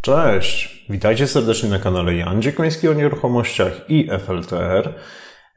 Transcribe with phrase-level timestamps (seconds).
[0.00, 4.94] Cześć, witajcie serdecznie na kanale Jan Dziekoński o nieruchomościach i FLTR.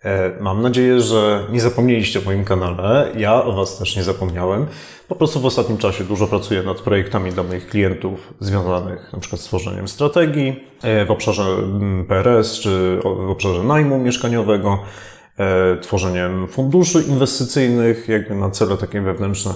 [0.04, 3.12] E, mam nadzieję, że nie zapomnieliście o moim kanale.
[3.18, 4.68] Ja o Was też nie zapomniałem.
[5.08, 9.46] Po prostu w ostatnim czasie dużo pracuję nad projektami dla moich klientów związanych przykład z
[9.46, 14.80] tworzeniem strategii e, w obszarze mm, PRS czy w obszarze najmu mieszkaniowego,
[15.38, 19.54] e, tworzeniem funduszy inwestycyjnych jakby na cele takie wewnętrzne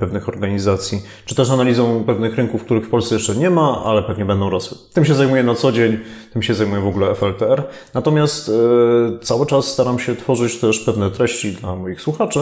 [0.00, 4.24] pewnych organizacji, czy też analizą pewnych rynków, których w Polsce jeszcze nie ma, ale pewnie
[4.24, 4.78] będą rosły.
[4.92, 5.98] Tym się zajmuję na co dzień,
[6.32, 7.62] tym się zajmuję w ogóle FLTR.
[7.94, 8.52] Natomiast e,
[9.22, 12.40] cały czas staram się tworzyć też pewne treści dla moich słuchaczy.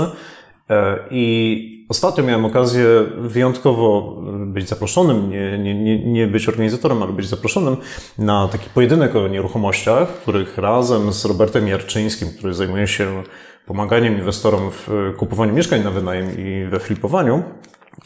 [0.70, 2.86] E, I ostatnio miałem okazję
[3.18, 4.16] wyjątkowo
[4.46, 7.76] być zaproszonym, nie, nie, nie, nie być organizatorem, ale być zaproszonym
[8.18, 13.22] na taki pojedynek o nieruchomościach, w których razem z Robertem Jarczyńskim, który zajmuje się
[13.68, 17.42] pomaganiem inwestorom w e, kupowaniu mieszkań na wynajem i we flipowaniu,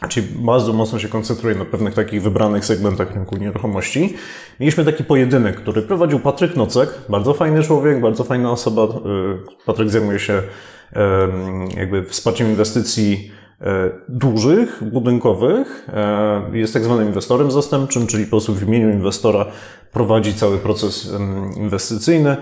[0.09, 4.13] czyli bardzo mocno się koncentruje na pewnych takich wybranych segmentach rynku nieruchomości.
[4.59, 8.83] Mieliśmy taki pojedynek, który prowadził Patryk Nocek, bardzo fajny człowiek, bardzo fajna osoba.
[8.83, 8.87] E,
[9.65, 10.41] Patryk zajmuje się
[11.77, 15.87] jakby wsparciem inwestycji e, dużych, budynkowych.
[16.53, 19.45] Jest tak zwanym inwestorem zastępczym, czyli po prostu w imieniu inwestora
[19.93, 21.13] prowadzi cały proces
[21.57, 22.37] inwestycyjny.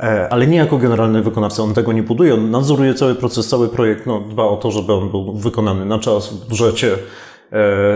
[0.00, 1.62] E, ale nie jako generalny wykonawca.
[1.62, 4.92] On tego nie buduje, on nadzoruje cały proces, cały projekt, no, dba o to, żeby
[4.92, 6.98] on był wykonany na czas, w budżecie, e,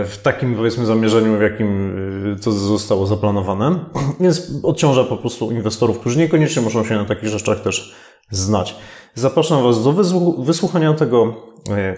[0.05, 1.95] w takim powiedzmy zamierzeniu, w jakim
[2.33, 3.79] e, to zostało zaplanowane.
[4.19, 7.95] Więc odciąża po prostu inwestorów, którzy niekoniecznie muszą się na takich rzeczach też
[8.31, 8.75] znać.
[9.15, 9.93] Zapraszam Was do
[10.37, 11.33] wysłuchania tego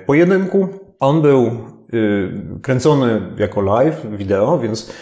[0.06, 0.68] pojedynku.
[1.00, 1.52] On był
[2.62, 4.94] kręcony jako live, wideo, więc E,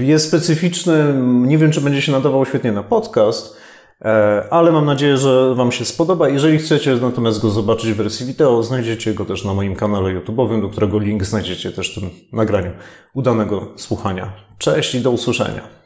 [0.00, 3.56] jest specyficzny, nie wiem czy będzie się nadawał świetnie na podcast,
[4.02, 6.28] e, ale mam nadzieję, że Wam się spodoba.
[6.28, 10.62] Jeżeli chcecie natomiast go zobaczyć w wersji wideo, znajdziecie go też na moim kanale YouTube'owym,
[10.62, 12.70] do którego link znajdziecie też w tym nagraniu.
[13.14, 14.32] Udanego słuchania.
[14.58, 15.79] Cześć i do usłyszenia.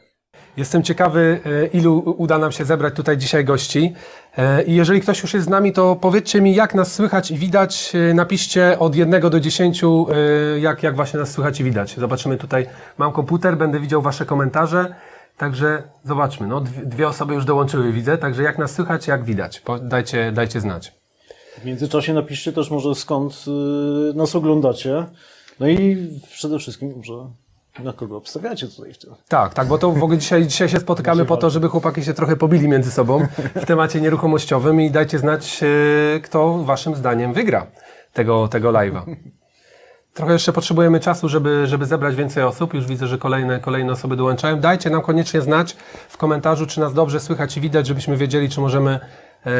[0.57, 3.93] Jestem ciekawy, e, ilu uda nam się zebrać tutaj dzisiaj gości.
[4.37, 7.37] E, I jeżeli ktoś już jest z nami, to powiedzcie mi, jak nas słychać i
[7.37, 7.93] widać.
[7.95, 9.81] E, napiszcie od 1 do 10,
[10.59, 11.95] jak, jak właśnie nas słychać i widać.
[11.97, 12.67] Zobaczymy tutaj.
[12.97, 14.95] Mam komputer, będę widział Wasze komentarze.
[15.37, 16.47] Także zobaczmy.
[16.47, 18.17] No, dwie osoby już dołączyły, widzę.
[18.17, 19.61] Także jak nas słychać, jak widać.
[19.81, 20.93] Dajcie, dajcie znać.
[21.61, 23.45] W międzyczasie napiszcie też może skąd
[24.15, 25.05] nas oglądacie.
[25.59, 27.13] No i przede wszystkim może
[27.83, 29.13] na kogo obstawiacie tutaj w tym?
[29.27, 32.13] Tak, tak, bo to w ogóle dzisiaj, dzisiaj się spotykamy po to, żeby chłopaki się
[32.13, 37.67] trochę pobili między sobą w temacie nieruchomościowym i dajcie znać, e, kto waszym zdaniem wygra
[38.13, 39.15] tego, tego live'a.
[40.13, 42.73] Trochę jeszcze potrzebujemy czasu, żeby, żeby zebrać więcej osób.
[42.73, 44.59] Już widzę, że kolejne, kolejne osoby dołączają.
[44.59, 45.75] Dajcie nam koniecznie znać
[46.09, 48.99] w komentarzu, czy nas dobrze słychać i widać, żebyśmy wiedzieli, czy możemy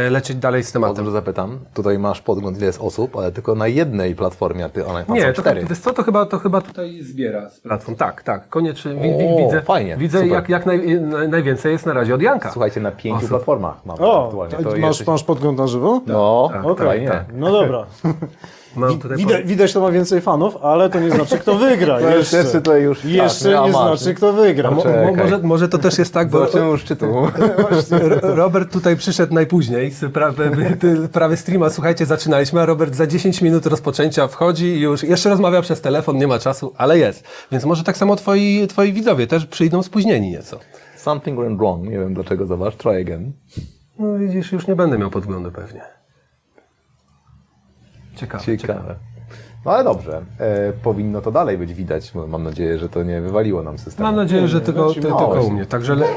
[0.09, 0.95] lecieć dalej z tematem.
[0.95, 1.59] Dobrze zapytam.
[1.73, 5.21] Tutaj masz podgląd, ile jest osób, ale tylko na jednej platformie, a ty one Nie,
[5.21, 5.65] są to, cztery.
[5.69, 7.97] wiesz co, to chyba, to chyba tutaj zbiera z platform.
[7.97, 8.91] Tak, tak, koniecznie.
[8.91, 12.51] O, widzę, fajnie, widzę jak, jak naj, najwięcej jest na razie od Janka.
[12.51, 13.29] Słuchajcie, na pięciu osób.
[13.29, 14.55] platformach mamy o, aktualnie.
[14.57, 15.07] To masz, jesteś...
[15.07, 16.01] masz podgląd na żywo?
[16.07, 17.25] No, tak, okay, tak.
[17.33, 17.85] No dobra.
[19.15, 21.99] Widać, widać, to ma więcej fanów, ale to nie znaczy, kto wygra.
[21.99, 24.71] To jeszcze jeszcze, to już, jeszcze tak, nie znaczy, kto wygra.
[24.71, 24.83] Mo,
[25.17, 27.05] może, może to też jest tak, bo Zobaczymy szczytu.
[28.21, 30.51] Robert tutaj przyszedł najpóźniej z prawy,
[31.13, 31.69] prawy streama.
[31.69, 36.17] Słuchajcie, zaczynaliśmy, a Robert za 10 minut rozpoczęcia wchodzi i już jeszcze rozmawia przez telefon,
[36.17, 37.23] nie ma czasu, ale jest.
[37.51, 40.59] Więc może tak samo twoi, twoi widzowie też przyjdą spóźnieni nieco.
[40.97, 41.83] Something went wrong.
[41.83, 42.75] Nie wiem dlaczego, zobacz.
[42.75, 43.31] Try again.
[43.99, 45.94] No widzisz, już nie będę miał podglądu pewnie.
[48.15, 48.43] Ciekawe.
[48.43, 48.57] ciekawe.
[48.57, 48.95] ciekawe.
[49.65, 52.13] No ale dobrze, e, powinno to dalej być widać.
[52.27, 54.07] Mam nadzieję, że to nie wywaliło nam systemu.
[54.07, 55.65] Mam nadzieję, że tylko, ty, tylko u mnie.
[55.65, 56.07] Także le...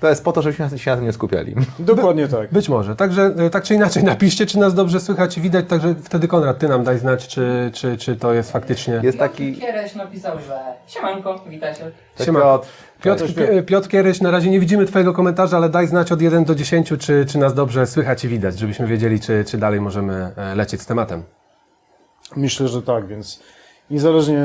[0.00, 1.54] To jest po to, żebyśmy się na tym nie skupiali.
[1.78, 2.52] Dokładnie tak.
[2.52, 2.96] Być może.
[2.96, 5.66] Także e, tak czy inaczej napiszcie, czy nas dobrze słychać i widać.
[5.68, 9.00] Także wtedy Konrad, ty nam daj znać, czy, czy, czy to jest faktycznie...
[9.02, 9.54] Jest taki...
[9.54, 11.90] Kiereś napisał, że siemanko, witajcie.
[12.24, 12.62] Siemanko.
[13.02, 13.24] Piotr,
[13.66, 16.92] Piotr Kieryś, na razie nie widzimy Twojego komentarza, ale daj znać od 1 do 10,
[16.98, 20.80] czy, czy nas dobrze słychać i widać, żebyśmy wiedzieli, czy, czy dalej możemy e, lecieć
[20.82, 21.22] z tematem.
[22.36, 23.42] Myślę, że tak, więc
[23.90, 24.38] niezależnie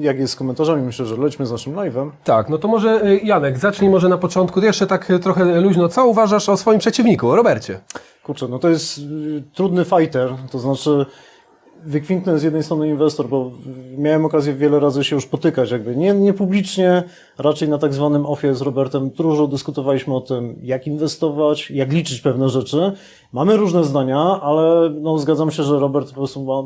[0.00, 2.10] jak jest z komentarzami, myślę, że lećmy z naszym live'em.
[2.24, 5.88] Tak, no to może e, Janek, zacznij może na początku, jeszcze tak e, trochę luźno.
[5.88, 7.80] Co uważasz o swoim przeciwniku, Robercie?
[8.22, 9.00] Kurczę, no to jest
[9.54, 11.06] trudny fighter, to znaczy
[11.84, 13.50] wykwintny z jednej strony inwestor, bo
[13.98, 17.02] miałem okazję wiele razy się już potykać, jakby nie, nie publicznie,
[17.38, 22.20] raczej na tak zwanym ofie z Robertem dużo dyskutowaliśmy o tym, jak inwestować, jak liczyć
[22.20, 22.92] pewne rzeczy.
[23.32, 26.62] Mamy różne zdania, ale no, zgadzam się, że Robert po prostu ma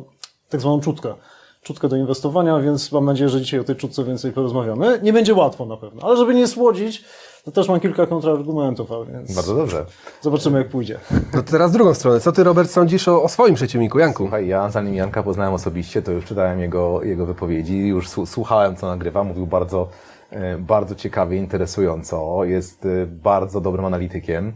[0.48, 1.14] tak zwaną czutkę.
[1.62, 5.00] Czutkę do inwestowania, więc mam nadzieję, że dzisiaj o tej czutce więcej porozmawiamy.
[5.02, 7.04] Nie będzie łatwo na pewno, ale żeby nie słodzić,
[7.44, 9.86] to też mam kilka kontrargumentów, a więc Bardzo dobrze.
[10.20, 10.98] zobaczymy jak pójdzie.
[11.34, 12.20] No to teraz drugą stronę.
[12.20, 14.22] Co ty, Robert, sądzisz o, o swoim przeciwniku, Janku?
[14.22, 18.76] Słuchaj, ja zanim Janka poznałem osobiście, to już czytałem jego, jego wypowiedzi, już słu- słuchałem,
[18.76, 19.24] co nagrywa.
[19.24, 19.88] Mówił bardzo,
[20.30, 22.44] e, bardzo ciekawie, interesująco.
[22.44, 24.52] Jest e, bardzo dobrym analitykiem.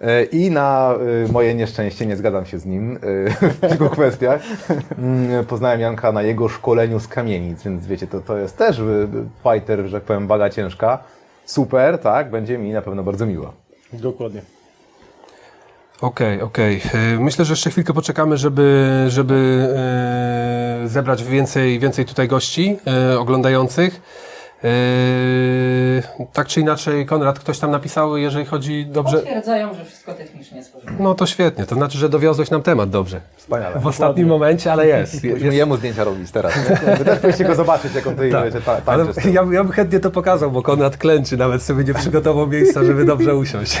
[0.00, 0.94] E, I na
[1.28, 2.98] e, moje nieszczęście nie zgadzam się z nim e,
[3.50, 4.40] w kilku kwestiach.
[4.98, 8.80] Mm, Poznałem Janka na jego szkoleniu z kamienic, więc wiecie, to, to jest też
[9.42, 10.98] fighter, że tak powiem, baga ciężka.
[11.44, 13.52] Super, tak, będzie mi na pewno bardzo miło.
[13.92, 14.42] Dokładnie.
[16.00, 16.82] Okej, okej.
[17.14, 19.68] Y, Myślę, że jeszcze chwilkę poczekamy, żeby, żeby
[20.84, 22.78] zebrać więcej, więcej tutaj gości
[23.18, 24.00] oglądających.
[24.66, 26.02] Y,
[26.32, 29.16] tak czy inaczej, Konrad, ktoś tam napisał, jeżeli chodzi dobrze.
[29.16, 31.02] Potwierdzają, że wszystko technicznie jest porządku.
[31.02, 33.20] No to świetnie, to znaczy, że dowiozłeś nam temat dobrze.
[33.36, 33.80] Wspaniale.
[33.80, 35.24] W ostatnim momencie, ale jest.
[35.24, 36.52] Musimy jemu zdjęcia robić teraz.
[36.98, 38.44] Wy też powinniście go zobaczyć, jak on tutaj Tak.
[38.44, 41.94] wiecie, ta, Ale ja, ja bym chętnie to pokazał, bo Konrad klęczy, nawet sobie nie
[41.94, 43.80] przygotował miejsca, żeby dobrze usiąść.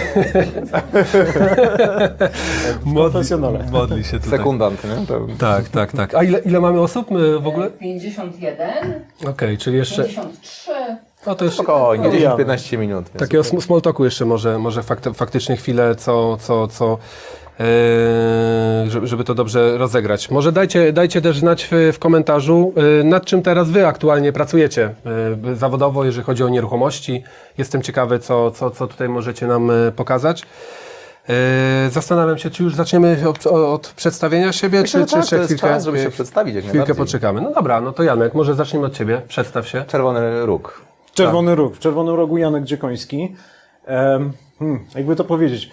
[2.84, 3.20] modli,
[3.70, 4.38] modli się tutaj.
[4.38, 5.06] Sekundant, nie?
[5.06, 5.26] To...
[5.38, 6.14] Tak, tak, tak.
[6.14, 7.70] A ile, ile mamy osób y, w ogóle?
[7.70, 8.94] 51,
[9.26, 10.04] Okej, czyli jeszcze...
[10.04, 10.75] 53.
[11.26, 13.04] No to jeszcze Spokojnie, No, 10-15 minut.
[13.04, 16.98] Więc takiego sm- small talku jeszcze może, może fakty, faktycznie chwilę, co, co, co
[17.58, 20.30] yy, żeby, żeby to dobrze rozegrać.
[20.30, 24.94] Może dajcie, dajcie też znać w, w komentarzu, yy, nad czym teraz Wy aktualnie pracujecie
[25.44, 27.24] yy, zawodowo, jeżeli chodzi o nieruchomości.
[27.58, 30.42] Jestem ciekawy, co, co, co tutaj możecie nam yy, pokazać.
[31.28, 35.36] Yy, zastanawiam się, czy już zaczniemy od, od przedstawienia siebie, Myślę, czy, tak, czy to
[35.36, 37.40] jeszcze chwilkę, czas, żeby się przedstawić jak chwilkę poczekamy.
[37.40, 39.22] No dobra, no to Janek, może zacznijmy od Ciebie.
[39.28, 39.84] Przedstaw się.
[39.86, 40.86] Czerwony róg.
[41.16, 41.76] Czerwony Róg.
[41.76, 43.34] W Czerwonym Rogu Janek Dziekoński.
[44.58, 45.70] Hmm, jakby to powiedzieć.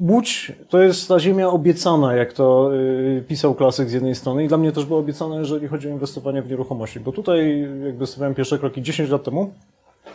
[0.00, 4.48] Łódź to jest ta ziemia obiecana, jak to y, pisał klasyk z jednej strony i
[4.48, 8.34] dla mnie też było obiecane, jeżeli chodzi o inwestowanie w nieruchomości, bo tutaj jakby stawiałem
[8.34, 9.54] pierwsze kroki 10 lat temu,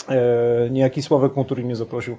[0.10, 2.18] e, niejaki Sławek Moturi mnie zaprosił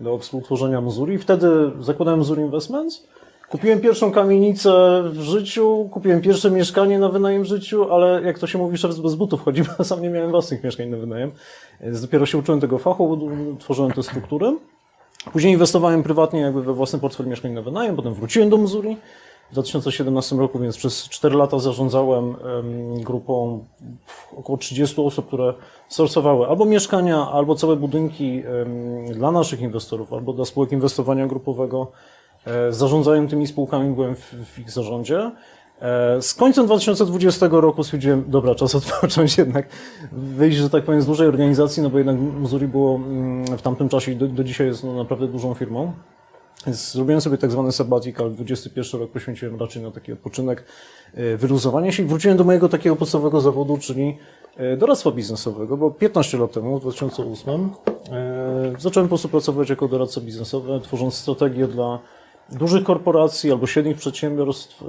[0.00, 1.18] do współtworzenia Mzuri.
[1.18, 1.48] Wtedy
[1.80, 3.06] zakładałem Mzuri Investments.
[3.48, 8.46] Kupiłem pierwszą kamienicę w życiu, kupiłem pierwsze mieszkanie na wynajem w życiu, ale jak to
[8.46, 11.32] się mówi, szef bez butów chodzi, bo sam nie miałem własnych mieszkań na wynajem.
[12.02, 13.28] Dopiero się uczyłem tego fachu,
[13.58, 14.56] tworzyłem te struktury.
[15.32, 18.96] Później inwestowałem prywatnie jakby we własny portfel mieszkań na wynajem, potem wróciłem do Missouri
[19.50, 23.64] w 2017 roku, więc przez 4 lata zarządzałem em, grupą
[24.36, 25.54] około 30 osób, które
[25.88, 28.42] sorsowały albo mieszkania, albo całe budynki
[29.12, 31.92] dla naszych inwestorów, albo dla spółek inwestowania grupowego.
[32.46, 35.30] E, Zarządzałem tymi spółkami, byłem w, w ich zarządzie.
[35.80, 39.68] E, Z końcem 2020 roku stwierdziłem, dobra, czas odpocząć jednak,
[40.12, 43.88] wyjść, że tak powiem, z dużej organizacji, no bo jednak Missouri było mm, w tamtym
[43.88, 45.92] czasie i do, do dzisiaj jest no, naprawdę dużą firmą.
[46.66, 50.64] Zrobiłem sobie tak zwany sabbatical, 21 rok poświęciłem raczej na taki odpoczynek,
[51.14, 54.18] e, wyluzowanie się i wróciłem do mojego takiego podstawowego zawodu, czyli
[54.56, 57.70] e, doradztwa biznesowego, bo 15 lat temu, w 2008,
[58.12, 61.98] e, zacząłem po prostu pracować jako doradca biznesowy, tworząc strategię dla
[62.52, 64.84] dużych korporacji albo średnich przedsiębiorstw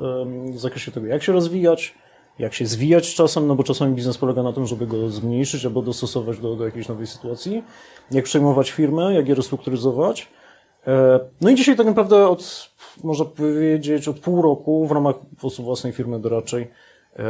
[0.51, 1.95] w zakresie tego, jak się rozwijać,
[2.39, 5.81] jak się zwijać czasem, no bo czasami biznes polega na tym, żeby go zmniejszyć albo
[5.81, 7.63] dostosować do, do jakiejś nowej sytuacji,
[8.11, 10.27] jak przejmować firmę, jak je restrukturyzować.
[10.89, 12.69] E, No i dzisiaj tak naprawdę od,
[13.03, 15.15] można powiedzieć, od pół roku w ramach
[15.59, 16.67] własnej firmy doradczej
[17.15, 17.23] e,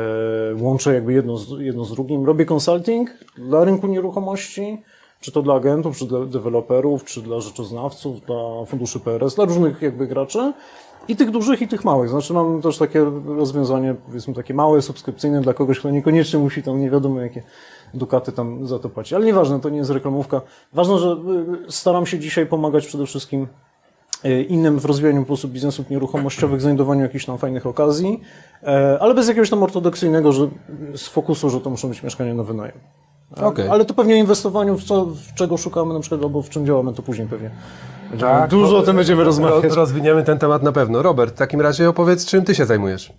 [0.62, 2.26] łączę jakby jedno z, jedno z drugim.
[2.26, 4.82] Robię consulting dla rynku nieruchomości,
[5.22, 9.82] czy to dla agentów, czy dla deweloperów, czy dla rzeczoznawców, dla funduszy PRS, dla różnych
[9.82, 10.54] jakby graczy.
[11.08, 12.10] I tych dużych, i tych małych.
[12.10, 16.82] Znaczy mam też takie rozwiązanie, powiedzmy takie małe, subskrypcyjne dla kogoś, kto niekoniecznie musi tam
[16.82, 17.44] nie wiadomo jakie
[17.94, 19.14] dukaty tam za to płacić.
[19.14, 20.42] Ale nieważne, to nie jest reklamówka.
[20.74, 21.18] Ważne, że
[21.68, 23.48] y, staram się dzisiaj pomagać przede wszystkim
[24.26, 28.22] y, innym w rozwijaniu po prostu biznesów nieruchomościowych, znajdowaniu jakichś tam fajnych okazji,
[28.64, 30.48] e, ale bez jakiegoś tam ortodoksyjnego, że
[30.96, 32.78] z fokusu, że to muszą być mieszkania na wynajem.
[33.42, 33.68] E, Okej.
[33.70, 36.66] Ale to pewnie o inwestowaniu, w, co, w czego szukamy na przykład, albo w czym
[36.66, 37.52] działamy, to później pewnie.
[38.20, 39.64] Tak, dużo o tym będziemy rozmawiać.
[39.64, 41.02] Ro- Rozwiniemy ten temat na pewno.
[41.02, 43.14] Robert, w takim razie opowiedz, czym ty się zajmujesz.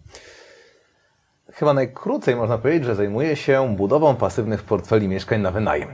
[1.60, 5.88] Chyba najkrócej można powiedzieć, że zajmuje się budową pasywnych portfeli mieszkań na wynajem.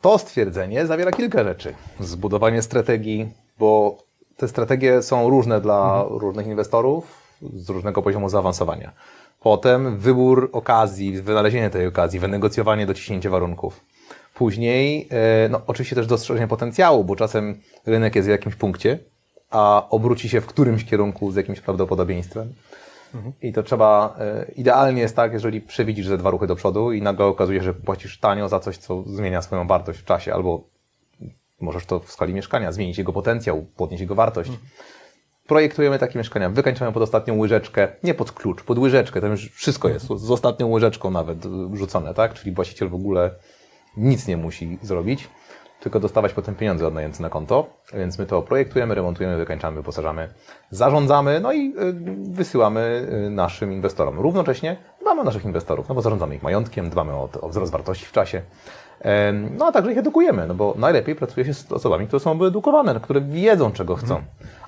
[0.00, 1.74] To stwierdzenie zawiera kilka rzeczy.
[2.00, 3.98] Zbudowanie strategii, bo
[4.36, 7.04] te strategie są różne dla różnych inwestorów
[7.42, 8.92] z różnego poziomu zaawansowania.
[9.40, 13.80] Potem wybór okazji, wynalezienie tej okazji, wynegocjowanie, dociśnięcie warunków.
[14.34, 18.98] Później, e, no, oczywiście też dostrzeżenie potencjału, bo czasem rynek jest w jakimś punkcie,
[19.50, 22.54] a obróci się w którymś kierunku z jakimś prawdopodobieństwem.
[23.42, 27.02] I to trzeba, e, idealnie jest tak, jeżeli przewidzisz ze dwa ruchy do przodu i
[27.02, 30.64] nagle okazuje się, że płacisz tanio za coś, co zmienia swoją wartość w czasie, albo
[31.60, 34.50] możesz to w skali mieszkania, zmienić jego potencjał, podnieść jego wartość.
[35.46, 39.88] Projektujemy takie mieszkania, wykańczamy pod ostatnią łyżeczkę, nie pod klucz, pod łyżeczkę, tam już wszystko
[39.88, 41.38] jest, z ostatnią łyżeczką nawet
[41.72, 42.34] rzucone, tak?
[42.34, 43.30] Czyli właściciel w ogóle
[43.96, 45.28] nic nie musi zrobić,
[45.84, 50.28] tylko dostawać potem pieniądze od najemcy na konto, więc my to projektujemy, remontujemy, wykańczamy, wyposażamy,
[50.70, 51.72] zarządzamy, no i y,
[52.32, 54.20] wysyłamy y, naszym inwestorom.
[54.20, 58.06] Równocześnie dbamy o naszych inwestorów, no bo zarządzamy ich majątkiem, dbamy o, o wzrost wartości
[58.06, 58.42] w czasie,
[59.58, 63.00] no a także ich edukujemy, no bo najlepiej pracuje się z osobami, które są wyedukowane,
[63.00, 64.22] które wiedzą, czego chcą,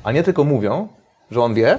[0.04, 0.88] a nie tylko mówią,
[1.30, 1.78] że on wie,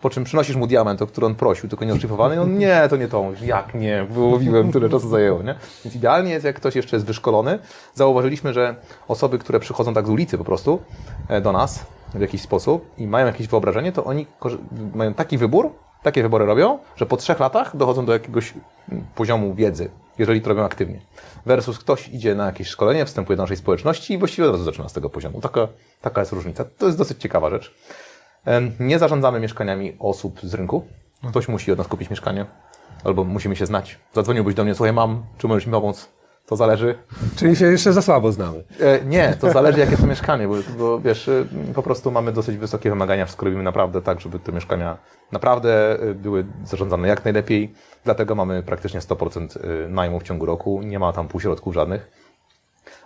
[0.00, 2.96] po czym przynosisz mu diament, o który on prosił, tylko nieodszlifowany i on nie, to
[2.96, 3.24] nie to.
[3.44, 4.06] Jak nie?
[4.10, 5.54] Wyłowiłem, tyle czasu zajęło, nie?
[5.84, 7.58] Więc idealnie jest, jak ktoś jeszcze jest wyszkolony.
[7.94, 8.74] Zauważyliśmy, że
[9.08, 10.82] osoby, które przychodzą tak z ulicy po prostu
[11.28, 14.26] e, do nas w jakiś sposób i mają jakieś wyobrażenie, to oni
[14.94, 15.70] mają taki wybór,
[16.02, 18.54] takie wybory robią, że po trzech latach dochodzą do jakiegoś
[18.92, 21.00] mm, poziomu wiedzy, jeżeli to robią aktywnie.
[21.46, 24.88] Versus ktoś idzie na jakieś szkolenie, wstępuje do naszej społeczności i właściwie od razu zaczyna
[24.88, 25.40] z tego poziomu.
[25.40, 25.68] Taka,
[26.00, 26.64] taka jest różnica.
[26.78, 27.74] To jest dosyć ciekawa rzecz.
[28.80, 30.84] Nie zarządzamy mieszkaniami osób z rynku.
[31.28, 32.46] Ktoś musi od nas kupić mieszkanie,
[33.04, 33.98] albo musimy się znać.
[34.12, 36.08] Zadzwoniłbyś do mnie, słuchaj, mam, czy możesz mi pomóc?
[36.46, 36.98] To zależy.
[37.36, 38.64] Czyli się jeszcze za słabo znamy.
[38.80, 42.56] E, nie, to zależy jakie to mieszkanie, bo, bo wiesz, e, po prostu mamy dosyć
[42.56, 44.98] wysokie wymagania, wszystko robimy naprawdę tak, żeby te mieszkania
[45.32, 47.74] naprawdę e, były zarządzane jak najlepiej.
[48.04, 52.23] Dlatego mamy praktycznie 100% e, najmu w ciągu roku, nie ma tam półśrodków żadnych.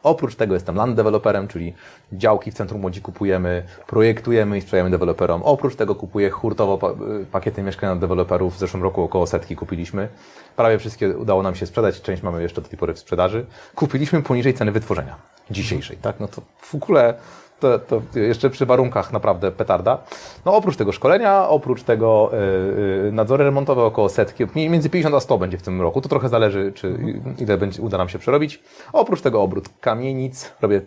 [0.02, 1.75] Oprócz tego jestem land developerem, czyli
[2.12, 5.43] działki w centrum Łodzi kupujemy, projektujemy i sprzedajemy deweloperom.
[5.43, 8.55] Oprócz tego kupuję hurtowo y, pakiety mieszkania od deweloperów.
[8.55, 10.09] W zeszłym roku około setki kupiliśmy.
[10.57, 13.47] Prawie wszystkie udało nam się sprzedać, część mamy jeszcze do tej pory w sprzedaży.
[13.75, 15.17] Kupiliśmy poniżej ceny wytworzenia
[15.50, 16.21] dzisiejszej, tak?
[16.21, 17.14] No to w ogóle
[17.61, 19.99] to, to jeszcze przy warunkach naprawdę petarda.
[20.45, 25.21] No oprócz tego szkolenia, oprócz tego y, y, nadzory remontowe około setki, między 50 a
[25.21, 26.00] 100 będzie w tym roku.
[26.00, 26.99] To trochę zależy, czy
[27.38, 28.62] ile będzie, uda nam się przerobić.
[28.93, 30.81] Oprócz tego obrót kamienic, robię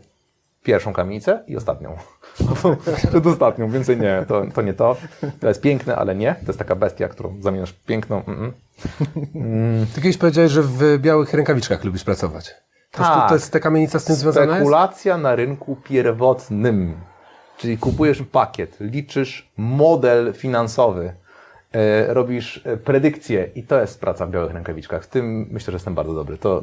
[0.63, 1.97] pierwszą kamienicę i ostatnią.
[3.09, 4.95] Przed ostatnią, więcej nie, to, to nie to.
[5.39, 6.35] To jest piękne, ale nie.
[6.35, 8.23] To jest taka bestia, którą zamieniasz piękną.
[8.27, 8.51] Mm -mm.
[9.95, 12.55] Ty kiedyś powiedziałeś, że w białych rękawiczkach lubisz pracować.
[12.91, 13.29] To, jest, Tak.
[13.29, 14.55] to jest ta kamienica z tym związana jest?
[14.55, 16.95] Spekulacja na rynku pierwotnym.
[17.57, 21.13] Czyli kupujesz pakiet, liczysz model finansowy,
[21.73, 25.03] e, robisz e, predykcje i to jest praca w białych rękawiczkach.
[25.03, 26.37] W tym myślę, że jestem bardzo dobry.
[26.37, 26.61] To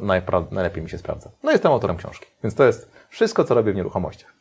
[0.51, 1.29] najlepiej mi się sprawdza.
[1.43, 4.33] No jestem autorem książki, więc to jest wszystko, co robię w nieruchomościach.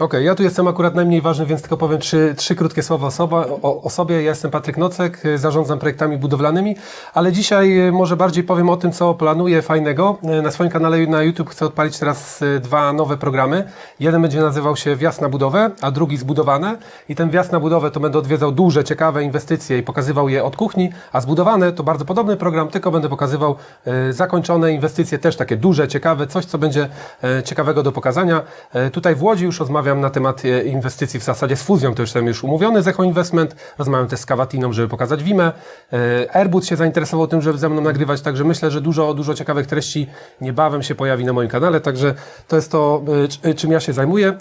[0.00, 3.46] Okej, ja tu jestem akurat najmniej ważny, więc tylko powiem trzy, trzy krótkie słowa osoba,
[3.62, 4.22] o, o sobie.
[4.22, 6.76] Ja jestem Patryk Nocek, y, zarządzam projektami budowlanymi,
[7.14, 10.18] ale dzisiaj y, może bardziej powiem o tym, co planuję fajnego.
[10.38, 13.64] Y, Na swoim kanale na YouTube chcę odpalić teraz dwa nowe programy.
[14.00, 16.76] Jeden będzie nazywał się Wjazd na budowę, a drugi Zbudowane.
[17.08, 20.56] I ten Wjazd na budowę to będę odwiedzał duże, ciekawe inwestycje i pokazywał je od
[20.56, 23.56] kuchni, a Zbudowane to bardzo podobny program, tylko będę pokazywał
[24.10, 26.88] zakończone inwestycje, też takie duże, ciekawe, coś, co będzie
[27.44, 28.42] ciekawego do pokazania.
[28.92, 32.08] Tutaj w Łodzi już rozmawiam na temat e, inwestycji w zasadzie z fuzją, to już
[32.08, 35.52] jestem już umówiony z Echo Investment, rozmawiam też z Kawatiną, żeby pokazać Wimę.
[35.92, 39.66] E, Airbus się zainteresował tym, żeby ze mną nagrywać, także myślę, że dużo, dużo ciekawych
[39.66, 40.06] treści
[40.40, 42.14] niebawem się pojawi na moim kanale, także
[42.48, 43.02] to jest to,
[43.42, 44.32] e, czym ja się zajmuję.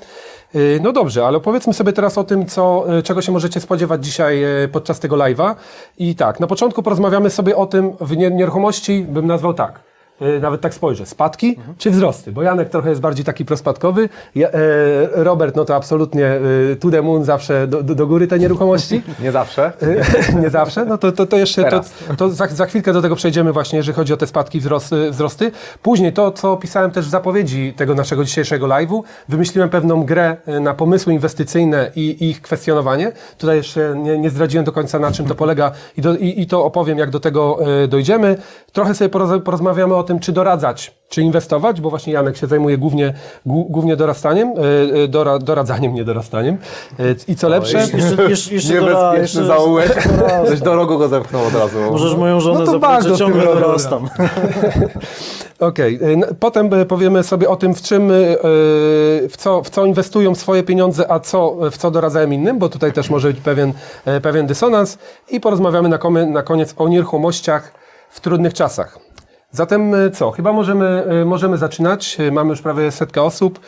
[0.81, 4.99] No dobrze, ale powiedzmy sobie teraz o tym, co, czego się możecie spodziewać dzisiaj podczas
[4.99, 5.55] tego live'a.
[5.97, 9.92] I tak, na początku porozmawiamy sobie o tym w nie- nieruchomości, bym nazwał tak.
[10.37, 14.47] E, Nawet tak spojrzę, spadki czy wzrosty, bo Janek trochę jest bardziej taki prospadkowy, ja,
[14.47, 14.53] e,
[15.11, 19.01] Robert no to absolutnie e, to the moon zawsze do, do, do góry te nieruchomości.
[19.23, 19.71] Nie zawsze.
[20.43, 21.81] nie zawsze, no to, to, to jeszcze to,
[22.17, 25.51] to za, za chwilkę do tego przejdziemy właśnie, jeżeli chodzi o te spadki, wzrosty, wzrosty.
[25.81, 30.73] Później to, co pisałem też w zapowiedzi tego naszego dzisiejszego live'u, wymyśliłem pewną grę na
[30.73, 33.11] pomysły inwestycyjne i, ich kwestionowanie.
[33.37, 36.47] Tutaj jeszcze nie, nie zdradziłem do końca, na czym to polega i, do, i, i
[36.47, 38.37] to opowiem, jak do tego dojdziemy.
[38.71, 42.77] Trochę sobie poroz, porozmawiamy o tym, czy doradzać, czy inwestować, bo właśnie Janek się zajmuje
[42.77, 43.13] głównie,
[43.45, 46.57] głównie dorastaniem, e, e, dora, doradzaniem, nie dorastaniem.
[46.99, 47.77] E, I co lepsze...
[47.77, 50.07] Jeszcze, jeszcze, jeszcze dora, Niebezpieczny zaułek.
[50.47, 51.77] Coś do rogu go zepchnął od razu.
[51.91, 54.09] Możesz moją żonę No to zapytać, bardzo że ciągle tym dorastam.
[55.59, 58.11] Okej, y, n- potem powiemy sobie o tym, w czym,
[59.29, 62.93] w co, w co inwestują swoje pieniądze, a co, w co doradzają innym, bo tutaj
[62.93, 63.73] też może być pewien,
[64.21, 64.97] pewien dysonans
[65.29, 67.71] i porozmawiamy na, na koniec o nieruchomościach
[68.09, 68.99] w trudnych czasach.
[69.53, 70.31] Zatem y, co?
[70.31, 72.17] Chyba możemy, y, możemy zaczynać.
[72.19, 73.59] Y, Mamy już prawie setkę osób.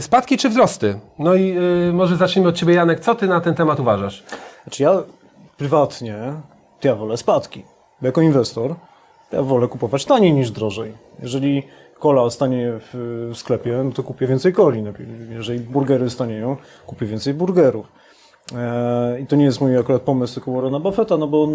[0.00, 1.00] Spadki czy wzrosty?
[1.18, 1.56] No i
[1.92, 3.00] może zacznijmy od Ciebie, Janek.
[3.00, 4.24] Co Ty na ten temat uważasz?
[4.62, 5.02] Znaczy ja
[5.56, 6.32] prywatnie,
[6.84, 7.64] ja wolę spadki.
[8.02, 8.74] Jako inwestor
[9.32, 10.92] ja wolę kupować taniej niż drożej.
[11.22, 11.62] Jeżeli
[11.98, 14.84] kola stanie w sklepie, no to kupię więcej coli.
[15.30, 17.86] Jeżeli burgery stanieją, kupię więcej burgerów.
[18.54, 21.50] E, I to nie jest mój akurat pomysł, tylko Warrena Buffetta, no bo on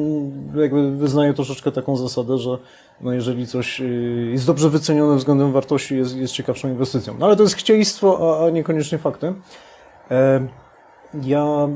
[0.56, 2.58] jakby wyznaje troszeczkę taką zasadę, że
[3.02, 7.16] no jeżeli coś y, jest dobrze wycenione względem wartości, jest, jest ciekawszą inwestycją.
[7.20, 9.34] No ale to jest chciejstwo, a, a niekoniecznie fakty.
[10.12, 10.48] E,
[11.24, 11.68] Ja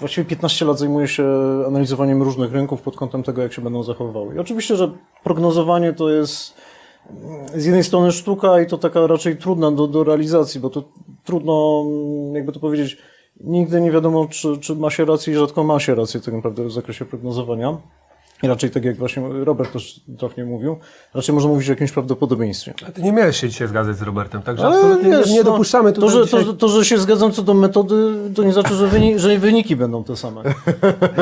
[0.00, 1.24] właściwie 15 lat zajmuję się
[1.66, 4.34] analizowaniem różnych rynków pod kątem tego, jak się będą zachowywały.
[4.34, 4.90] I oczywiście, że
[5.24, 6.54] prognozowanie to jest
[7.54, 10.82] z jednej strony sztuka i to taka raczej trudna do, do realizacji, bo to
[11.24, 11.84] trudno,
[12.32, 12.98] jakby to powiedzieć,
[13.44, 16.64] nigdy nie wiadomo, czy, czy ma się rację i rzadko ma się rację tak naprawdę
[16.64, 17.76] w zakresie prognozowania.
[18.42, 20.76] I raczej tak jak właśnie Robert też trafnie mówił,
[21.14, 22.74] raczej można mówić o jakimś prawdopodobieństwie.
[22.88, 25.42] A ty nie miałeś się dzisiaj zgadzać z Robertem, także Ale absolutnie wiesz, nie, nie
[25.42, 26.44] no, dopuszczamy to tutaj że, dzisiaj...
[26.44, 29.76] to, to, że się zgadzam co do metody, to nie znaczy, że, wyni, że wyniki
[29.76, 30.42] będą te same.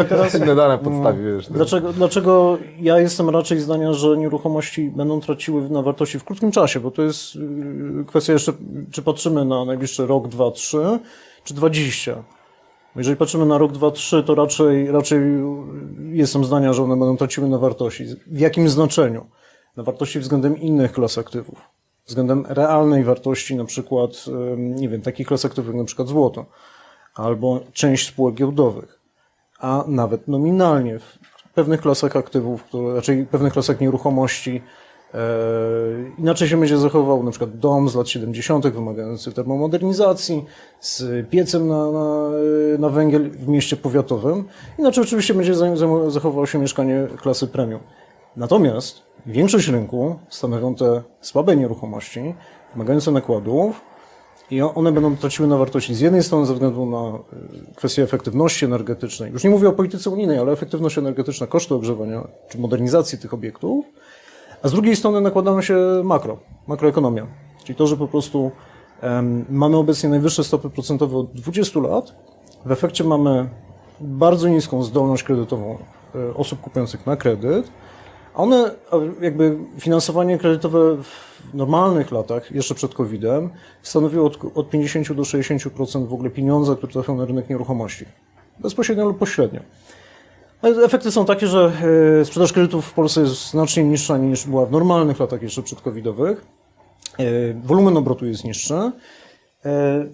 [0.02, 1.46] I teraz, Inne dane podstawi, wiesz.
[1.50, 6.80] Dlaczego, dlaczego ja jestem raczej zdania, że nieruchomości będą traciły na wartości w krótkim czasie?
[6.80, 8.52] Bo to jest yy, kwestia jeszcze,
[8.90, 10.98] czy patrzymy na najbliższy rok, dwa, trzy,
[11.48, 12.24] czy dwadzieścia.
[12.96, 15.20] Jeżeli patrzymy na rok, dwa, trzy, to raczej, raczej
[16.12, 18.04] jestem zdania, że one będą traciły na wartości.
[18.26, 19.26] W jakim znaczeniu?
[19.76, 21.58] Na wartości względem innych klas aktywów.
[22.06, 24.10] Względem realnej wartości, na przykład,
[24.56, 26.46] nie wiem, takich klas aktywów jak na przykład złoto,
[27.14, 28.98] albo część spółek giełdowych
[29.58, 31.18] a nawet nominalnie w
[31.54, 34.62] pewnych klasach aktywów, które, raczej pewnych klasach nieruchomości
[36.18, 38.66] inaczej się będzie zachował na przykład dom z lat 70.
[38.66, 40.44] wymagający termomodernizacji
[40.80, 42.30] z piecem na, na,
[42.78, 44.44] na węgiel w mieście powiatowym.
[44.78, 47.80] Inaczej oczywiście będzie za- za- zachowało się mieszkanie klasy premium.
[48.36, 52.34] Natomiast większość rynku stanowią te słabe nieruchomości,
[52.72, 53.80] wymagające nakładów,
[54.50, 57.18] i one będą traciły na wartości z jednej strony ze względu na
[57.72, 59.32] y, kwestię efektywności energetycznej.
[59.32, 63.86] Już nie mówię o polityce unijnej, ale efektywność energetyczna, koszty ogrzewania czy modernizacji tych obiektów.
[64.62, 67.26] A z drugiej strony nakładają się makro, makroekonomia.
[67.64, 68.50] Czyli to, że po prostu
[69.00, 72.14] em, mamy obecnie najwyższe stopy procentowe od 20 lat.
[72.64, 73.48] W efekcie mamy
[74.00, 75.78] bardzo niską zdolność kredytową
[76.14, 77.70] e, osób kupujących na kredyt.
[78.34, 78.70] A One,
[79.20, 83.50] jakby finansowanie kredytowe w normalnych latach, jeszcze przed COVID-em,
[83.82, 88.04] stanowiło od, od 50 do 60% w ogóle pieniądza, które trafią na rynek nieruchomości.
[88.58, 89.60] Bezpośrednio lub pośrednio.
[90.62, 91.72] Ale Efekty są takie, że
[92.20, 96.46] e, sprzedaż kredytów w Polsce jest znacznie niższa niż była w normalnych latach jeszcze przedcovidowych.
[97.18, 98.74] E, Wolumen obrotu jest niższy.
[98.74, 98.92] E,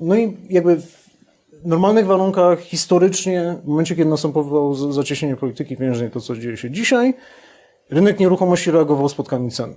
[0.01, 1.05] No i jakby w
[1.65, 7.15] normalnych warunkach historycznie, w momencie kiedy następowało zacieśnienie polityki pieniężnej, to co dzieje się dzisiaj,
[7.91, 9.75] rynek nieruchomości reagował spotkami cen.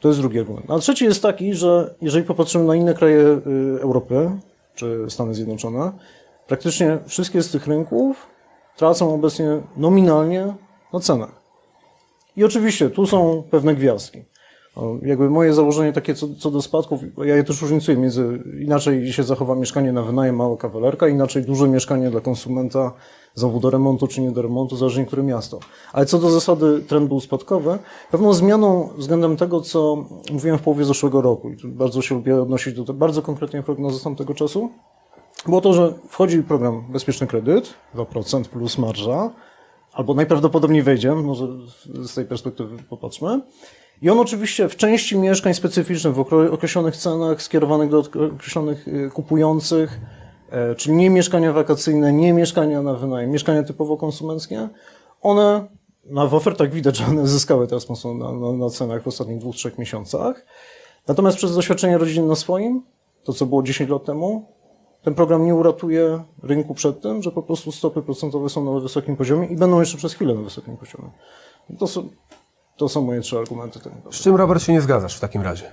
[0.00, 0.70] To jest drugi argument.
[0.70, 3.40] A trzeci jest taki, że jeżeli popatrzymy na inne kraje y,
[3.80, 4.30] Europy,
[4.74, 5.92] czy Stany Zjednoczone,
[6.46, 8.31] praktycznie wszystkie z tych rynków
[8.76, 10.54] tracą obecnie nominalnie
[10.92, 11.42] na cenach.
[12.36, 14.24] I oczywiście tu są pewne gwiazdki.
[15.02, 19.22] Jakby moje założenie takie co, co do spadków, ja je też różnicuję między, inaczej się
[19.22, 22.92] zachowa mieszkanie na wynajem, mała kawalerka, inaczej duże mieszkanie dla konsumenta,
[23.34, 25.60] znowu do remontu czy nie do remontu, zależnie które miasto.
[25.92, 27.78] Ale co do zasady trend był spadkowy,
[28.10, 32.74] pewną zmianą względem tego, co mówiłem w połowie zeszłego roku i bardzo się lubię odnosić
[32.74, 34.70] do bardzo konkretnej prognozy z tamtego czasu,
[35.46, 39.30] było to, że wchodzi program Bezpieczny Kredyt, 2% plus marża,
[39.92, 41.46] albo najprawdopodobniej wejdzie, może
[41.86, 43.40] z tej perspektywy popatrzmy.
[44.02, 47.98] I on oczywiście w części mieszkań specyficznych, w okre- określonych cenach, skierowanych do
[48.34, 50.00] określonych y, kupujących,
[50.50, 54.68] e, czyli nie mieszkania wakacyjne, nie mieszkania na wynajem, mieszkania typowo konsumenckie,
[55.20, 55.68] one,
[56.04, 59.38] na, w ofertach widać, że one zyskały teraz mocno na, na, na cenach w ostatnich
[59.38, 60.46] dwóch, trzech miesiącach.
[61.08, 62.82] Natomiast przez doświadczenie rodzin na swoim,
[63.24, 64.52] to co było 10 lat temu,
[65.02, 69.16] ten program nie uratuje rynku przed tym, że po prostu stopy procentowe są na wysokim
[69.16, 71.10] poziomie i będą jeszcze przez chwilę na wysokim poziomie.
[71.78, 72.08] To są,
[72.76, 73.80] to są moje trzy argumenty.
[73.80, 73.92] Tak.
[74.10, 75.72] Z czym, Robert, się nie zgadzasz w takim razie?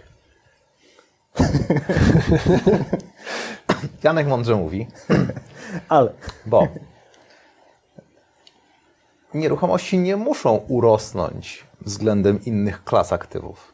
[4.03, 4.87] Janek mądrze mówi,
[5.89, 6.13] Ale
[6.45, 6.67] bo
[9.33, 13.73] nieruchomości nie muszą urosnąć względem innych klas aktywów.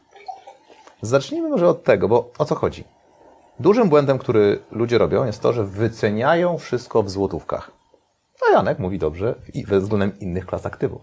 [1.02, 2.84] Zacznijmy może od tego, bo o co chodzi?
[3.60, 7.70] Dużym błędem, który ludzie robią, jest to, że wyceniają wszystko w złotówkach.
[8.48, 11.02] A Janek mówi dobrze i względem innych klas aktywów.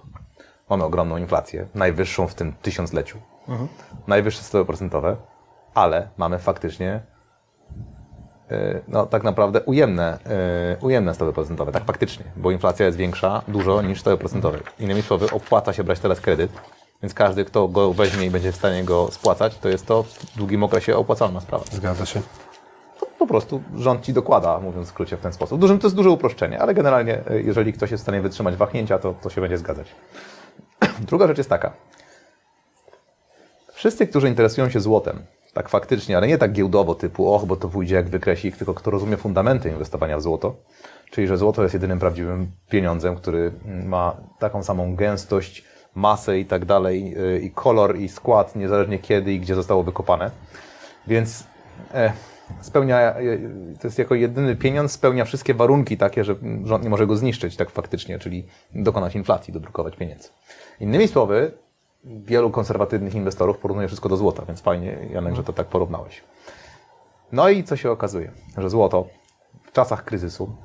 [0.69, 3.17] Mamy ogromną inflację, najwyższą w tym tysiącleciu,
[4.07, 5.15] najwyższe stopy procentowe,
[5.73, 7.03] ale mamy faktycznie
[8.51, 13.41] e, no, tak naprawdę ujemne, e, ujemne stopy procentowe, tak faktycznie, bo inflacja jest większa
[13.47, 14.57] dużo niż stopy procentowe.
[14.79, 16.51] Innymi słowy, opłaca się brać teraz kredyt,
[17.03, 20.37] więc każdy, kto go weźmie i będzie w stanie go spłacać, to jest to w
[20.37, 21.63] długim okresie opłacalna sprawa.
[21.71, 22.21] Zgadza się.
[22.99, 25.59] To po prostu rząd ci dokłada, mówiąc w skrócie w ten sposób.
[25.59, 28.99] Dużym, to jest duże uproszczenie, ale generalnie, e, jeżeli ktoś jest w stanie wytrzymać wahnięcia,
[28.99, 29.95] to, to się będzie zgadzać.
[31.09, 31.73] Druga rzecz jest taka.
[33.73, 35.19] Wszyscy, którzy interesują się złotem,
[35.53, 38.91] tak faktycznie, ale nie tak giełdowo typu, och, bo to pójdzie jak wykresik, tylko kto
[38.91, 40.55] rozumie fundamenty inwestowania w złoto,
[41.11, 43.51] czyli że złoto jest jedynym prawdziwym pieniądzem, który
[43.85, 49.33] ma taką samą gęstość, masę i tak dalej, y, i kolor, i skład, niezależnie kiedy
[49.33, 50.31] i gdzie zostało wykopane.
[51.07, 51.43] Więc
[51.93, 52.13] e,
[52.61, 53.15] spełnia, e,
[53.81, 57.55] to jest jako jedyny pieniądz, spełnia wszystkie warunki takie, że rząd nie może go zniszczyć
[57.55, 60.29] tak faktycznie, czyli dokonać inflacji, dodrukować pieniędzy.
[60.79, 61.51] Innymi słowy,
[62.03, 66.23] wielu konserwatywnych inwestorów porównuje wszystko do złota, więc fajnie, Janek, że to tak porównałeś.
[67.31, 68.31] No i co się okazuje?
[68.57, 69.07] Że złoto
[69.63, 70.55] w czasach kryzysu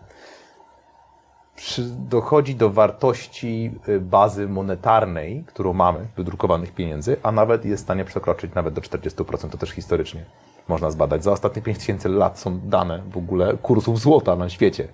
[1.59, 7.87] przy, dochodzi do wartości y, bazy monetarnej, którą mamy, wydrukowanych pieniędzy, a nawet jest w
[7.87, 10.25] stanie przekroczyć nawet do 40%, to też historycznie
[10.69, 11.25] można zbadać.
[11.25, 14.89] Za ostatnie 5000 lat są dane w ogóle kursów złota na świecie,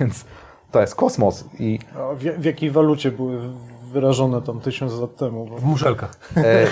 [0.00, 0.24] więc
[0.70, 1.78] to jest kosmos i
[2.16, 3.50] w, w jakiej walucie były
[3.94, 5.46] wyrażone tam tysiąc lat temu?
[5.46, 5.56] Bo...
[5.58, 6.10] W muszelkach.
[6.36, 6.66] e,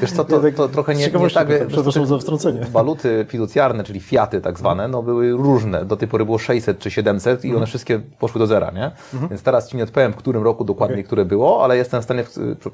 [0.00, 2.60] wiesz co, to, to trochę nie, nie tak, przepraszam za wtrącenie.
[2.72, 5.84] Waluty fiducjarne, czyli fiaty tak zwane, no były różne.
[5.84, 8.90] Do tej pory było 600 czy 700 i one wszystkie poszły do zera, nie?
[9.30, 12.24] Więc teraz Ci nie odpowiem, w którym roku dokładnie, które było, ale jestem w stanie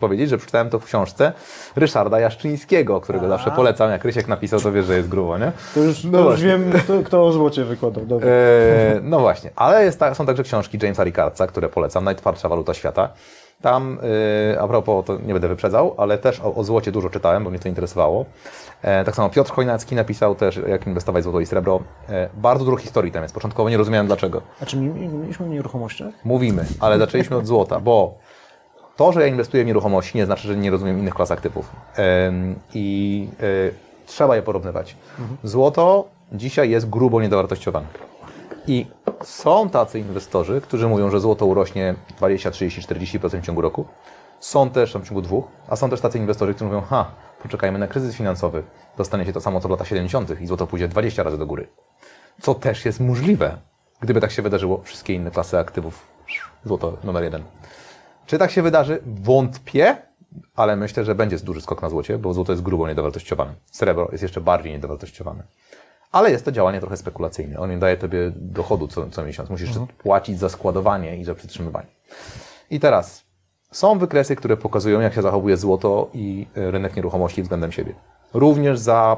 [0.00, 1.32] powiedzieć, że przeczytałem to w książce
[1.76, 3.90] Ryszarda Jaszczyńskiego, którego zawsze polecam.
[3.90, 5.52] Jak Rysiek napisał, to wiesz, że jest grubo, nie?
[5.74, 8.04] To już, No to już wiem, kto, kto o złocie wykładał.
[8.22, 13.08] E, no właśnie, ale jest, są także książki Jamesa Ricardsa, które polecam, Najtwardsza waluta świata.
[13.62, 13.98] Tam,
[14.52, 17.50] e, a propos, to nie będę wyprzedzał, ale też o, o złocie dużo czytałem, bo
[17.50, 18.24] mnie to interesowało.
[18.82, 21.80] E, tak samo Piotr Chojnacki napisał też, jak inwestować w złoto i srebro.
[22.08, 23.34] E, bardzo dużo historii tam jest.
[23.34, 24.42] Początkowo nie rozumiałem dlaczego.
[24.60, 26.14] A czy mieliśmy o nieruchomościach?
[26.24, 28.18] Mówimy, ale zaczęliśmy od złota, bo
[28.96, 31.70] to, że ja inwestuję w nieruchomości, nie znaczy, że nie rozumiem innych klas aktywów.
[32.74, 33.44] I e,
[34.06, 34.96] trzeba je porównywać.
[35.44, 37.86] Złoto dzisiaj jest grubo niedowartościowane.
[38.66, 38.86] I
[39.22, 43.86] są tacy inwestorzy, którzy mówią, że złoto urośnie 20, 30, 40% w ciągu roku.
[44.40, 47.10] Są też w ciągu dwóch, a są też tacy inwestorzy, którzy mówią, ha,
[47.42, 48.62] poczekajmy na kryzys finansowy,
[48.96, 50.40] dostanie się to samo co w latach 70.
[50.40, 51.68] i złoto pójdzie 20 razy do góry.
[52.40, 53.58] Co też jest możliwe.
[54.00, 56.06] Gdyby tak się wydarzyło, wszystkie inne klasy aktywów,
[56.64, 57.42] złoto numer jeden.
[58.26, 59.02] Czy tak się wydarzy?
[59.06, 59.96] Wątpię,
[60.56, 63.54] ale myślę, że będzie duży skok na złocie, bo złoto jest grubo niedowartościowane.
[63.72, 65.42] Srebro jest jeszcze bardziej niedowartościowane.
[66.16, 67.58] Ale jest to działanie trochę spekulacyjne.
[67.58, 69.50] On nie daje tobie dochodu co, co miesiąc.
[69.50, 71.86] Musisz płacić za składowanie i za przytrzymywanie.
[72.70, 73.24] I teraz
[73.72, 77.94] są wykresy, które pokazują, jak się zachowuje złoto i e, rynek nieruchomości względem siebie.
[78.34, 79.16] Również za,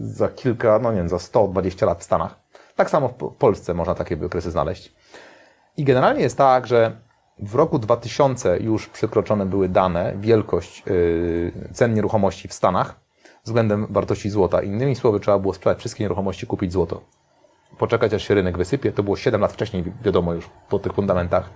[0.00, 2.40] za kilka, no nie wiem, za 120 lat w Stanach.
[2.76, 4.92] Tak samo w Po- w Polsce można takie wykresy znaleźć.
[5.76, 6.96] I generalnie jest tak, że
[7.38, 12.99] w roku 2000 już przekroczone były dane, wielkość yy, cen nieruchomości w Stanach
[13.44, 14.62] względem wartości złota.
[14.62, 17.00] Innymi słowy, trzeba było sprzedać wszystkie nieruchomości, kupić złoto.
[17.78, 18.92] Poczekać, aż się rynek wysypie.
[18.92, 21.50] To było 7 lat wcześniej, wi- wiadomo już po tych fundamentach.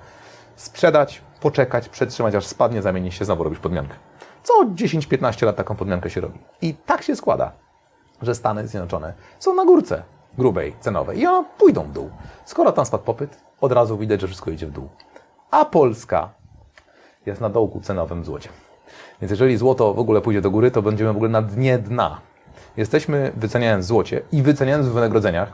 [0.56, 3.94] Sprzedać, poczekać, przetrzymać, aż spadnie, zamienić się, znowu robisz podmiankę.
[4.42, 6.38] Co 10-15 lat taką podmiankę się robi.
[6.62, 7.52] I tak się składa,
[8.22, 10.02] że Stany Zjednoczone są na górce
[10.38, 12.10] grubej, cenowej i one pójdą w dół.
[12.44, 14.88] Skoro tam spadł popyt, od razu widać, że wszystko idzie w dół.
[15.50, 16.30] A Polska
[17.26, 18.48] jest na dołku cenowym w złocie.
[19.24, 22.20] Więc jeżeli złoto w ogóle pójdzie do góry, to będziemy w ogóle na dnie dna.
[22.76, 25.52] Jesteśmy wyceniając złocie i wyceniając w wynagrodzeniach,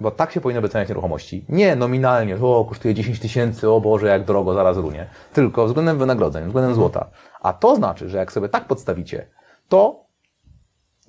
[0.00, 1.44] bo tak się powinno wyceniać nieruchomości.
[1.48, 5.06] Nie nominalnie, o kosztuje 10 tysięcy, o Boże, jak drogo, zaraz runie.
[5.32, 7.10] Tylko względem wynagrodzeń, względem złota.
[7.40, 9.26] A to znaczy, że jak sobie tak podstawicie,
[9.68, 10.04] to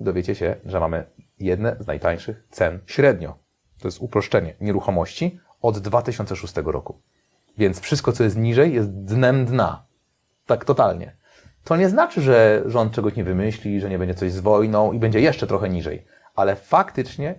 [0.00, 1.04] dowiecie się, że mamy
[1.38, 3.38] jedne z najtańszych cen średnio.
[3.80, 7.00] To jest uproszczenie nieruchomości od 2006 roku.
[7.58, 9.86] Więc wszystko, co jest niżej, jest dnem dna.
[10.46, 11.17] Tak totalnie.
[11.68, 14.98] To nie znaczy, że rząd czegoś nie wymyśli, że nie będzie coś z wojną i
[14.98, 16.04] będzie jeszcze trochę niżej.
[16.34, 17.34] Ale faktycznie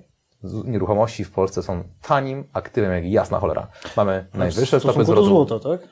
[0.66, 3.68] nieruchomości w Polsce są tanim aktywem jak jasna cholera.
[3.98, 5.60] Mamy najwyższe w stopy stosunku do zwrotu.
[5.60, 5.90] złota, tak?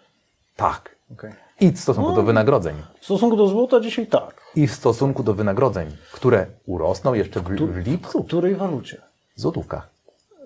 [0.56, 0.96] Tak.
[1.12, 1.32] Okej.
[1.60, 2.76] I w stosunku do wynagrodzeń.
[3.00, 4.42] W stosunku do złota dzisiaj tak.
[4.56, 8.24] I w stosunku do wynagrodzeń, które urosną jeszcze w, w lipcu.
[8.24, 9.02] W której walucie?
[9.38, 9.90] W złotówkach.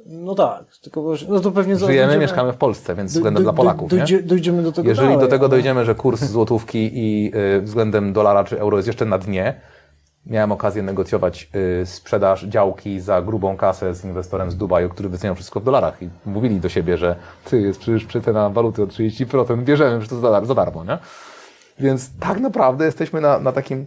[0.05, 3.51] No tak, tylko no to pewnie Żyjemy, dojdziemy- mieszkamy w Polsce, więc do- względem do-
[3.51, 3.89] dla Polaków.
[3.89, 7.61] Dojdzie, dojdziemy do tego Jeżeli dalej, do tego ale- dojdziemy, że kurs złotówki i y,
[7.61, 9.61] względem dolara czy euro jest jeszcze na dnie,
[10.25, 11.49] miałem okazję negocjować
[11.81, 16.01] y, sprzedaż działki za grubą kasę z inwestorem z Dubaju, który wyceniał wszystko w dolarach
[16.01, 20.19] i mówili do siebie, że ty jest przecież przecena waluty o 30%, bierzemy że to
[20.19, 20.97] za, za darmo, nie?
[21.79, 23.85] Więc tak naprawdę jesteśmy na, na takim,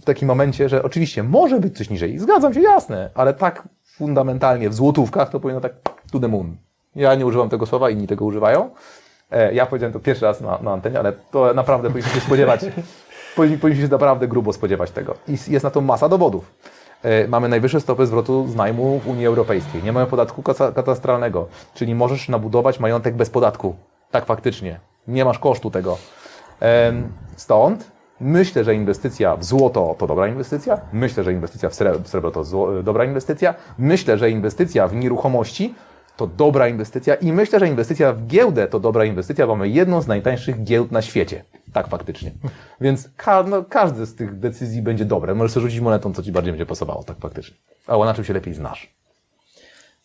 [0.00, 2.18] w takim momencie, że oczywiście może być coś niżej.
[2.18, 5.72] Zgadzam się, jasne, ale tak fundamentalnie w złotówkach to powinno tak
[6.12, 6.56] to the moon.
[6.96, 8.70] Ja nie używam tego słowa, inni tego używają.
[9.30, 12.60] E, Ja powiedziałem to pierwszy raz na, na antenie, ale to naprawdę powinniśmy się spodziewać.
[13.36, 15.14] powinni- Powinniśmy się naprawdę grubo spodziewać tego.
[15.28, 16.50] I jest na to masa dowodów.
[17.02, 19.82] E, Mamy najwyższe stopy zwrotu z najmu w Unii Europejskiej.
[19.82, 20.42] Nie mamy podatku
[20.74, 23.74] katastralnego, czyli możesz nabudować majątek bez podatku.
[24.10, 24.80] Tak faktycznie.
[25.08, 25.98] Nie masz kosztu tego.
[26.60, 30.80] Em, Stąd Myślę, że inwestycja w złoto to dobra inwestycja.
[30.92, 33.54] Myślę, że inwestycja w srebro, w srebro to zło, dobra inwestycja.
[33.78, 35.74] Myślę, że inwestycja w nieruchomości
[36.16, 40.02] to dobra inwestycja i myślę, że inwestycja w giełdę to dobra inwestycja, bo mamy jedną
[40.02, 41.44] z najtańszych giełd na świecie.
[41.72, 42.32] Tak faktycznie.
[42.80, 45.34] Więc ka no, każdy z tych decyzji będzie dobre.
[45.34, 47.56] Możesz sobie rzucić monetą, co Ci bardziej będzie pasowało, tak faktycznie.
[47.86, 48.94] A na czym się lepiej znasz?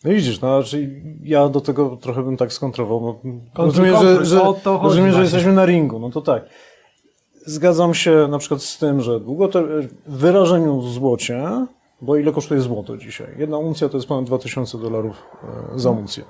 [0.04, 3.20] No widzisz, no, znaczy ja do tego trochę bym tak skontrował.
[3.54, 5.98] Rozumiem, że, że, rozumiem, że jesteśmy na ringu.
[5.98, 6.42] No to tak.
[7.46, 11.66] Zgadzam się na przykład z tym, że długoter- w wyrażeniu w złocie,
[12.02, 13.26] bo ile kosztuje złoto dzisiaj?
[13.38, 15.16] Jedna uncja to jest ponad 2000 dolarów
[15.74, 16.24] e, za uncję.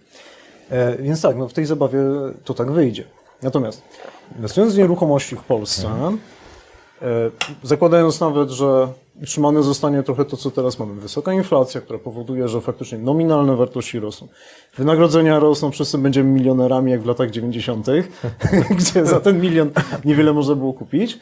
[0.71, 1.99] E, więc tak, no w tej zabawie
[2.45, 3.05] to tak wyjdzie.
[3.43, 3.83] Natomiast
[4.37, 5.89] inwestując w nieruchomości w Polsce,
[7.03, 7.07] e,
[7.63, 8.89] zakładając nawet, że
[9.23, 14.01] utrzymane zostanie trochę to, co teraz mamy, wysoka inflacja, która powoduje, że faktycznie nominalne wartości
[14.01, 14.29] rosną,
[14.77, 17.87] wynagrodzenia rosną, wszyscy będziemy milionerami jak w latach 90.,
[18.79, 19.71] gdzie za ten milion
[20.05, 21.19] niewiele można było kupić,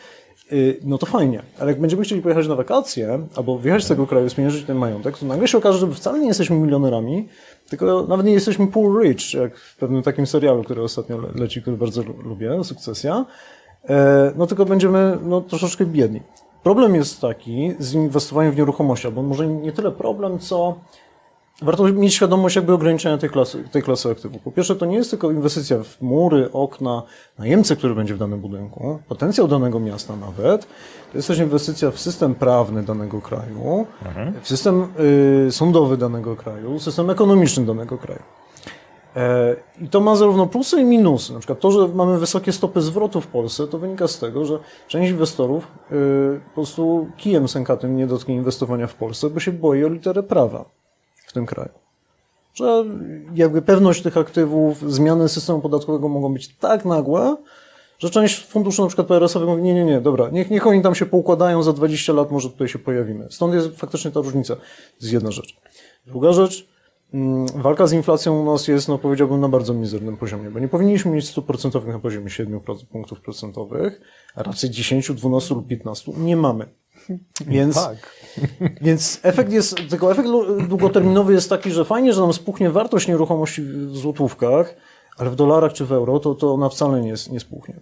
[0.53, 1.43] y, no to fajnie.
[1.59, 5.19] Ale jak będziemy chcieli pojechać na wakacje, albo wyjechać z tego kraju, spieniężyć ten majątek,
[5.19, 7.29] to nagle się okaże, że wcale nie jesteśmy milionerami,
[7.69, 11.63] tylko nawet nie jesteśmy poor rich, jak w pewnym takim serialu, który ostatnio le- leci,
[11.63, 13.27] który bardzo lu- lubię, Sukcesja.
[13.89, 16.21] E, No tylko będziemy no, troszeczkę biedni.
[16.63, 20.75] Problem jest taki z inwestowaniem w nieruchomości, albo może nie tyle problem, co
[21.63, 24.43] warto mieć świadomość jakby ograniczenia tej klasy, tej klasy aktywów.
[24.43, 27.03] Po pierwsze, to nie jest tylko inwestycja w mury, okna,
[27.39, 30.67] najemcę, który będzie w danym budynku, potencjał danego miasta nawet.
[31.13, 33.87] To jest też inwestycja w system prawny danego kraju,
[34.43, 34.87] w system
[35.49, 38.23] y, sądowy danego kraju, system ekonomiczny danego kraju.
[39.17, 41.33] E, I to ma zarówno plusy i minusy.
[41.33, 44.59] Na przykład to, że mamy wysokie stopy zwrotu w Polsce, to wynika z tego, że
[44.89, 49.85] część inwestorów y, po prostu kijem sękatym nie dotknie inwestowania w Polsce, bo się boi
[49.85, 50.65] o literę prawa
[51.27, 51.71] w tym kraju.
[52.55, 52.85] Że
[53.35, 57.37] jakby pewność tych aktywów, zmiany systemu podatkowego mogą być tak nagłe,
[57.99, 60.95] że część funduszy na przykład PRS-owych mówi, nie, nie, nie, dobra, niech, niech oni tam
[60.95, 63.27] się poukładają, za 20 lat może tutaj się pojawimy.
[63.31, 64.57] Stąd jest faktycznie ta różnica.
[64.57, 64.63] To
[65.01, 65.57] jest jedna rzecz.
[66.07, 66.72] Druga rzecz,
[67.55, 71.11] walka z inflacją u nas jest, no powiedziałbym, na bardzo mizernym poziomie, bo nie powinniśmy
[71.11, 74.01] mieć stóp procentowych na poziomie 7 proc- punktów procentowych,
[74.35, 76.13] a raczej 10, 12 lub 15.
[76.17, 76.67] Nie mamy.
[77.47, 77.89] Więc,
[78.81, 80.29] więc efekt jest, tylko efekt
[80.69, 84.75] długoterminowy jest taki, że fajnie, że nam spuchnie wartość nieruchomości w złotówkach,
[85.19, 87.75] ale w dolarach czy w euro to, to ona wcale nie, nie spuchnie.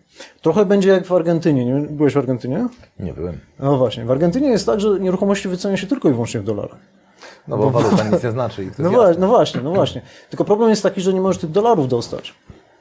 [0.43, 1.65] Trochę będzie jak w Argentynie.
[1.65, 2.69] Nie, byłeś w Argentynie?
[2.99, 3.39] Nie byłem.
[3.59, 4.05] No właśnie.
[4.05, 7.00] W Argentynie jest tak, że nieruchomości wycenia się tylko i wyłącznie w dolarach.
[7.49, 8.65] No bo waluta nic nie znaczy.
[8.65, 10.03] I No, wa- no właśnie, no właśnie.
[10.31, 12.35] Tylko problem jest taki, że nie możesz tych dolarów dostać,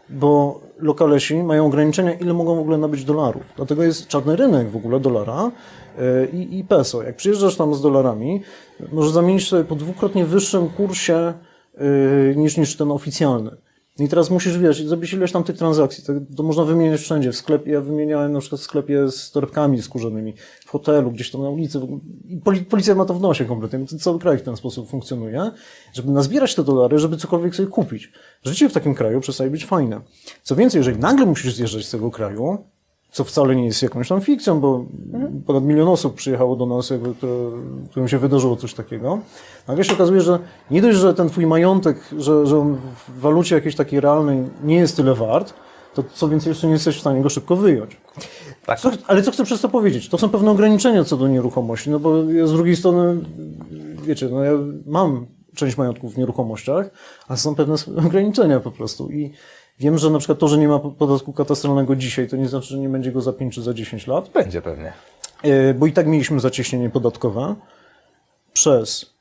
[0.09, 3.43] bo lokalesi mają ograniczenia, ile mogą w ogóle nabyć dolarów.
[3.55, 5.51] Dlatego jest czarny rynek w ogóle dolara
[5.97, 7.03] e, i, i peso.
[7.03, 8.41] Jak przyjeżdżasz tam z dolarami,
[8.91, 11.33] możesz zamienić sobie po dwukrotnie wyższym kursie
[11.77, 13.51] e, niż, niż ten oficjalny.
[13.99, 16.03] I teraz musisz, wiesz, zrobić ileś tam tych transakcji.
[16.03, 17.31] To, to można wymieniać wszędzie.
[17.31, 20.33] W sklepie, ja wymieniałem na przykład w sklepie z torebkami skórzanymi,
[20.69, 21.79] w hotelu, gdzieś tam na ulicy.
[22.25, 23.85] I poli- policja ma to w nosie kompletnie.
[23.99, 25.51] Cały kraj w ten sposób funkcjonuje,
[25.93, 28.11] żeby nazbierać te dolary, żeby cokolwiek sobie kupić.
[28.43, 30.01] Życie w takim kraju przestaje być fajne.
[30.43, 32.57] Co więcej, jeżeli nagle musisz zjeżdżać z tego kraju,
[33.11, 34.85] co wcale nie jest jakąś tam fikcją, bo
[35.45, 37.33] ponad milion osób przyjechało do nas, jakby, które,
[37.89, 39.19] którym się wydarzyło coś takiego.
[39.67, 40.39] Nagle się okazuje, że
[40.71, 42.75] nie dość, że ten twój majątek, że, że on
[43.07, 45.53] w walucie jakiejś takiej realnej nie jest tyle wart,
[45.93, 47.97] to co więcej, jeszcze nie jesteś w stanie go szybko wyjąć.
[48.65, 48.79] Tak.
[48.79, 50.09] Co, ale co chcę przez to powiedzieć?
[50.09, 53.21] To są pewne ograniczenia co do nieruchomości, no bo ja z drugiej strony,
[54.03, 54.51] wiecie, no ja
[54.85, 56.89] mam część majątków w nieruchomościach,
[57.27, 57.75] ale są pewne
[58.05, 59.33] ograniczenia po prostu i
[59.79, 62.77] wiem, że na przykład to, że nie ma podatku katastralnego dzisiaj, to nie znaczy, że
[62.77, 64.93] nie będzie go za 5 czy za 10 lat, Będzie pewnie.
[65.43, 67.55] E, bo i tak mieliśmy zacieśnienie podatkowe
[68.53, 69.13] przez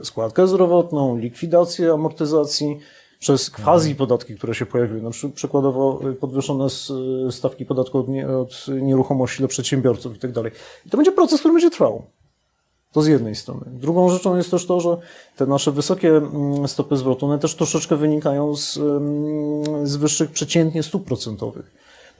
[0.00, 2.78] e, składkę zdrowotną, likwidację amortyzacji,
[3.18, 6.64] przez quasi podatki, które się pojawiły, na przykład przykładowo e, podwyższone
[7.28, 10.52] e, stawki podatku od, nie, od nieruchomości dla przedsiębiorców i tak dalej.
[10.86, 12.02] I to będzie proces, który będzie trwał.
[12.92, 13.64] To z jednej strony.
[13.66, 14.96] Drugą rzeczą jest też to, że
[15.36, 20.82] te nasze wysokie mm, stopy zwrotu, one też troszeczkę wynikają z, mm, z wyższych przeciętnie
[20.82, 21.70] stóp procentowych.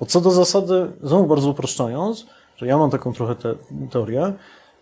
[0.00, 3.54] Bo co do zasady, znowu bardzo upraszczając, że ja mam taką trochę te,
[3.90, 4.32] teorię,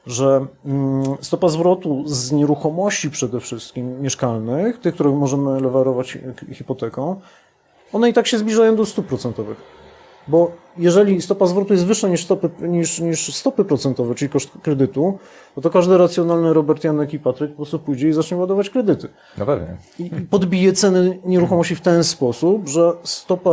[0.07, 7.21] że mm, stopa zwrotu z nieruchomości przede wszystkim mieszkalnych, tych, które możemy lewarować hi- hipoteką,
[7.93, 9.57] one i tak się zbliżają do stóp procentowych.
[10.29, 15.19] Bo jeżeli stopa zwrotu jest wyższa niż stopy, niż, niż stopy procentowe, czyli koszt kredytu,
[15.57, 19.09] no to każdy racjonalny Robert Janek i Patryk po prostu pójdzie i zacznie ładować kredyty.
[19.39, 19.77] No pewnie.
[19.99, 23.51] I podbije ceny nieruchomości w ten sposób, że stopa,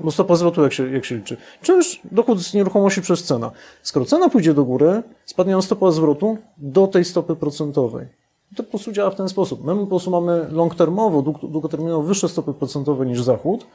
[0.00, 1.36] bo stopa zwrotu jak się, jak się liczy?
[1.62, 3.50] Czymś dochód z nieruchomości przez cena.
[3.82, 8.06] Skoro cena pójdzie do góry, spadnie nam stopa zwrotu do tej stopy procentowej.
[8.56, 9.64] To po prostu działa w ten sposób.
[9.64, 13.66] My po prostu mamy long-termowo, dług- długoterminowo wyższe stopy procentowe niż Zachód,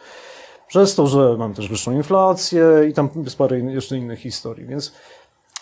[0.67, 4.65] przez to, że mamy też wyższą inflację i tam jest parę jeszcze innych historii.
[4.65, 4.93] Więc,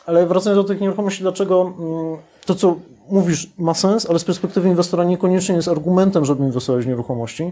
[0.05, 2.75] ale wracając do tych nieruchomości, dlaczego mm, to, co
[3.09, 7.51] mówisz, ma sens, ale z perspektywy inwestora niekoniecznie jest argumentem, żeby inwestować w nieruchomości,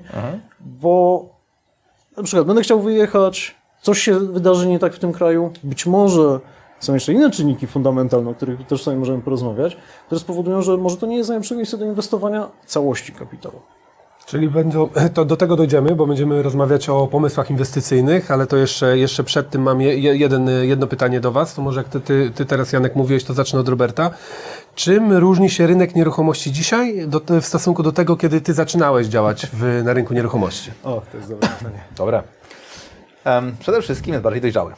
[0.60, 1.26] bo
[2.18, 6.40] na przykład będę chciał wyjechać, coś się wydarzy nie tak w tym kraju, być może
[6.80, 10.98] są jeszcze inne czynniki fundamentalne, o których też sobie możemy porozmawiać, które spowodują, że może
[10.98, 13.62] to nie jest najlepsze miejsce do inwestowania całości kapitału.
[14.26, 18.98] Czyli będą, to do tego dojdziemy, bo będziemy rozmawiać o pomysłach inwestycyjnych, ale to jeszcze,
[18.98, 21.54] jeszcze przed tym mam je, jeden, jedno pytanie do Was.
[21.54, 24.12] To może jak ty, ty, ty teraz, Janek, mówiłeś, to zacznę od Roberta.
[24.76, 29.48] Czym różni się rynek nieruchomości dzisiaj do, w stosunku do tego, kiedy Ty zaczynałeś działać
[29.54, 30.72] w, na rynku nieruchomości?
[30.84, 31.80] O, to jest dobre pytanie.
[31.98, 32.24] Dobra.
[33.24, 34.74] Em, przede wszystkim jest bardziej dojrzały.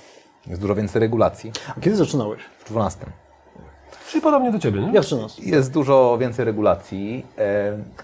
[0.48, 1.52] Jest dużo więcej regulacji.
[1.78, 2.42] A kiedy zaczynałeś?
[2.60, 3.06] W 12.
[4.10, 4.94] Czyli podobnie do Ciebie, nie?
[4.94, 5.44] Ja w 13.
[5.44, 7.26] Jest dużo więcej regulacji.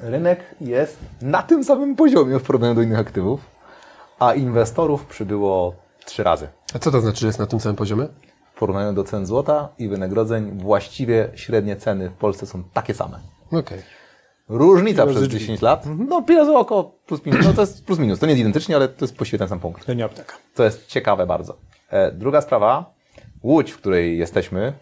[0.02, 3.40] Rynek jest na tym samym poziomie w porównaniu do innych aktywów,
[4.20, 5.76] a inwestorów przybyło
[6.06, 6.48] trzy razy.
[6.76, 8.08] A co to znaczy, że jest na tym samym poziomie?
[8.56, 13.20] W porównaniu do cen złota i wynagrodzeń właściwie średnie ceny w Polsce są takie same.
[13.52, 13.82] Okej.
[14.50, 15.40] Różnica Razy przez drzwi.
[15.40, 18.40] 10 lat, no pieniądze około plus minus, no to jest plus minus, to nie jest
[18.40, 19.86] identycznie, ale to jest właściwie ten sam punkt.
[19.86, 20.36] To nie apteka.
[20.56, 21.58] To jest ciekawe bardzo.
[21.90, 22.94] E, druga sprawa,
[23.44, 24.74] Łódź, w której jesteśmy,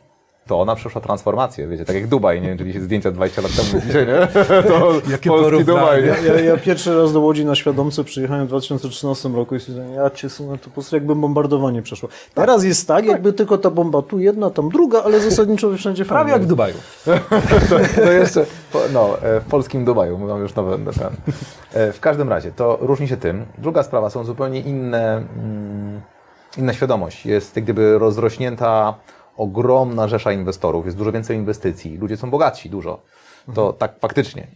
[0.51, 3.51] to ona przeszła transformację, wiecie, tak jak Dubaj, nie wiem, czy widzieliście zdjęcia 20 lat
[3.55, 4.27] temu dzisiaj, nie?
[4.63, 5.65] To Jakie polski.
[5.65, 6.07] Dubaj, nie?
[6.07, 9.93] Ja, ja, ja pierwszy raz do Łodzi na świadomce przyjechałem w 2013 roku i stwierdziłem,
[9.93, 12.09] ja cię sunę, to po prostu jakby bombardowanie przeszło.
[12.33, 16.19] Teraz jest tak, jakby tylko ta bomba tu jedna, tam druga, ale zasadniczo wszędzie Prawie
[16.19, 16.33] fajnie.
[16.33, 16.75] jak w Dubaju.
[18.05, 20.77] To jeszcze, po- no, e, w polskim Dubaju, mówią już nowe.
[20.77, 21.09] Ten.
[21.73, 23.45] E, W każdym razie, to różni się tym.
[23.57, 26.01] Druga sprawa, są zupełnie inne, mm,
[26.57, 27.25] inna świadomość.
[27.25, 28.93] Jest jak gdyby rozrośnięta
[29.41, 33.01] ogromna rzesza inwestorów, jest dużo więcej inwestycji, ludzie są bogatsi, dużo.
[33.54, 34.47] To tak faktycznie.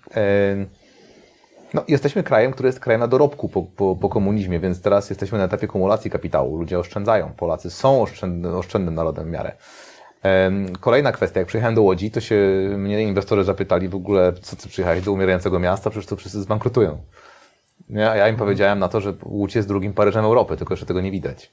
[1.74, 5.38] No, jesteśmy krajem, który jest krajem na dorobku po, po, po komunizmie, więc teraz jesteśmy
[5.38, 6.58] na etapie kumulacji kapitału.
[6.58, 7.32] Ludzie oszczędzają.
[7.38, 9.52] Polacy są oszczędny, oszczędnym narodem w miarę.
[10.80, 12.36] Kolejna kwestia, jak przyjechałem do Łodzi, to się
[12.78, 16.98] mnie inwestorzy zapytali w ogóle, co ty przyjechałeś do umierającego miasta, przecież to wszyscy zbankrutują.
[17.90, 18.10] Nie?
[18.10, 21.02] A ja im powiedziałem na to, że Łódź jest drugim Paryżem Europy, tylko jeszcze tego
[21.02, 21.52] nie widać.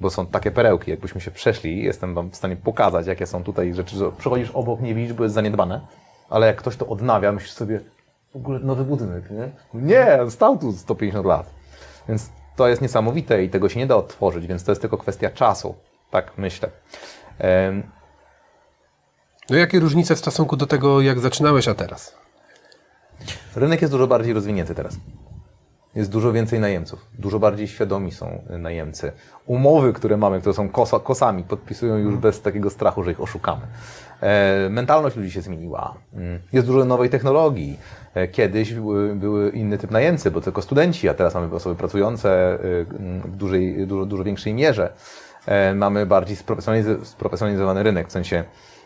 [0.00, 3.74] Bo są takie perełki, jakbyśmy się przeszli, jestem wam w stanie pokazać, jakie są tutaj
[3.74, 5.80] rzeczy, że przechodzisz obok, nie widzisz, bo jest zaniedbane,
[6.30, 7.80] ale jak ktoś to odnawia, myślisz sobie,
[8.32, 9.50] w ogóle nowy budynek, nie?
[9.74, 11.50] Nie, stał tu 150 lat.
[12.08, 15.30] Więc to jest niesamowite i tego się nie da odtworzyć, więc to jest tylko kwestia
[15.30, 15.74] czasu.
[16.10, 16.70] Tak myślę.
[17.38, 17.82] Em,
[19.50, 22.14] No jakie różnice w stosunku do tego, jak zaczynałeś, a teraz?
[23.56, 24.96] Rynek jest dużo bardziej rozwinięty teraz.
[25.94, 27.06] Jest dużo więcej najemców.
[27.18, 29.12] Dużo bardziej świadomi są y, najemcy.
[29.46, 33.62] Umowy, które mamy, które są kosa, kosami, podpisują już bez takiego strachu, że ich oszukamy.
[34.20, 35.94] E, mentalność ludzi się zmieniła.
[36.14, 37.78] Mm, Jest dużo nowej technologii.
[38.14, 42.58] E, kiedyś były, były inny typ najemcy, bo tylko studenci, a teraz mamy osoby pracujące
[42.64, 44.92] y, mm, w dużej, dużo, dużo większej mierze.
[45.46, 48.44] E, mamy bardziej sprofesjonaliz- sprofesjonalizowany rynek, w sensie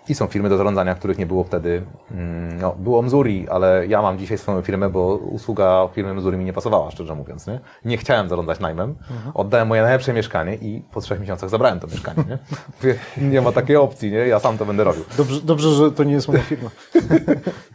[0.09, 1.83] i są firmy do zarządzania, których nie było wtedy.
[2.11, 6.45] mm, No, było Mzuri, ale ja mam dzisiaj swoją firmę, bo usługa firmy Mzuri mi
[6.45, 7.47] nie pasowała, szczerze mówiąc.
[7.47, 8.95] Nie, nie chciałem zarządzać najmem.
[9.35, 12.39] Oddałem moje najlepsze mieszkanie i po trzech miesiącach zabrałem to mieszkanie.
[12.85, 12.95] Nie,
[13.31, 14.19] nie ma takiej opcji, nie?
[14.19, 15.05] ja sam to będę robił.
[15.17, 16.71] Dobrze, dobrze, że to nie jest moja firma.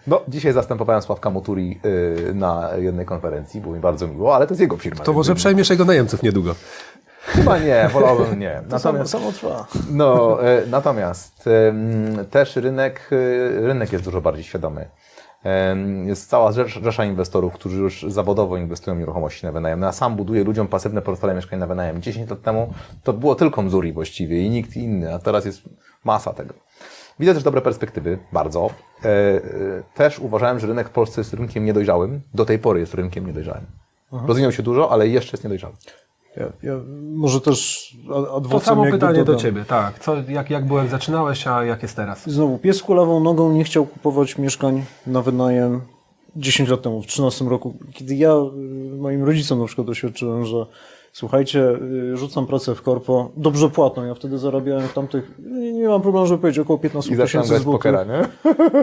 [0.07, 1.79] No, dzisiaj zastępowałem Sławka Moturi
[2.29, 5.03] y, na jednej konferencji, było mi bardzo miło, ale to jest jego firma.
[5.03, 6.55] To może przejmiesz jego najemców niedługo.
[7.27, 8.61] Chyba nie, wolałbym nie.
[8.69, 9.67] To samo, Natomiast samo trwa.
[9.91, 11.49] No, e, natomiast
[12.31, 14.89] też rynek, e, rynek jest dużo bardziej świadomy.
[16.05, 19.79] Jest cała rzesza, inwestorów, którzy już zawodowo inwestują w nieruchomości na wynajem.
[19.79, 22.01] No, Ja sam buduję ludziom pasywne portfele mieszkań na wynajem.
[22.01, 25.61] 10 lat temu to było tylko Mzuri właściwie i nikt inny, a teraz jest
[26.03, 26.53] masa tego.
[27.19, 28.69] Widzę też dobre perspektywy, bardzo.
[29.05, 29.09] E,
[29.95, 32.21] Też uważałem, że rynek w Polsce jest rynkiem niedojrzałym.
[32.33, 33.65] Do tej pory jest rynkiem niedojrzałym.
[34.27, 35.73] Rozwinął się dużo, ale jeszcze jest niedojrzały.
[36.37, 36.79] Ja, ja
[37.13, 39.35] może też ad- To adwocem samo pytanie do.
[39.35, 39.99] Ciebie, tak.
[39.99, 42.29] Co, jak, jak jak zaczynałeś, a jak jest teraz?
[42.29, 45.81] Znowu, pies kulawą nogą nie chciał kupować mieszkań na wynajem
[46.35, 50.65] 10 lat temu, w 13 roku, kiedy ja y, moim rodzicom na przykład doświadczyłem, że
[51.13, 51.69] słuchajcie,
[52.13, 56.01] y, rzucam pracę w korpo, dobrze płatną, ja wtedy zarabiałem w tamtych, nie, nie mam
[56.01, 57.79] problemu, żeby powiedzieć, około 15 I zaczynam tysięcy złotych.
[57.79, 58.27] pokera, nie?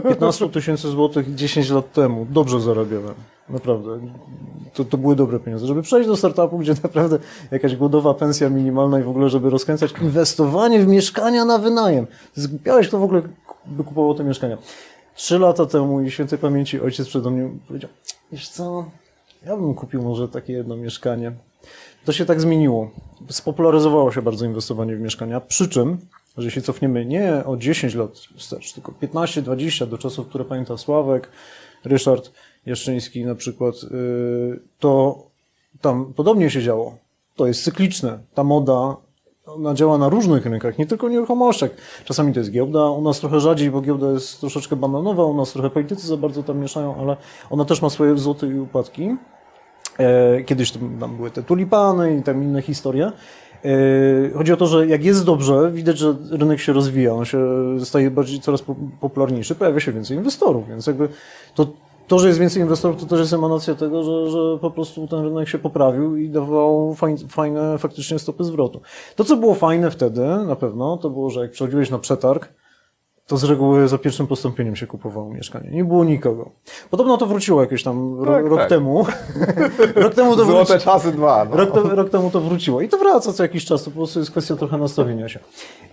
[0.11, 2.27] 15 tysięcy złotych 10 lat temu.
[2.31, 3.15] Dobrze zarabiałem.
[3.49, 3.99] Naprawdę.
[4.75, 5.67] To, to były dobre pieniądze.
[5.67, 7.19] Żeby przejść do startupu, gdzie naprawdę
[7.51, 12.07] jakaś głodowa pensja minimalna i w ogóle, żeby rozkręcać inwestowanie w mieszkania na wynajem.
[12.35, 13.23] Zgubiałeś, kto w ogóle
[13.67, 14.59] by kupował te mieszkania.
[15.15, 17.91] Trzy lata temu i świętej pamięci ojciec przede mnie powiedział,
[18.33, 18.85] wiesz co,
[19.47, 21.33] ja bym kupił może takie jedno mieszkanie.
[22.05, 22.91] To się tak zmieniło.
[23.29, 25.99] Spopularyzowało się bardzo inwestowanie w mieszkania, przy czym,
[26.39, 31.31] że się cofniemy nie o 10 lat wstecz, tylko 15-20 do czasów, które pamięta Sławek,
[31.85, 32.33] Ryszard
[32.67, 35.23] Jaszczyński na przykład, yy, to
[35.81, 36.97] tam podobnie się działo.
[37.37, 38.19] To jest cykliczne.
[38.35, 38.97] Ta moda,
[39.47, 41.71] ona działa na różnych rynkach, nie tylko nieruchomościach.
[42.05, 45.53] Czasami to jest giełda, u nas trochę rzadziej, bo giełda jest troszeczkę bananowa, u nas
[45.53, 47.17] trochę politycy za bardzo tam mieszają, ale
[47.51, 49.17] ona też ma swoje wzloty i upadki.
[49.99, 53.13] E, Kiedyś tam, były te tulipany i tam inne historie.
[53.65, 53.71] E,
[54.35, 57.39] Chodzi o to, że jak jest dobrze, widać, że rynek się rozwija, on się
[57.85, 61.09] staje bardziej coraz po- popularniejszy, pojawia się więcej inwestorów, więc jakby
[61.55, 61.67] to,
[62.09, 65.25] to, że jest więcej inwestorów, to też jest emanacja tego, że, że po prostu ten
[65.25, 68.81] rynek się poprawił i dawał fajne, fajne faktycznie stopy zwrotu.
[69.17, 72.49] To, co było fajne wtedy, na pewno, to było, że jak przychodziłeś na przetarg,
[73.27, 75.71] to z reguły za pierwszym postąpieniem się kupowało mieszkanie.
[75.71, 76.51] Nie było nikogo.
[76.91, 78.69] Podobno to wróciło jakieś tam ro, Tak, rok tak.
[78.69, 79.07] temu.
[80.05, 80.65] rok temu to wróciło.
[80.65, 81.47] Złote czasy dwa.
[81.51, 81.57] No.
[81.57, 82.81] Rok, rok temu to wróciło.
[82.81, 85.41] I to wraca co jakiś czas, to po prostu jest kwestia trochę nastawienia się.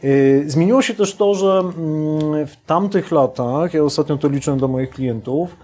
[0.04, 4.68] Yy, Zmieniło się też to, że mm, w tamtych latach, ja ostatnio to liczyłem do
[4.68, 5.56] moich klientów,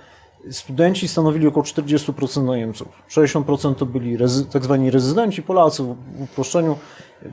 [0.52, 2.88] studenci stanowili około 40% najemców.
[3.12, 4.18] 60% to byli
[4.52, 6.78] tak zwani rezydenci, Polacy w w uproszczeniu.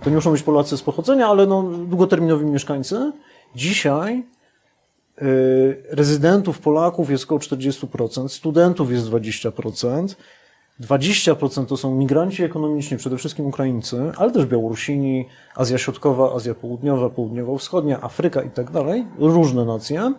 [0.03, 3.13] To nie muszą być Polacy z pochodzenia, ale no, długoterminowi mieszkańcy.
[3.55, 4.25] Dzisiaj
[5.23, 10.15] y, rezydentów Polaków jest około 40%, studentów jest 20%,
[10.81, 17.11] 20% to są migranci ekonomiczni, przede wszystkim Ukraińcy, ale też Białorusini, Azja Środkowa, Azja Południowa,
[17.11, 20.15] Południowo-Wschodnia, Afryka i tak dalej, różne nacje.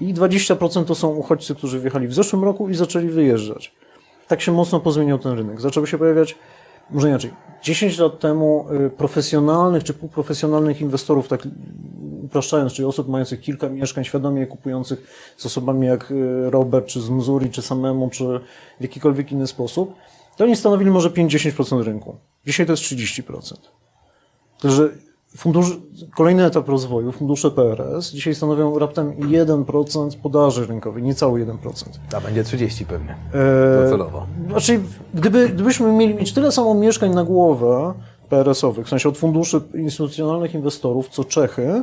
[0.00, 3.74] I 20% to są uchodźcy, którzy wjechali w zeszłym roku i zaczęli wyjeżdżać.
[4.28, 5.60] Tak się mocno pozmieniał ten rynek.
[5.60, 6.38] Zaczęły się pojawiać,
[6.90, 7.30] może inaczej,
[7.62, 11.48] 10 lat temu y, profesjonalnych czy półprofesjonalnych inwestorów, tak
[12.30, 15.06] upraszczając, czyli osób mających kilka mieszkań, świadomie kupujących
[15.36, 18.24] z osobami jak y, Robert, czy z Missouri, czy samemu, czy
[18.80, 19.94] w jakikolwiek inny sposób,
[20.36, 22.16] to oni stanowili może 5-10% rynku.
[22.46, 23.54] Dzisiaj to jest 30%.
[24.62, 24.88] Także
[25.36, 25.78] fundusz,
[26.16, 31.56] kolejny etap rozwoju, fundusze PRS, dzisiaj stanowią raptem 1% podaży rynkowej, niecały 1%.
[32.16, 33.10] A będzie 30 pewnie.
[33.10, 34.26] Eee, Docelowo.
[34.48, 34.80] Znaczy,
[35.14, 37.94] gdyby, gdybyśmy mieli mieć tyle samo mieszkań na głowę
[38.28, 41.82] PRS-owych, w sensie od funduszy instytucjonalnych inwestorów, co Czechy,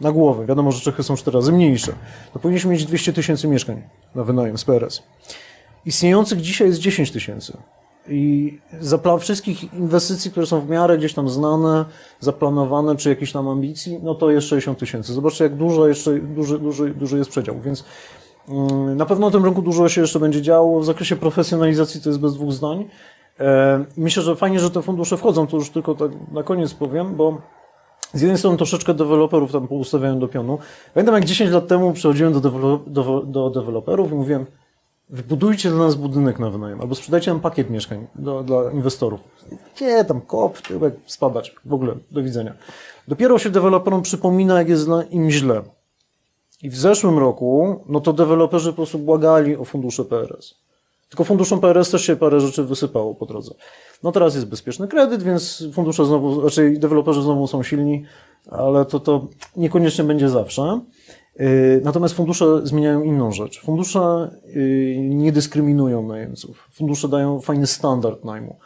[0.00, 1.92] na głowę, wiadomo, że Czechy są cztery razy mniejsze,
[2.32, 3.82] to powinniśmy mieć 200 tysięcy mieszkań
[4.14, 5.02] na wynajem z PRS.
[5.86, 7.56] Istniejących dzisiaj jest 10 tysięcy.
[8.08, 11.84] I za pla- wszystkich inwestycji, które są w miarę gdzieś tam znane,
[12.20, 15.12] zaplanowane, czy jakieś tam ambicji, no to jest 60 tysięcy.
[15.12, 17.60] Zobaczcie, jak dużo jeszcze, duży, duży, duży jest przedział.
[17.60, 17.84] Więc
[18.48, 20.80] mm, na pewno na tym rynku dużo się jeszcze będzie działo.
[20.80, 22.84] W zakresie profesjonalizacji to jest bez dwóch zdań.
[23.40, 27.14] E, Myślę, że fajnie, że te fundusze wchodzą, to już tylko tak na koniec powiem,
[27.16, 27.38] bo
[28.12, 30.58] z jednej strony troszeczkę deweloperów tam poustawiają do pionu.
[30.94, 34.46] Pamiętam jak 10 lat temu przychodziłem do, dewelo- do, do deweloperów i mówiłem,
[35.10, 39.20] wybudujcie dla nas budynek na wynajem, albo sprzedajcie nam pakiet mieszkań do, dla inwestorów.
[39.76, 42.54] Gdzie tam kop, tyłek, spadać, w ogóle, do widzenia.
[43.08, 45.62] Dopiero się deweloperom przypomina, jak jest im źle.
[46.62, 50.54] I w zeszłym roku, no to deweloperzy po prostu błagali o fundusze PRS.
[51.08, 53.54] Tylko funduszom PRS też się parę rzeczy wysypało po drodze.
[54.02, 58.04] No teraz jest bezpieczny kredyt, więc fundusze znowu, raczej deweloperzy znowu są silni,
[58.50, 60.80] ale to, to niekoniecznie będzie zawsze.
[61.38, 63.60] Yy, Natomiast fundusze zmieniają inną rzecz.
[63.60, 66.68] Fundusze yy, nie dyskryminują najemców.
[66.72, 68.56] Fundusze dają fajny standard najmu.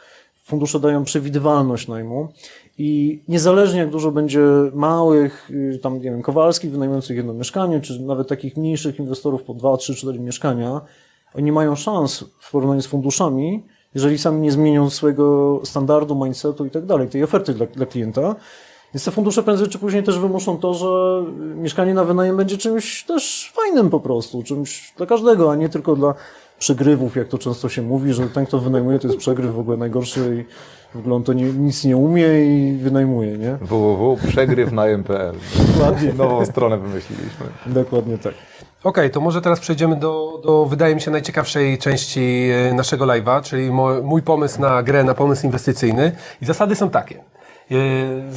[0.44, 2.28] Fundusze dają przewidywalność najmu
[2.78, 4.40] i niezależnie jak dużo będzie
[4.74, 9.54] małych, yy, tam nie wiem, Kowalskich wynajmujących jedno mieszkanie, czy nawet takich mniejszych inwestorów po
[9.54, 10.80] 2, 3, 4 mieszkania,
[11.34, 13.62] oni mają szans w porównaniu z funduszami,
[13.94, 18.36] jeżeli sami nie zmienią swojego standardu, mindsetu i tak dalej, tej oferty dla, dla klienta.
[18.94, 21.22] Więc te fundusze prędzej czy później też wymuszą to, że
[21.54, 25.96] mieszkanie na wynajem będzie czymś też fajnym po prostu, czymś dla każdego, a nie tylko
[25.96, 26.14] dla
[26.58, 29.76] przegrywów, jak to często się mówi, że ten, kto wynajmuje, to jest przegryw w ogóle
[29.76, 30.54] najgorszy i
[30.96, 33.58] w ogóle on to nie, nic nie umie i wynajmuje, nie?
[33.60, 35.34] www.przegrywnajem.pl
[35.74, 36.12] Dokładnie.
[36.12, 37.46] Nową stronę wymyśliliśmy.
[37.66, 38.34] Dokładnie tak.
[38.84, 43.42] Okej, to może teraz przejdziemy do, do, wydaje mi się, najciekawszej części e, naszego live'a,
[43.42, 43.70] czyli
[44.02, 46.12] mój pomysł na grę, na pomysł inwestycyjny.
[46.42, 47.29] I zasady są takie.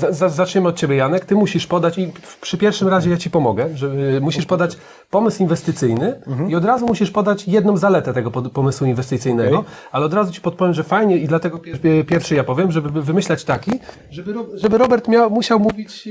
[0.10, 1.26] Za, zaczniemy od Ciebie, Janek.
[1.26, 2.12] Ty musisz podać, i
[2.42, 4.78] przy pierwszym razie ja Ci pomogę, że yy, musisz podać
[5.10, 10.32] pomysł inwestycyjny i od razu musisz podać jedną zaletę tego pomysłu inwestycyjnego, ale od razu
[10.32, 13.72] Ci podpowiem, że fajnie i dlatego pier, pierwszy ja powiem, żeby wymyślać taki,
[14.12, 16.10] żeby, żeby Robert miał, musiał mówić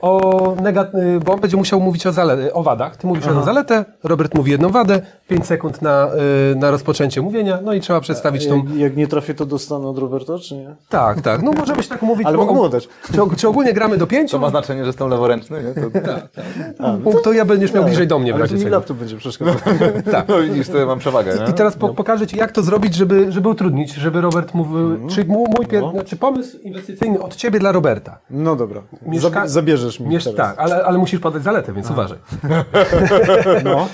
[0.00, 2.96] o, o negat- bo on będzie musiał mówić o, zale, o wadach.
[2.96, 6.08] Ty mówisz jedną zaletę, Robert mówi jedną wadę, 5 sekund na,
[6.56, 8.56] na rozpoczęcie mówienia, no i trzeba przedstawić tą...
[8.56, 10.74] Jak, jak nie trafię, to dostanę od Roberta, czy nie?
[10.88, 11.42] Tak, tak.
[11.42, 12.26] No może być tak mówić.
[12.26, 12.88] Ale to mogą mu dać.
[13.12, 14.32] Czy, czy ogólnie gramy do pięciu?
[14.32, 15.82] To ma znaczenie, że jestem leworęczny, nie?
[15.82, 18.76] To, to, to ja będziesz miał bliżej do mnie w Ale to razie mi czego.
[18.76, 19.54] laptop będzie przeszkadzał.
[20.12, 20.28] Tak.
[20.28, 21.50] no widzisz, to ja mam przewagę, nie?
[21.50, 25.24] I teraz po, pokażę Ci, jak to zrobić, żeby, żeby utrudnić, żeby Robert mówił, czy
[25.24, 28.18] mój, mój pier, znaczy pomysł inwestycyjny od Ciebie dla Roberta.
[28.30, 28.82] No dobra.
[29.06, 30.36] Mieszka- Zab- zabierzesz mi Miesz, teraz.
[30.36, 32.18] tak, ale, ale musisz podać zaletę, więc uważaj.
[33.64, 33.88] No.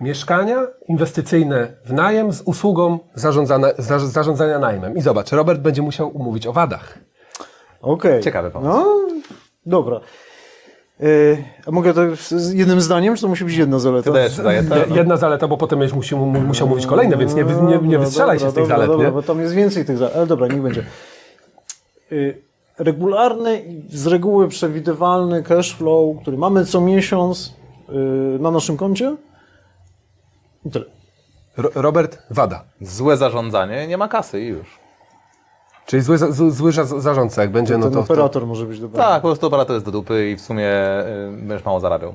[0.00, 2.98] Mieszkania inwestycyjne w najem z usługą
[4.08, 4.96] zarządzania najmem.
[4.96, 6.98] I zobacz, Robert będzie musiał umówić o wadach.
[7.82, 8.22] Okej.
[8.22, 8.70] Ciekawy pomysł.
[8.72, 8.96] No,
[9.66, 10.00] dobra.
[11.00, 14.10] Yy, a mogę to z- jednym zdaniem, czy to musi być jedna zaleta?
[14.12, 14.78] Dajesz zaletę?
[14.90, 17.78] Je- Jedna zaleta, bo potem będziesz musiał, mu- musiał mówić kolejne, więc nie, nie, nie
[17.78, 19.12] Dobra, wystrzelaj się dobra, z tych dobra, zalet, Dobra, nie?
[19.12, 20.16] bo tam jest więcej tych zalet.
[20.16, 20.84] Ale dobra, niech będzie.
[22.10, 22.42] Yy,
[22.78, 27.54] regularny, i z reguły przewidywalny cash flow, który mamy co miesiąc
[27.88, 29.16] yy, na naszym koncie.
[30.64, 30.84] I tyle.
[31.56, 32.64] Ro- Robert, wada.
[32.80, 34.77] Złe zarządzanie, nie ma kasy i już.
[35.88, 37.98] Czyli zły, za- zły, zły za- zarządca, jak będzie, no Ten to...
[37.98, 38.96] to operator może być dobry.
[38.98, 42.14] Tak, po prostu operator jest do dupy i w sumie y, będziesz mało zarabiał.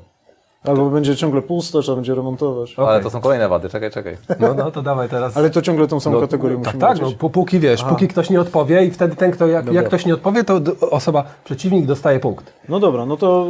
[0.63, 2.76] Albo będzie ciągle puste, trzeba będzie remontować.
[2.78, 4.17] Ale to są kolejne wady, czekaj, czekaj.
[4.39, 5.38] no, no to dawaj teraz.
[5.38, 7.19] Ale to ciągle tą samą kategorię tak, musimy tak, no, lecieć.
[7.21, 10.13] pó- póki wiesz, póki ktoś nie odpowie i wtedy ten, kto, jak, jak ktoś nie
[10.13, 12.53] odpowie, to d- osoba, przeciwnik dostaje punkt.
[12.69, 13.45] No dobra, no to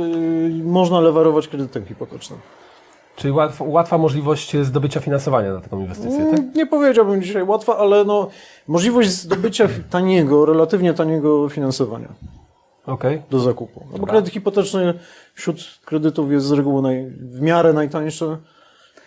[0.57, 2.39] yy, można lewarować kredytem hipotecznym.
[3.15, 6.55] Czyli łatw, łatwa możliwość zdobycia finansowania na taką inwestycję, tak?
[6.55, 8.29] Nie powiedziałbym dzisiaj łatwa, ale no,
[8.67, 12.07] możliwość zdobycia taniego, relatywnie taniego finansowania
[12.85, 13.21] Okej.
[13.29, 13.85] do zakupu.
[13.91, 14.99] No bo kredyt hipoteczny
[15.33, 18.37] wśród kredytów jest z reguły naj, w miarę najtańszy.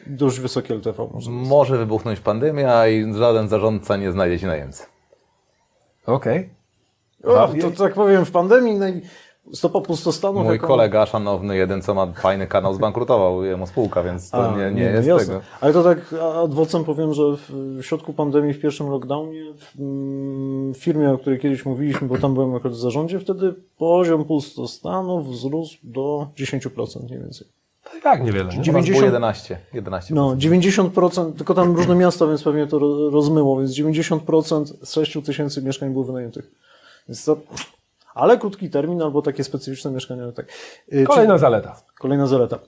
[0.07, 1.31] Dość wysokie LTV może.
[1.31, 4.87] Może wybuchnąć pandemia i żaden zarządca nie znajdzie ci najemcy.
[6.07, 6.51] Okej.
[7.25, 9.03] O, to tak powiem, w pandemii naj...
[9.53, 10.45] stopa pustostanów...
[10.45, 14.57] Mój jaką- kolega szanowny, jeden co ma fajny kanał, zbankrutował jemu spółka, więc to A,
[14.59, 15.27] nie, nie jest jasne.
[15.27, 15.41] tego.
[15.61, 15.99] Ale to tak
[16.45, 21.39] ad vocem powiem, że w, środku pandemii, w pierwszym lockdownie, w mm, firmie, o której
[21.41, 27.19] kiedyś mówiliśmy, bo tam byłem akurat w zarządzie, wtedy poziom pustostanów wzrósł do 10% mniej
[27.21, 27.47] więcej.
[28.03, 28.45] Tak, niewiele.
[28.45, 28.55] Nie?
[28.55, 29.59] U nas 90 było 11.
[29.75, 34.93] 11 No, 90%, tylko tam różne miasta, więc pewnie to ro- rozmyło, więc 90% z
[34.93, 36.51] 6 tysięcy mieszkań było wynajętych.
[37.09, 37.37] Więc to,
[38.17, 40.47] ale krótki termin albo takie specyficzne mieszkania, tak.
[40.93, 41.83] Y, Kolejna zaleta.
[41.99, 42.59] Kolejna zaleta.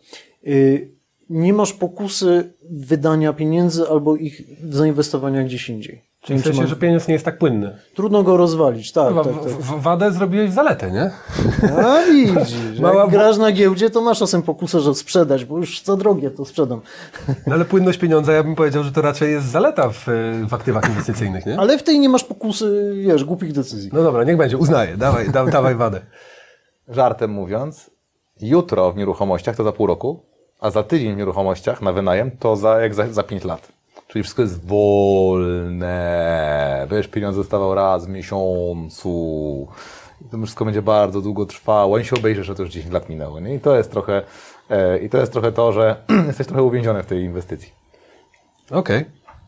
[0.47, 0.99] Y,
[1.31, 6.08] Nie masz pokusy wydania pieniędzy albo ich zainwestowania gdzieś indziej.
[6.23, 7.77] Czyli w sensie, że pieniądz nie jest tak płynny.
[7.95, 9.43] Trudno go rozwalić, tak, Wa- tak, tak.
[9.53, 11.11] w- Wadę zrobiłeś w zaletę, nie?
[11.85, 15.83] A widzisz, Mała- jak grasz na giełdzie, to masz czasem pokusę, że sprzedać, bo już
[15.85, 16.81] za drogie to sprzedam.
[17.47, 20.05] No ale płynność pieniądza, ja bym powiedział, że to raczej jest zaleta w,
[20.49, 21.59] w aktywach inwestycyjnych, nie?
[21.61, 23.91] Ale w tej nie masz pokusy, wiesz, głupich decyzji.
[23.93, 26.01] No dobra, niech będzie, uznaję, dawaj, da, dawaj wadę.
[26.89, 27.91] Żartem mówiąc,
[28.41, 30.23] jutro w nieruchomościach to za pół roku,
[30.61, 33.69] a za tydzień w nieruchomościach na wynajem to za, jak za, za 5 lat.
[34.19, 35.97] Czyli wszystko jest wolne.
[36.91, 39.69] Wiesz, pieniądz dostawał raz w miesiącu.
[40.21, 41.99] I To wszystko będzie bardzo długo trwało.
[41.99, 43.41] I się obejrzy, że to już 10 lat minęło.
[43.41, 43.55] Nie?
[43.55, 44.23] I to jest trochę,
[44.71, 45.97] e, i to jest trochę to, że
[46.27, 47.73] jesteś trochę uwięziony w tej inwestycji.
[48.71, 49.05] Okej.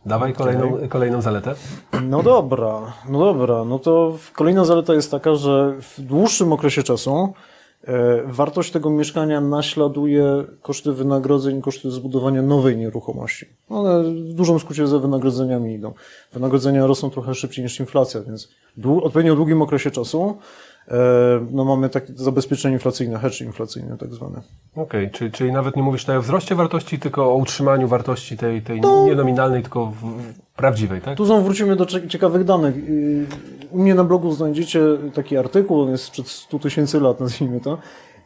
[0.07, 1.55] Dawaj kolejną, kolejną zaletę.
[2.03, 7.33] No dobra, no dobra, no to kolejna zaleta jest taka, że w dłuższym okresie czasu
[8.27, 13.47] wartość tego mieszkania naśladuje koszty wynagrodzeń, koszty zbudowania nowej nieruchomości.
[13.69, 15.93] One w dużym skrócie za wynagrodzeniami idą.
[16.33, 20.37] Wynagrodzenia rosną trochę szybciej niż inflacja, więc w odpowiednio długim okresie czasu
[20.89, 20.97] e,
[21.51, 24.41] no mamy takie zabezpieczenie inflacyjne, hedge inflacyjny tak zwane.
[24.77, 28.63] Okej, czyli, czyli nawet nie mówisz tutaj o wzroście wartości, tylko o utrzymaniu wartości tej,
[28.63, 31.17] tej nie nominalnej, tylko w prawdziwej, tak?
[31.17, 32.75] Tu znowu wrócimy do cie- ciekawych danych.
[33.71, 34.81] U mnie na blogu znajdziecie
[35.15, 37.79] taki artykuł, on jest sprzed 100 tysięcy lat, nazwijmy to.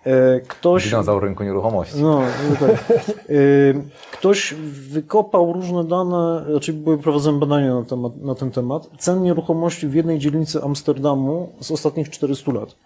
[0.07, 2.03] E, Ktoś, Dinozaur rynku nieruchomości.
[2.03, 2.21] no,
[2.51, 2.85] no tak.
[3.29, 3.83] Yy,
[4.13, 4.55] ktoś
[4.91, 9.95] wykopał różne dane, znaczy były prowadzone badania na, temat, na ten temat, cen nieruchomości w
[9.95, 12.77] jednej dzielnicy Amsterdamu z ostatnich 400 lat.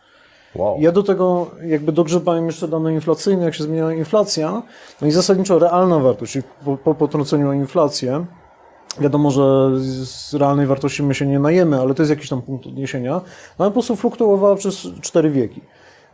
[0.55, 0.76] Wow.
[0.80, 4.62] Ja do tego jakby dogrzebałem jeszcze dane inflacyjne, jak się zmieniała inflacja,
[5.01, 8.26] no i zasadniczo realna wartość, czyli po, po potrąceniu o inflację,
[9.01, 9.70] wiadomo, że
[10.05, 13.12] z realnej wartości my się nie najemy, ale to jest jakiś tam punkt odniesienia,
[13.59, 15.61] no ale po prostu fluktuowała przez cztery wieki.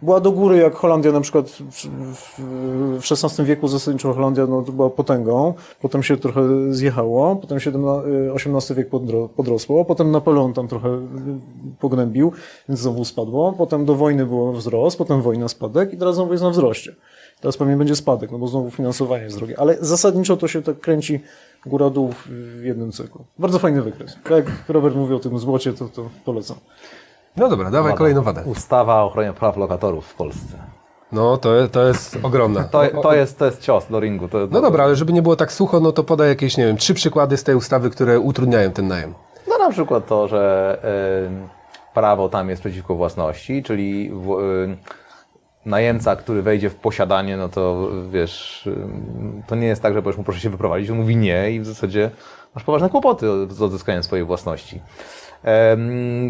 [0.02, 5.54] była do góry, jak Holandia na przykład w- XVI wieku zasadniczo Holandia no, była potęgą,
[5.80, 6.40] potem się trochę
[6.74, 8.02] zjechało, potem XVII
[8.34, 11.00] XVIII wiek podro- podrosło, potem Napoleon tam trochę y,
[11.80, 12.32] pognębił,
[12.68, 16.44] więc znowu spadło, potem do wojny było wzrost, potem wojna spadek i teraz znowu jest
[16.44, 16.94] na wzroście.
[17.44, 20.80] Teraz pewnie będzie spadek, no bo znowu finansowanie jest drogie, ale zasadniczo to się tak
[20.80, 21.20] kręci
[21.66, 22.26] góra-dół w-
[22.60, 23.24] w jednym cyklu.
[23.38, 24.14] Bardzo fajny wykres.
[24.24, 26.56] Tak jak Robert mówił o tym złocie, to, to polecam.
[27.36, 28.42] No dobra, dawaj kolejną wadę.
[28.44, 30.56] Ustawa o ochronie praw lokatorów w Polsce.
[31.12, 32.64] No to, to jest ogromna.
[32.64, 34.28] To, to, jest, to jest cios do ringu.
[34.28, 36.76] To, No dobra, ale żeby nie było tak sucho, no to podaj jakieś, nie wiem,
[36.76, 39.14] trzy przykłady z tej ustawy, które utrudniają ten najem.
[39.48, 40.78] No na przykład to, że
[41.88, 44.76] y, prawo tam jest przeciwko własności, czyli w, y,
[45.66, 48.68] najemca, który wejdzie w posiadanie, no to wiesz,
[49.46, 51.66] to nie jest tak, że powiesz mu proszę się wyprowadzić, on mówi nie i w
[51.66, 52.10] zasadzie
[52.54, 54.80] masz poważne kłopoty z odzyskaniem swojej własności.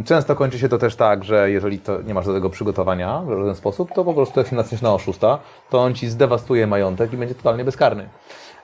[0.05, 3.55] Często kończy się to też tak, że jeżeli nie masz do tego przygotowania w żaden
[3.55, 5.39] sposób, to po prostu jak się natkniesz na oszusta,
[5.71, 8.09] to on ci zdewastuje majątek i będzie totalnie bezkarny.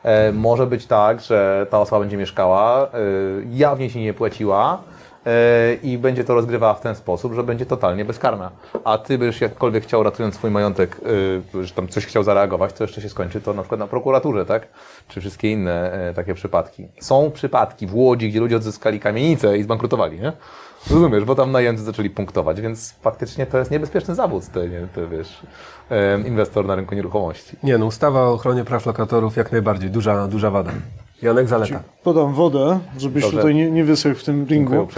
[0.02, 2.88] E, Może być tak, że ta osoba będzie mieszkała, e,
[3.50, 4.78] jawnie się nie płaciła
[5.82, 8.50] i będzie to rozgrywała w ten sposób, że będzie totalnie bezkarna.
[8.84, 11.00] A ty byś jakkolwiek chciał, ratując swój majątek,
[11.54, 14.46] e, że tam coś chciał zareagować, to jeszcze się skończy to na przykład na prokuraturze,
[14.46, 14.68] tak?
[15.08, 16.88] Czy wszystkie inne e, takie przypadki.
[17.00, 20.32] Są przypadki w Łodzi, gdzie ludzie odzyskali kamienicę i zbankrutowali, nie?
[20.90, 25.06] Rozumiesz, bo tam najemcy zaczęli punktować, więc faktycznie to jest niebezpieczny zawód, te, nie, te
[25.06, 25.40] wiesz,
[25.90, 27.56] e, inwestor na rynku nieruchomości.
[27.62, 30.70] Nie no, ustawa o ochronie praw lokatorów jak najbardziej, duża, duża wada.
[31.22, 31.82] Janek Zaleta.
[32.02, 33.36] Podam wodę, żebyś Dobrze.
[33.36, 34.88] tutaj nie, nie wysechł w tym ringu.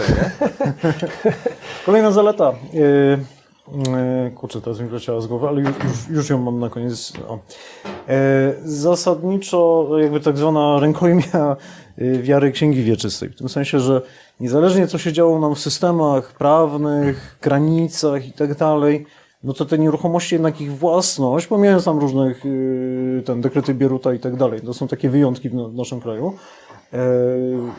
[1.85, 2.53] Kolejna zaleta.
[2.73, 2.81] Yy,
[4.23, 5.71] yy, kurczę, teraz mi wleciała z głowy, ale już,
[6.09, 7.13] już, ją mam na koniec.
[7.27, 7.39] O.
[8.07, 8.15] Yy,
[8.63, 11.55] zasadniczo jakby tak zwana rękojmia
[11.97, 13.29] yy, wiary Księgi Wieczystej.
[13.29, 14.01] W tym sensie, że
[14.39, 19.05] niezależnie co się działo nam w systemach prawnych, granicach i tak dalej,
[19.43, 22.43] no to te nieruchomości jednak ich własność, pomijając tam różnych
[23.25, 26.33] ten dekrety Bieruta i tak dalej, to są takie wyjątki w, w naszym kraju,
[26.93, 26.97] e,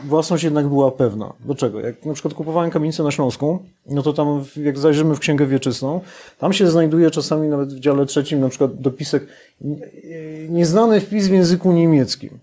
[0.04, 1.32] własność jednak była pewna.
[1.40, 1.80] Dlaczego?
[1.80, 6.00] Jak na przykład kupowałem kamienicę na Śląsku, no to tam jak zajrzymy w Księgę Wieczystą,
[6.38, 9.26] tam się znajduje czasami nawet w dziale trzecim na przykład dopisek
[9.60, 12.38] nie- nieznany wpis w języku niemieckim.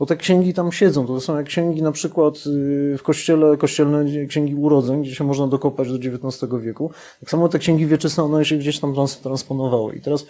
[0.00, 1.06] Bo te księgi tam siedzą.
[1.06, 5.46] To są jak księgi na przykład y, w kościele, kościelne księgi urodzeń, gdzie się można
[5.46, 6.90] dokopać do XIX wieku.
[7.20, 9.96] Tak samo te księgi wieczyste, one się gdzieś tam trans, transponowały.
[9.96, 10.26] I teraz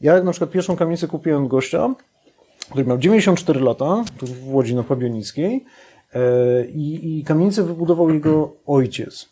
[0.00, 1.94] ja na przykład pierwszą kamienicę kupiłem gościa,
[2.70, 5.64] który miał 94 lata, tu w Łodzi na Pabionickiej,
[6.14, 9.28] e, i, i kamienicę wybudował jego ojciec.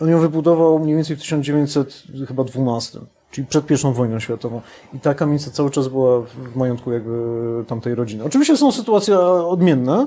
[0.00, 2.98] On ją wybudował mniej więcej w 1912,
[3.30, 4.60] czyli przed pierwszą wojną światową.
[4.94, 7.18] I ta kamienica cały czas była w- majątku jakby
[7.66, 8.24] tamtej rodziny.
[8.24, 10.06] Oczywiście są sytuacje odmienne,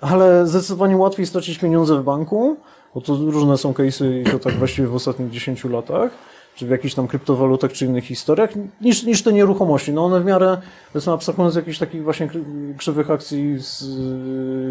[0.00, 2.56] ale zdecydowanie łatwiej stracić pieniądze w banku,
[2.94, 6.10] bo to różne są case'y i to tak właściwie w ostatnich 10 latach,
[6.56, 8.50] czy w jakichś tam kryptowalutach, czy innych historiach,
[8.80, 9.92] niż, niż te nieruchomości.
[9.92, 10.58] No one w miarę,
[10.92, 12.28] powiedzmy, abstrahując z jakichś takich właśnie
[12.78, 13.84] krzywych akcji z,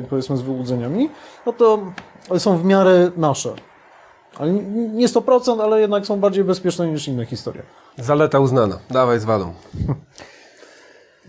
[0.09, 1.09] powiedzmy, z wyłudzeniami,
[1.45, 1.79] no to
[2.37, 3.53] są w miarę nasze.
[4.39, 7.63] Ale nie- nie 100%, ale jednak są bardziej bezpieczne niż inne historie.
[7.97, 8.79] Zaleta uznana.
[8.89, 9.53] Dawaj z wadą.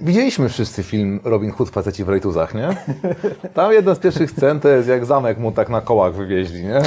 [0.00, 2.68] Widzieliśmy wszyscy film Robin Hood faceci w rejtuzach, nie?
[3.54, 6.80] Tam jedna z pierwszych scen to jest jak zamek mu tak na kołach wywieźli, nie?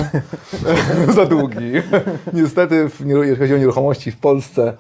[1.16, 1.72] Za długi.
[2.34, 4.74] Niestety, jeżeli chodzi o nieruchomości w Polsce,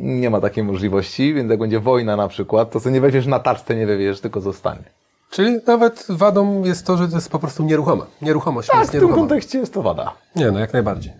[0.00, 3.38] nie ma takiej możliwości, więc jak będzie wojna na przykład, to co nie weźmiesz na
[3.38, 4.84] taczce, nie wywieziesz, tylko zostanie.
[5.30, 8.06] Czyli nawet wadą jest to, że to jest po prostu nieruchoma.
[8.22, 9.20] Nieruchomość Tak, jest w tym nieruchoma.
[9.22, 10.12] kontekście jest to wada.
[10.36, 11.12] Nie no, jak najbardziej.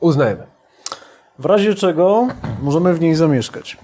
[0.00, 0.46] Uznajemy.
[1.38, 2.28] W razie czego
[2.62, 3.76] możemy w niej zamieszkać.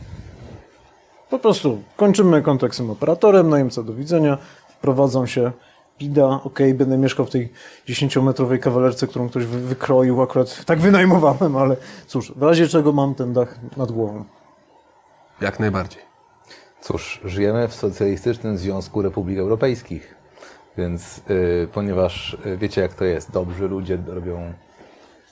[1.31, 4.39] Po prostu kończymy kontakt z tym operatorem, najemca do widzenia,
[4.69, 5.53] wprowadzą się,
[5.99, 7.53] pida, ok, będę mieszkał w tej
[7.89, 13.15] 10-metrowej kawalerce, którą ktoś wy- wykroił, akurat tak wynajmowałem, ale cóż, w razie czego mam
[13.15, 14.25] ten dach nad głową.
[15.41, 16.03] Jak najbardziej.
[16.81, 20.15] Cóż, żyjemy w Socjalistycznym Związku Republik Europejskich,
[20.77, 24.53] więc y, ponieważ y, wiecie jak to jest, dobrzy ludzie robią,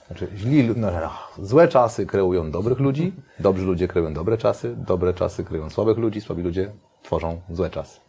[0.07, 1.09] znaczy źli, no, no,
[1.45, 6.21] złe czasy kreują dobrych ludzi, dobrzy ludzie kreują dobre czasy, dobre czasy kreują słabych ludzi,
[6.21, 6.71] słabi ludzie
[7.03, 7.99] tworzą złe czasy.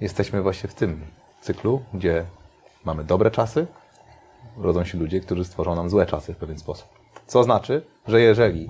[0.00, 1.00] Jesteśmy właśnie w tym
[1.40, 2.24] cyklu, gdzie
[2.84, 3.66] mamy dobre czasy,
[4.56, 6.88] rodzą się ludzie, którzy stworzą nam złe czasy w pewien sposób.
[7.26, 8.68] Co znaczy, że jeżeli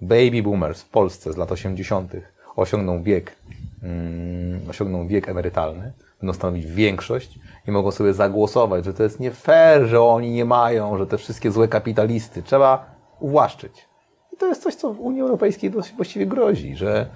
[0.00, 2.12] baby boomers w Polsce z lat 80.
[2.58, 3.36] osiągną wiek,
[3.82, 7.38] mm, osiągną wiek emerytalny, będą stanowić większość
[7.68, 11.18] i mogą sobie zagłosować, że to jest nie fair, że oni nie mają, że te
[11.18, 12.86] wszystkie złe kapitalisty trzeba
[13.20, 13.88] uwłaszczyć.
[14.32, 17.06] I to jest coś, co w Unii Europejskiej właściwie grozi, że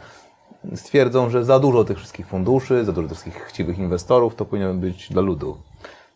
[0.74, 4.74] stwierdzą, że za dużo tych wszystkich funduszy, za dużo tych wszystkich chciwych inwestorów, to powinno
[4.74, 5.56] być dla ludu.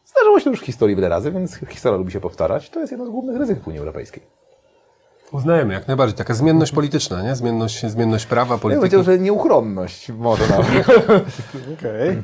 [0.04, 2.70] Zdarzyło się to już w historii wiele razy, więc historia lubi się powtarzać.
[2.70, 4.22] To jest jedno z głównych ryzyk w Unii Europejskiej.
[5.32, 6.16] Uznajemy, jak najbardziej.
[6.18, 7.36] Taka zmienność polityczna, nie?
[7.36, 8.80] Zmienność, zmienność prawa, Ja polityki.
[8.80, 10.88] powiedział, że nieuchronność może nawet.
[11.78, 12.22] Okej.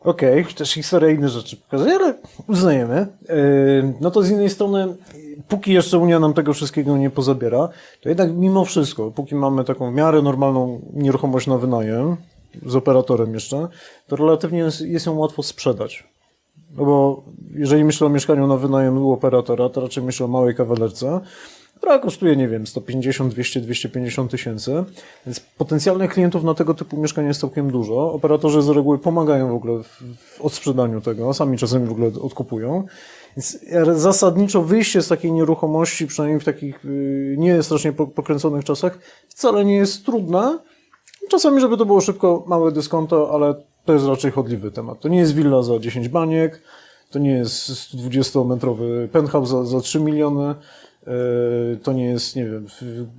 [0.00, 2.14] Okej, też historia inne rzeczy pokazuje, ale
[2.48, 3.06] uznajemy.
[3.28, 4.96] Yy, No to z innej strony,
[5.48, 7.68] póki jeszcze Unia nam tego wszystkiego nie pozabiera,
[8.02, 12.16] to jednak mimo wszystko, póki mamy taką w miarę normalną nieruchomość na wynajem,
[12.66, 13.68] z operatorem jeszcze,
[14.06, 16.04] to relatywnie jest, jest ją łatwo sprzedać.
[16.76, 17.22] No bo
[17.54, 21.20] jeżeli myślę o mieszkaniu na wynajem u operatora, to raczej myślę o małej kawalerce,
[21.84, 24.84] która kosztuje, nie wiem, 150, 200, 250 tysięcy.
[25.26, 28.12] Więc potencjalnych klientów na tego typu mieszkania jest całkiem dużo.
[28.12, 32.84] Operatorzy z reguły pomagają w ogóle w, odsprzedaniu tego, sami czasami w ogóle odkupują.
[33.36, 33.58] Więc
[33.96, 39.64] zasadniczo wyjście z takiej nieruchomości, przynajmniej w takich y, nie strasznie po- pokręconych czasach, wcale
[39.64, 40.58] nie jest trudne.
[41.30, 43.54] Czasami, żeby to było szybko, małe dyskonto, ale
[43.84, 45.00] to jest raczej chodliwy temat.
[45.00, 46.62] To nie jest willa za 10 baniek,
[47.10, 50.54] to nie jest 120-metrowy penthouse za, za 3 miliony,
[51.82, 52.66] to nie jest, nie wiem,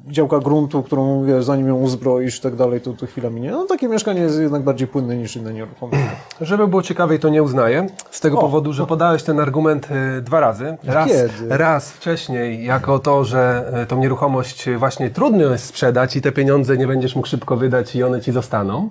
[0.08, 3.52] działka gruntu, którą, wiesz, zanim ją uzbroisz i tak dalej, to, to chwila minie.
[3.52, 6.06] No takie mieszkanie jest jednak bardziej płynne niż inne nieruchomości.
[6.42, 7.88] Żeby było ciekawiej, to nie uznaję.
[8.12, 10.78] Z tego powodu, że podałeś ten argument y, dwa razy.
[10.84, 11.58] Raz, Kiedy?
[11.58, 16.78] raz wcześniej, jako to, że y, tą nieruchomość właśnie trudno jest sprzedać i te pieniądze
[16.78, 18.90] nie będziesz mógł szybko wydać i one ci zostaną.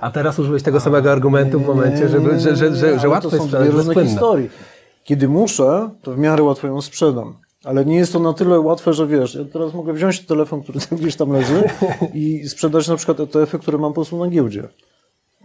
[0.00, 3.44] A teraz użyłeś tego samego argumentu w momencie, żeby, że, że, że, że łatwo jest
[3.44, 4.10] sprzedać różne bezpłynne.
[4.10, 4.50] historii.
[5.04, 7.43] Kiedy muszę, to w miarę łatwo ją sprzedam.
[7.64, 10.80] Ale nie jest to na tyle łatwe, że wiesz, ja teraz mogę wziąć telefon, który
[10.80, 11.62] tam gdzieś tam leży
[12.14, 14.68] i sprzedać na przykład ETF-y, które mam po prostu na giełdzie.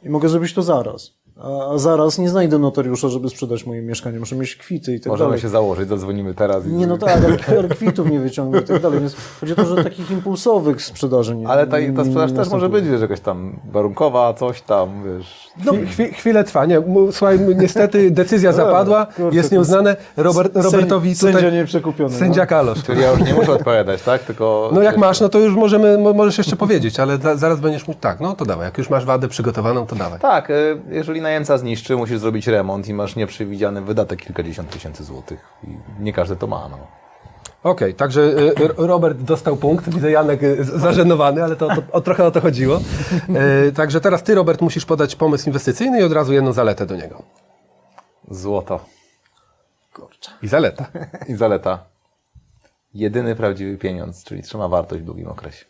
[0.04, 1.12] I mogę zrobić to zaraz.
[1.42, 4.20] A, zaraz nie znajdę notariusza, żeby sprzedać moje mieszkanie.
[4.20, 5.42] Muszę mieć kwity i tak Możemy dalej.
[5.42, 6.66] się założyć, zadzwonimy teraz.
[6.66, 9.00] i- Nie, no tak, ale, kwitów nie wyciągnę i tak dalej.
[9.00, 12.32] Więc chodzi o to, że takich impulsowych sprzedaży nie Ale ta, nie- ta nie sprzedaż
[12.32, 15.49] też może być, wiesz, jakaś tam warunkowa, coś tam, wiesz.
[15.66, 16.66] No, chwi, chwilę trwa.
[16.66, 19.96] Nie, mu- słuchaj, niestety decyzja zapadła, kurczę, jest nieuznane.
[20.18, 21.34] Robert, Robertowi tutaj...
[21.34, 22.16] Sędzia nieprzekupiony.
[22.16, 22.48] Sędzia no.
[22.48, 22.84] Kalosz.
[22.84, 24.24] Czyli ja już nie muszę odpowiadać, tak?
[24.24, 24.70] Tylko.
[24.74, 27.88] No jak masz, no to już możemy, mo- możesz jeszcze powiedzieć, ale za, zaraz będziesz
[27.88, 30.20] mógł, tak, no to dawaj, jak już masz wadę przygotowaną, to dawaj.
[30.20, 35.40] Tak, y, jeżeli najemca zniszczy, musisz zrobić remont i masz nieprzewidziany wydatek kilkadziesiąt tysięcy złotych.
[35.64, 35.68] I
[36.04, 36.99] nie każdy to ma, no.
[37.64, 42.02] Okej, także y, R- Robert dostał punkt, widzę Janek y, zażenowany, ale to, to o,
[42.02, 42.80] trochę o to chodziło.
[43.68, 46.96] Y, Także teraz ty, Robert, musisz podać pomysł inwestycyjny i od razu jedną zaletę do
[46.96, 47.24] niego.
[48.32, 48.80] Złoto.
[50.42, 50.86] I zaleta.
[51.28, 51.86] I zaleta.
[52.94, 55.66] Jedyny prawdziwy pieniądz, czyli trzyma wartość w długim okresie.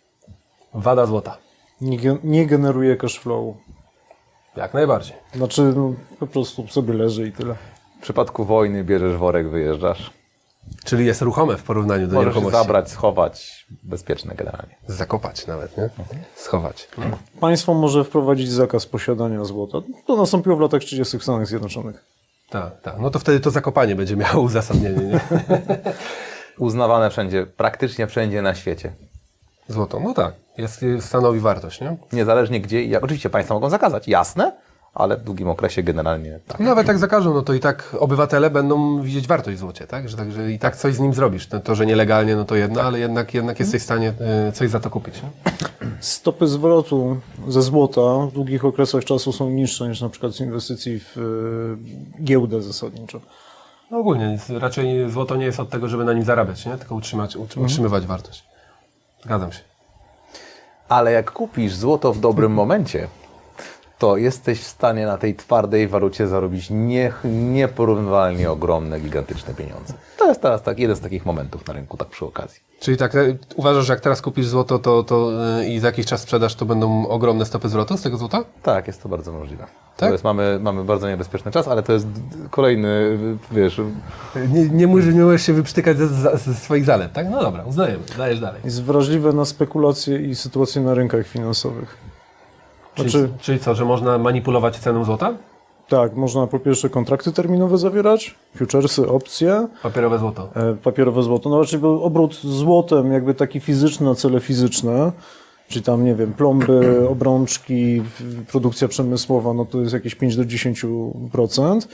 [0.74, 1.38] Wada złota.
[1.82, 3.56] Nie, nie generuje cash flow.
[4.56, 5.16] Jak najbardziej.
[5.36, 7.56] Znaczy, no, po prostu sobie leży i tyle.
[8.00, 10.12] W przypadku wojny bierzesz worek, wyjeżdżasz.
[10.84, 12.57] Czyli jest ruchome w porównaniu do Możesz nieruchomości.
[12.57, 14.76] zabrać, schować, bezpieczne generalnie.
[14.88, 15.89] Zakopać nawet, nie?
[16.36, 16.88] Schować.
[17.39, 19.78] Państwo może wprowadzić zakaz posiadania złota.
[20.07, 21.20] To nastąpiło w latach 30.
[21.20, 22.05] w Stanach Zjednoczonych.
[22.49, 22.99] Tak, tak.
[22.99, 25.20] No to wtedy to zakopanie będzie miało uzasadnienie, nie?
[26.57, 28.91] Uznawane wszędzie, praktycznie wszędzie na świecie.
[29.67, 30.34] Złoto, no tak.
[30.57, 31.97] Jest, jest, stanowi wartość, nie?
[32.13, 33.03] Niezależnie gdzie i jak.
[33.03, 34.51] Oczywiście państwo mogą zakazać, jasne,
[35.00, 36.60] ale w długim okresie generalnie tak.
[36.60, 40.10] No Nawet jak zakażą, no to i tak obywatele będą widzieć wartość w złocie, tak?
[40.10, 41.50] Że, także i tak coś z nim zrobisz.
[41.50, 44.14] No to, że nielegalnie, no to jedno, ale jednak, jednak jesteś w stanie
[44.50, 45.16] y, coś za to kupić.
[45.24, 45.30] Nie?
[46.00, 51.00] Stopy zwrotu ze złota w długich okresach czasu są niższe niż na przykład z inwestycji
[51.00, 53.22] w y, giełdę zasadniczo.
[53.91, 56.78] No ogólnie, raczej złoto nie jest od tego, żeby na nim zarabiać, nie?
[56.78, 58.43] Tylko utrzymać, utr- utrzymywać wartość.
[59.24, 59.60] Zgadzam się.
[60.89, 63.08] Ale jak kupisz złoto w dobrym momencie,
[64.00, 69.93] to jesteś w stanie na tej twardej walucie zarobić nie, nieporównywalnie ogromne, gigantyczne pieniądze.
[70.18, 72.62] To jest teraz tak, jeden z takich momentów na rynku, tak przy okazji.
[72.80, 76.06] Czyli tak, e, uważasz, że jak teraz kupisz złoto to, to, y, i za jakiś
[76.06, 78.43] czas sprzedasz, to będą ogromne stopy zwrotu z tego złota?
[78.64, 79.64] Tak, jest to bardzo możliwe.
[79.97, 80.10] Tak?
[80.10, 82.08] To jest, mamy, mamy bardzo niebezpieczny czas, ale to jest
[82.52, 83.18] kolejny,
[83.52, 83.82] wiesz,
[84.54, 87.30] Nie, nie, możesz, nie możesz się wyprztykać ze, ze, ze swoich zalet, tak?
[87.30, 88.04] No dobra, uznajemy.
[88.18, 88.62] Dajesz dalej.
[88.64, 92.09] Jest wrażliwe na spekulacje i sytuacje na rynkach finansowych.
[93.04, 95.34] Czyli, Znaczy, czyli co, że można manipulować ceną złota?
[95.89, 100.50] tak, można po pierwsze kontrakty terminowe zawierać, futuresy, opcje, Papierowe złoto.
[100.56, 101.50] e, papierowe złoto.
[101.50, 105.12] No raczej obrót złotem, jakby taki fizyczny na cele fizyczne,
[105.68, 106.82] czyli tam, nie wiem, plomby,
[107.14, 108.02] obrączki,
[108.52, 111.88] produkcja przemysłowa, no to jest jakieś 5 do 10%.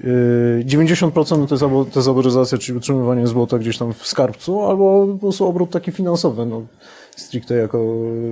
[0.00, 5.18] Yy, 90% to jest albo tezoryzacja, czyli utrzymywanie złota gdzieś tam w skarbcu, albo po
[5.18, 6.62] prostu obrót taki finansowy, no,
[7.16, 7.84] stricte jako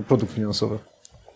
[0.08, 0.78] produkt finansowy.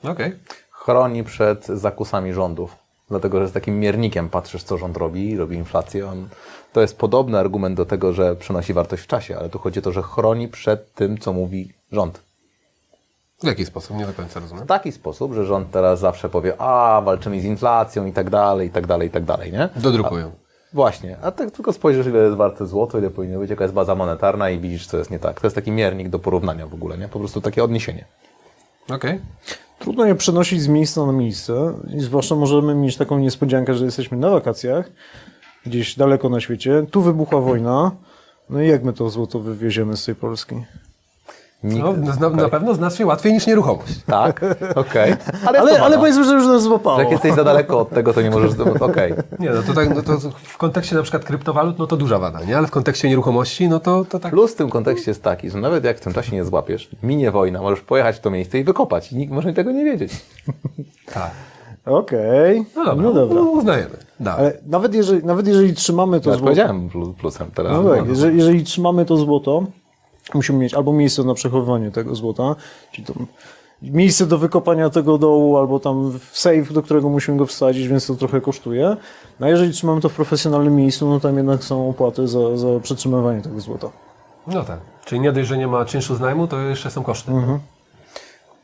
[0.05, 0.36] Okej.
[0.70, 2.76] chroni przed zakusami rządów.
[3.09, 6.09] Dlatego, że z takim miernikiem patrzysz, co rząd robi, robi inflację.
[6.09, 6.28] On,
[6.72, 9.82] to jest podobny argument do tego, że przynosi wartość w czasie, ale tu chodzi o
[9.82, 12.20] to, że chroni przed tym, co mówi rząd.
[13.42, 13.96] W jaki sposób?
[13.96, 14.64] Nie do końca rozumiem.
[14.64, 18.68] W taki sposób, że rząd teraz zawsze powie, a walczymy z inflacją i tak dalej,
[18.68, 19.68] i tak dalej, i tak dalej, nie?
[19.76, 20.32] Dodrukują.
[20.72, 23.94] Właśnie, a tak tylko spojrzysz, ile jest warte złoto, ile powinno być, jaka jest baza
[23.94, 25.40] monetarna i widzisz, co jest nie tak.
[25.40, 27.09] To jest taki miernik do porównania w ogóle, nie?
[27.09, 28.05] Po prostu takie odniesienie.
[28.90, 29.20] Okej.
[29.79, 34.16] Trudno je przenosić z miejsca na miejsce i zwłaszcza możemy mieć taką niespodziankę, że jesteśmy
[34.18, 34.91] na wakacjach,
[35.66, 37.91] gdzieś daleko na świecie, tu wybuchła wojna,
[38.51, 40.55] no i jak my to złoto wywieziemy z tej Polski?
[41.65, 41.85] Nikt,
[42.21, 44.01] No, na, na pewno znasz się łatwiej niż nieruchomość.
[44.07, 44.41] Tak,
[44.75, 45.13] okej.
[45.47, 47.01] Ale, Ale, ale, ale powiedzmy, że już nas złapało.
[47.01, 48.51] Jak jesteś za daleko od tego, to nie możesz...
[48.81, 49.15] Okej.
[49.39, 52.45] Nie, no to, tak, no to w kontekście na przykład kryptowalut, no to duża wada,
[52.45, 52.59] nie?
[52.59, 54.33] Ale w kontekście nieruchomości, no to, to tak.
[54.33, 57.31] Plus w tym kontekście jest taki, że nawet jak w tym czasie nie złapiesz, minie
[57.31, 59.13] wojna, możesz pojechać w to miejsce i wykopać.
[59.13, 60.13] I nikt może tego nie wiedzieć.
[61.15, 61.31] Tak.
[61.87, 63.35] Okej, No dobra, no dobra.
[63.43, 63.97] No, uznajemy.
[64.21, 64.41] Dalej.
[64.47, 66.45] Ale nawet jeżeli, nawet jeżeli trzymamy to Ja złoto...
[66.45, 67.73] powiedziałem plu- plusem teraz.
[67.73, 69.63] No tak, jeżeli, jeżeli trzymamy to złoto,
[70.35, 72.57] musimy mieć albo miejsce na przechowywanie tego złota,
[72.93, 73.14] czyli to
[73.83, 78.14] miejsce do wykopania tego dołu, albo tam safe, do którego musimy go wsadzić, więc to
[78.14, 78.97] trochę kosztuje.
[79.41, 82.81] No a jeżeli trzymamy to w profesjonalnym miejscu, no tam jednak są opłaty za, za
[82.83, 83.91] przetrzymywanie tego złota.
[84.47, 84.79] No tak.
[85.05, 87.33] Czyli nie dość, że nie ma czynszu z najmu, to jeszcze są koszty.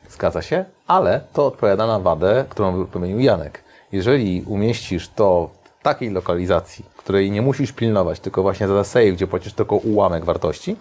[0.09, 3.63] Zgadza się, ale to odpowiada na wadę, którą wymienił Janek.
[3.91, 5.49] Jeżeli umieścisz to
[5.79, 10.25] w takiej lokalizacji, której nie musisz pilnować, tylko właśnie za safe, gdzie płacisz tylko ułamek
[10.25, 10.75] wartości,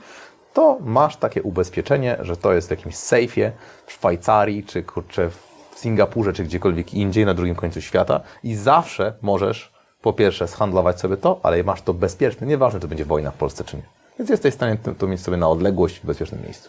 [0.55, 3.53] to masz takie ubezpieczenie, że to jest w jakimś sejfie
[3.87, 9.13] w Szwajcarii, czy kurczę w Singapurze, czy gdziekolwiek indziej na drugim końcu świata i zawsze
[9.23, 13.35] możesz po pierwsze zhandlować sobie to, ale masz to bezpieczne, nieważne czy będzie wojna w
[13.35, 13.83] Polsce czy nie.
[14.19, 16.69] Więc jesteś w stanie to, to mieć sobie na odległość w bezpiecznym miejscu.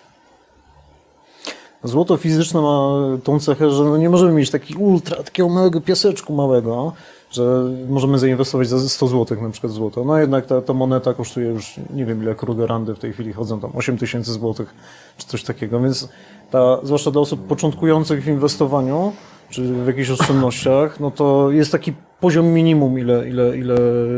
[1.84, 6.34] Złoto fizyczne ma tą cechę, że no nie możemy mieć taki ultra, takiego małego piaseczku
[6.34, 6.94] małego,
[7.36, 10.04] że możemy zainwestować za 100 zł na przykład złoto.
[10.04, 13.60] No jednak ta, ta moneta kosztuje już, nie wiem ile Krugerandy w tej chwili chodzą
[13.60, 14.76] tam, 8 tysięcy złotych
[15.18, 16.10] czy coś takiego, więc
[16.52, 19.14] ta, zwłaszcza dla osób początkujących w inwestowaniu,
[19.50, 23.76] czy w jakichś oszczędnościach, no to jest taki poziom minimum, ile, ile, ile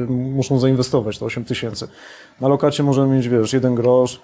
[0.09, 1.87] muszą zainwestować, to 8 tysięcy.
[2.41, 4.21] Na lokacie możemy mieć, wiesz, jeden grosz,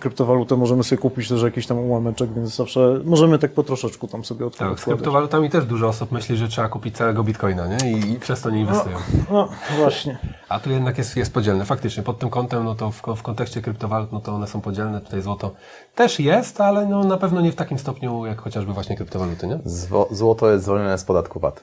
[0.00, 4.24] kryptowalutę możemy sobie kupić też jakiś tam ułameczek, więc zawsze możemy tak po troszeczku tam
[4.24, 4.80] sobie Tak, odkładać.
[4.80, 7.92] z kryptowalutami też dużo osób myśli, że trzeba kupić całego bitcoina, nie?
[7.92, 8.96] I, i przez to nie inwestują.
[9.30, 9.48] No
[9.78, 10.18] właśnie.
[10.48, 11.64] A tu jednak jest, jest podzielne.
[11.64, 15.00] Faktycznie, pod tym kątem, no to w, w kontekście kryptowalut, no to one są podzielne.
[15.00, 15.50] Tutaj złoto
[15.94, 19.56] też jest, ale no na pewno nie w takim stopniu, jak chociażby właśnie kryptowaluty, nie?
[19.58, 21.62] Zwo- złoto jest zwolnione z podatku VAT.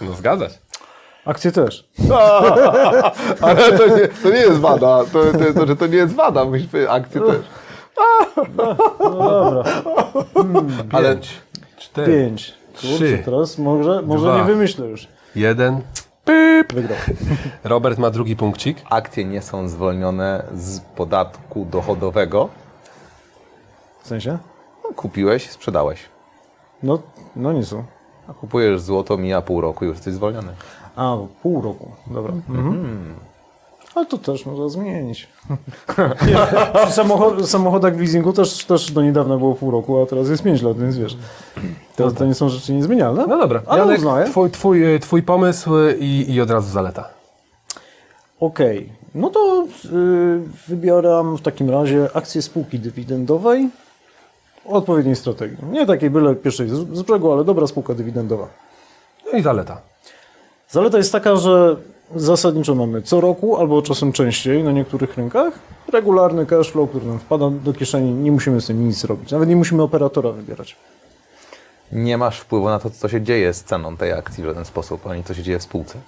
[0.00, 0.58] No zgadza się.
[1.24, 1.88] Akcje też.
[3.40, 5.04] Ale to nie, to nie jest wada.
[5.12, 6.44] To, to, to, że to nie jest wada.
[6.44, 7.36] Musisz powiedzieć, akcje też.
[10.92, 11.40] Ale Pięć,
[11.78, 12.54] cztery, Pięć.
[12.80, 13.22] Kurczę, Trzy.
[13.24, 14.38] teraz może, może Dwa.
[14.38, 15.08] nie wymyślę już.
[15.36, 15.80] jeden.
[16.74, 16.98] Wygrał.
[17.64, 18.78] Robert ma drugi punkcik.
[18.90, 22.48] akcje nie są zwolnione z podatku dochodowego.
[24.02, 24.38] W sensie?
[24.84, 26.00] No, kupiłeś, sprzedałeś.
[26.82, 26.98] No,
[27.36, 27.84] no nie są.
[28.28, 30.52] A kupujesz złoto, mija pół roku i już jesteś zwolniony.
[30.96, 31.90] A, pół roku.
[32.06, 32.32] Dobra.
[32.32, 33.14] Mhm.
[33.94, 35.28] Ale to też można zmienić.
[36.84, 40.42] Przy samochod, samochodach w leasingu też, też do niedawna było pół roku, a teraz jest
[40.42, 41.16] pięć lat, więc wiesz.
[41.96, 43.26] Teraz to nie są rzeczy niezmienialne.
[43.26, 44.26] No dobra, ale Janek, uznaję.
[44.26, 47.08] twój, twój, twój pomysł i, i od razu zaleta.
[48.40, 53.68] Okej, no to y, wybieram w takim razie akcję spółki dywidendowej
[54.66, 55.56] o odpowiedniej strategii.
[55.72, 58.48] Nie takiej byle pierwszej z z brzegu, ale dobra spółka dywidendowa.
[59.32, 59.80] No i zaleta.
[60.70, 61.76] Zaleta jest taka, że
[62.14, 65.54] zasadniczo mamy co roku, albo czasem częściej na niektórych rynkach,
[65.92, 69.30] regularny cash flow, który nam wpada do kieszeni, nie musimy z tym nic robić.
[69.30, 70.76] Nawet nie musimy operatora wybierać.
[71.92, 75.06] Nie masz wpływu na to, co się dzieje z ceną tej akcji w żaden sposób,
[75.06, 75.98] ani co się dzieje w spółce.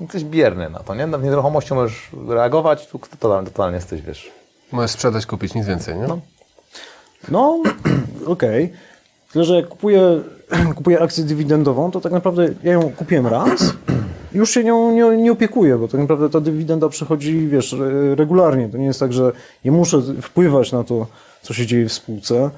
[0.00, 1.06] Jesteś bierny na to, nie?
[1.06, 4.30] Nad nieruchomością możesz reagować, tu totalnie, totalnie jesteś, wiesz.
[4.72, 6.06] Możesz sprzedać, kupić, nic więcej, nie?
[7.28, 7.62] No,
[8.26, 8.72] okej.
[9.32, 10.20] Tyle, że jak kupuję,
[10.76, 13.74] kupuję akcję dywidendową, to tak naprawdę ja ją kupiłem raz
[14.34, 18.68] już się nią nie, nie opiekuję, bo tak naprawdę ta dywidenda przychodzi, wiesz, re- regularnie.
[18.68, 19.32] To nie jest tak, że
[19.64, 21.06] nie muszę wpływać na to,
[21.42, 22.50] co się dzieje w spółce.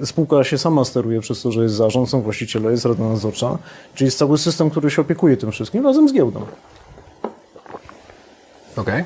[0.00, 3.58] Y, Spółka się sama steruje przez to, że jest zarząd, są właściciele, jest rada nadzorcza,
[3.94, 6.46] czyli jest cały system, który się opiekuje tym wszystkim razem z giełdą.
[8.76, 9.04] Okej.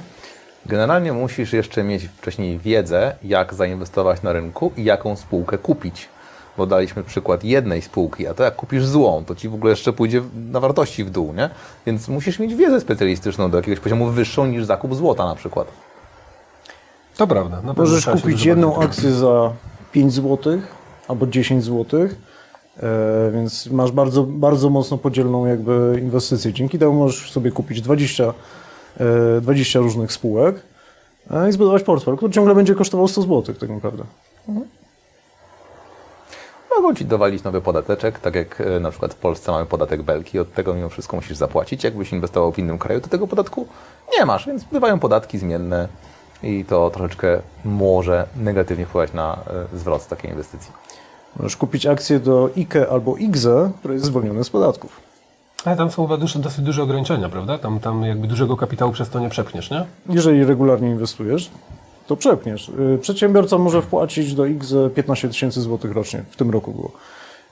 [0.66, 6.08] Generalnie musisz jeszcze mieć wcześniej wiedzę, jak zainwestować na rynku i jaką spółkę kupić.
[6.56, 9.92] Bo daliśmy przykład jednej spółki, a to jak kupisz złą, to ci w ogóle jeszcze
[9.92, 11.50] pójdzie na wartości w dół, nie?
[11.86, 15.68] Więc musisz mieć wiedzę specjalistyczną do jakiegoś poziomu wyższą niż zakup złota na przykład.
[17.16, 17.62] To prawda.
[17.76, 19.52] Możesz kupić jedną akcję za
[19.92, 20.60] 5 zł
[21.08, 26.52] albo 10 zł, e, więc masz bardzo, bardzo mocno podzielną jakby inwestycję.
[26.52, 28.34] Dzięki temu możesz sobie kupić 20,
[29.00, 30.62] e, 20 różnych spółek
[31.30, 34.04] e, i zbudować portfel, który ciągle będzie kosztował 100 zł tak naprawdę.
[36.70, 40.38] Mogą ci dowalić nowy podateczek, tak jak e, na przykład w Polsce mamy podatek belki,
[40.38, 41.84] od tego mimo wszystko musisz zapłacić.
[41.84, 43.66] Jakbyś inwestował w innym kraju, to tego podatku
[44.18, 45.88] nie masz, więc bywają podatki zmienne
[46.42, 49.38] i to troszeczkę może negatywnie wpływać na
[49.74, 50.72] e, zwrot z takiej inwestycji.
[51.36, 55.00] Możesz kupić akcję do IKE albo IGZE, które jest zwolnione z podatków.
[55.64, 57.58] Ale tam są chyba duże, dosyć duże ograniczenia, prawda?
[57.58, 59.86] Tam, tam jakby dużego kapitału przez to nie przepchniesz, nie?
[60.08, 61.50] Jeżeli regularnie inwestujesz,
[62.06, 62.68] to przepniesz.
[62.68, 66.24] Y, Przedsiębiorca może wpłacić do IGZE 15 tysięcy złotych rocznie.
[66.30, 66.90] W tym roku było.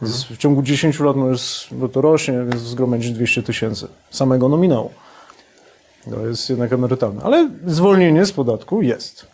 [0.03, 4.91] Więc W ciągu 10 lat możesz, bo to rośnie, więc zgromadzić 200 tysięcy samego nominału.
[6.11, 7.23] To jest jednak emerytalne.
[7.23, 9.27] Ale zwolnienie z podatku jest.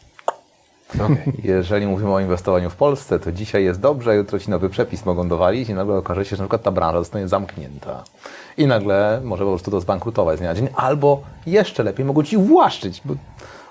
[0.94, 1.32] Okej.
[1.44, 5.28] Jeżeli mówimy o inwestowaniu w Polsce, to dzisiaj jest dobrze, jutro ci nowy przepis mogą
[5.28, 8.04] dowalić i nagle okaże się, że na przykład ta branża zostanie zamknięta.
[8.56, 12.22] I nagle może po prostu to zbankrutować z dnia na dzień, albo jeszcze lepiej mogą
[12.22, 13.14] ci właszczyć, bo,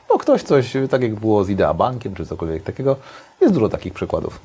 [0.09, 2.95] bo ktoś coś, tak jak było z Idea Bankiem czy cokolwiek takiego,
[3.41, 4.39] jest dużo takich przykładów.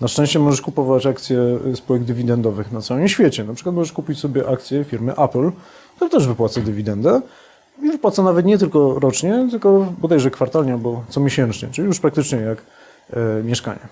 [0.00, 1.38] Na szczęście możesz kupować akcje
[1.74, 3.44] spółek dywidendowych na całym świecie.
[3.44, 5.50] Na przykład możesz kupić sobie akcje firmy Apple,
[5.96, 7.20] która też wypłaca dywidendę.
[7.82, 12.38] I wypłaca nawet nie tylko rocznie, tylko bodajże kwartalnie albo co miesięcznie, czyli już praktycznie
[12.38, 12.62] jak
[13.12, 13.88] e, mieszkanie.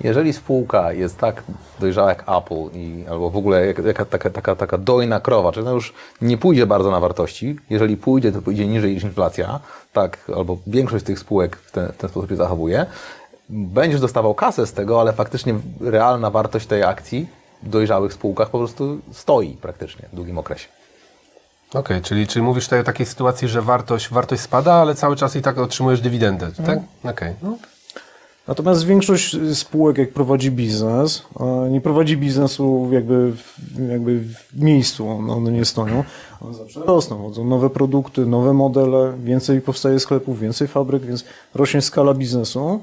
[0.00, 1.42] Jeżeli spółka jest tak
[1.80, 5.66] dojrzała jak Apple i, albo w ogóle jak, jaka, taka, taka, taka dojna krowa, czyli
[5.66, 9.60] ona już nie pójdzie bardzo na wartości, jeżeli pójdzie, to pójdzie niżej niż inflacja,
[9.92, 12.86] tak, albo większość tych spółek w ten, w ten sposób się zachowuje,
[13.48, 17.26] będziesz dostawał kasę z tego, ale faktycznie realna wartość tej akcji
[17.62, 20.68] w dojrzałych spółkach po prostu stoi praktycznie w długim okresie.
[21.74, 25.36] Okej, czyli, czyli mówisz tutaj o takiej sytuacji, że wartość, wartość spada, ale cały czas
[25.36, 26.78] i tak otrzymujesz dywidendę, tak?
[27.04, 27.34] Okej.
[27.42, 27.56] No.
[28.48, 31.22] Natomiast większość spółek, jak prowadzi biznes,
[31.70, 33.58] nie prowadzi biznesu jakby w,
[33.90, 36.04] jakby w miejscu, one, one nie stoją.
[36.40, 41.24] One zawsze rosną, chodzą nowe produkty, nowe modele, więcej powstaje sklepów, więcej fabryk, więc
[41.54, 42.80] rośnie skala biznesu,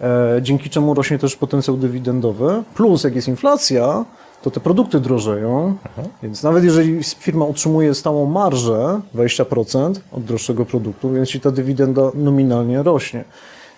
[0.00, 2.62] e, dzięki czemu rośnie też potencjał dywidendowy.
[2.74, 4.04] Plus, jak jest inflacja,
[4.42, 5.76] to te produkty drożeją,
[6.22, 12.10] więc nawet jeżeli firma utrzymuje stałą marżę 20% od droższego produktu, więc ci ta dywidenda
[12.14, 13.24] nominalnie rośnie.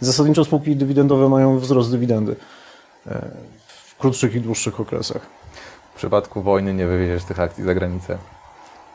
[0.01, 2.37] Zasadniczo spółki dywidendowe mają wzrost dywidendy
[3.07, 3.31] e,
[3.67, 5.23] w krótszych i dłuższych okresach.
[5.95, 8.19] W przypadku wojny nie wywieziesz tych akcji za granicę.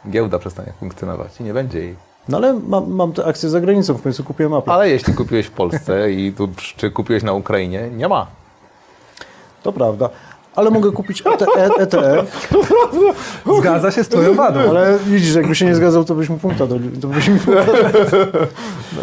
[0.10, 1.96] Giełda przestanie funkcjonować i nie będzie jej.
[2.30, 4.72] No ale mam, mam te akcje za granicą, w końcu kupiłem Apple.
[4.72, 8.28] Ale jeśli kupiłeś w Polsce i tu, czy kupiłeś na Ukrainie, nie ma.
[9.64, 10.10] To prawda.
[10.56, 12.50] Ale mogę kupić E ET, E- ETF,
[13.60, 14.60] Zgadza się z twoją wadą.
[14.60, 17.66] ale widzisz, jakby się nie zgadzał, to byś mu punkta doli, to byś mi punkta.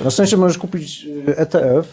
[0.05, 1.89] Na szczęście możesz kupić e, ETF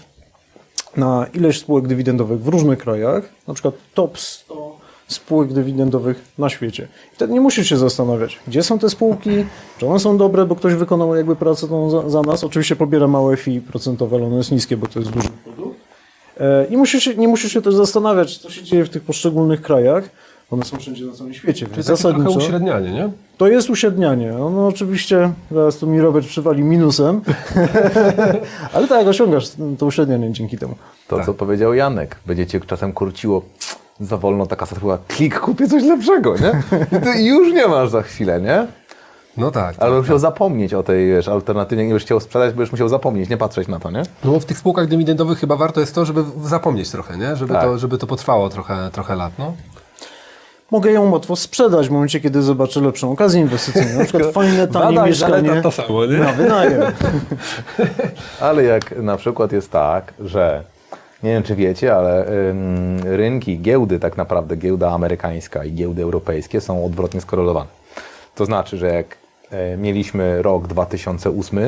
[0.98, 6.88] na ileś spółek dywidendowych w różnych krajach, na przykład top 100 spółek dywidendowych na świecie.
[7.14, 9.30] Wtedy nie musisz się zastanawiać, gdzie są te spółki,
[9.78, 12.44] czy one są dobre, bo ktoś wykonał jakby pracę tą za, za nas.
[12.44, 15.80] Oczywiście pobiera małe fee procentowe, ale ono jest niskie, bo to jest duży produkt.
[16.40, 19.62] E, I musisz, się- nie musisz się też zastanawiać, co się dzieje w tych poszczególnych
[19.62, 20.04] krajach.
[20.52, 23.10] One są wszędzie na całym świecie, więc Czyli takie trochę zasadniczo uśrednianie, nie?
[23.38, 24.38] to jest uśrednianie.
[24.38, 27.22] Ono oczywiście, zaraz tu mi Robert przywali minusem,
[28.74, 29.46] ale tak, osiągasz
[29.78, 30.76] to uśrednianie dzięki temu.
[31.08, 32.16] To, co powiedział Janek.
[32.26, 33.42] Będzie cię czasem kurciło
[34.00, 36.52] za wolno ta kasa była klik, kupię coś lepszego, nie?
[36.98, 38.68] I ty już nie masz za chwilę, nie?
[39.38, 39.76] No tak.
[39.80, 43.30] Ale będziesz musiał zapomnieć o tej wiesz, alternatywie, nie będziesz chciał sprzedać, będziesz musiał zapomnieć,
[43.30, 44.04] nie patrzeć na to, nie?
[44.24, 47.36] No bo w tych spółkach dywidendowych chyba warto jest to, żeby zapomnieć trochę, nie?
[47.36, 47.64] Żeby, Tak.
[47.64, 49.54] to, żeby to potrwało trochę, trochę lat, no.
[50.72, 54.00] Mogę ją łatwo sprzedać w momencie, kiedy zobaczę lepszą okazję inwestycyjną.
[54.00, 56.18] Na przykład fajne, tanie Wada i mieszkanie to samo, nie?
[56.18, 56.82] na wynajem.
[58.40, 60.64] Ale jak na przykład jest tak, że
[61.24, 66.62] nie wiem czy wiecie, ale ym, rynki, giełdy tak naprawdę, giełda amerykańska i giełdy europejskie
[66.62, 67.79] są odwrotnie skorelowane.
[68.40, 69.18] To znaczy, że jak
[69.52, 71.60] e, mieliśmy rok 2008,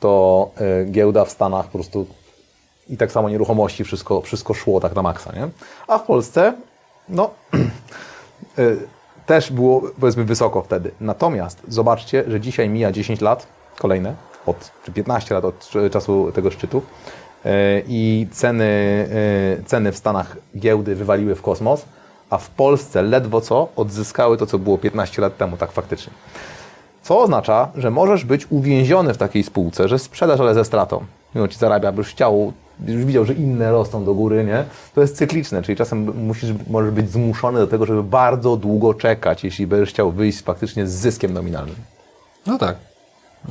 [0.00, 2.06] to e, giełda w Stanach po prostu
[2.88, 5.48] i tak samo nieruchomości, wszystko, wszystko szło tak na maksa, nie?
[5.88, 6.54] A w Polsce,
[7.08, 7.30] no,
[8.58, 8.78] y,
[9.26, 10.90] też było powiedzmy wysoko wtedy.
[11.00, 13.46] Natomiast zobaczcie, że dzisiaj mija 10 lat,
[13.78, 14.14] kolejne,
[14.46, 16.82] od, czy 15 lat od czasu tego szczytu
[17.88, 19.08] i ceny,
[19.66, 21.84] ceny w Stanach giełdy wywaliły w kosmos,
[22.30, 26.12] a w Polsce ledwo co odzyskały to, co było 15 lat temu, tak faktycznie.
[27.02, 31.04] Co oznacza, że możesz być uwięziony w takiej spółce, że sprzedasz, ale ze stratą.
[31.34, 32.52] Mimo ci zarabia, byś chciał,
[32.86, 34.64] już widział, że inne rosną do góry, nie?
[34.94, 39.44] To jest cykliczne, czyli czasem musisz, możesz być zmuszony do tego, żeby bardzo długo czekać,
[39.44, 41.76] jeśli będziesz chciał wyjść faktycznie z zyskiem nominalnym.
[42.46, 42.76] No tak.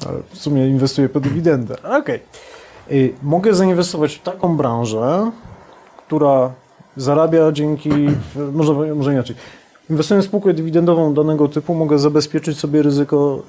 [0.08, 1.76] Ale w sumie inwestuję po dywidendę.
[2.00, 2.20] Okej.
[2.92, 5.32] Y, Mogę zainwestować w taką branżę,
[6.08, 6.52] która
[6.98, 7.90] zarabia dzięki,
[8.54, 9.36] może, może inaczej.
[9.90, 13.42] Inwestując w spółkę dywidendową danego typu, mogę zabezpieczyć sobie ryzyko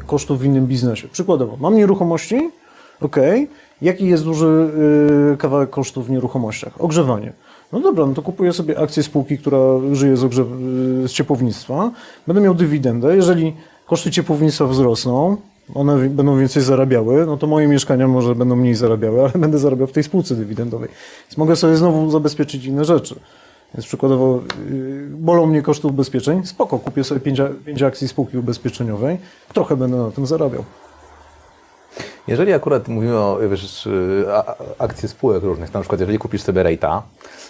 [0.00, 1.08] y, kosztów w innym biznesie.
[1.08, 2.50] Przykładowo, mam nieruchomości,
[3.00, 3.16] ok.
[3.82, 4.70] Jaki jest duży
[5.32, 6.72] y, kawałek kosztów w nieruchomościach?
[6.78, 7.32] Ogrzewanie.
[7.72, 9.58] No dobra, no to kupuję sobie akcję spółki, która
[9.92, 11.90] żyje z, ogrzew- z ciepłownictwa.
[12.26, 13.16] Będę miał dywidendę.
[13.16, 15.36] Jeżeli koszty ciepłownictwa wzrosną,
[15.74, 19.86] one będą więcej zarabiały, no to moje mieszkania może będą mniej zarabiały, ale będę zarabiał
[19.86, 20.88] w tej spółce dywidendowej.
[21.28, 23.14] Więc mogę sobie znowu zabezpieczyć inne rzeczy.
[23.74, 28.38] Więc przykładowo yy, bolą mnie koszty ubezpieczeń, spoko, kupię sobie pięć, a- pięć akcji spółki
[28.38, 29.18] ubezpieczeniowej,
[29.54, 30.64] trochę będę na tym zarabiał.
[32.28, 34.24] Jeżeli akurat mówimy o wiesz, y,
[34.78, 37.02] akcje spółek różnych, na przykład jeżeli kupisz sobie rejta,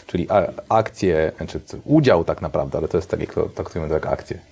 [0.07, 4.37] czyli a- akcje, znaczy udział tak naprawdę, ale to jest tak, jak to traktujemy akcje,
[4.37, 4.43] em,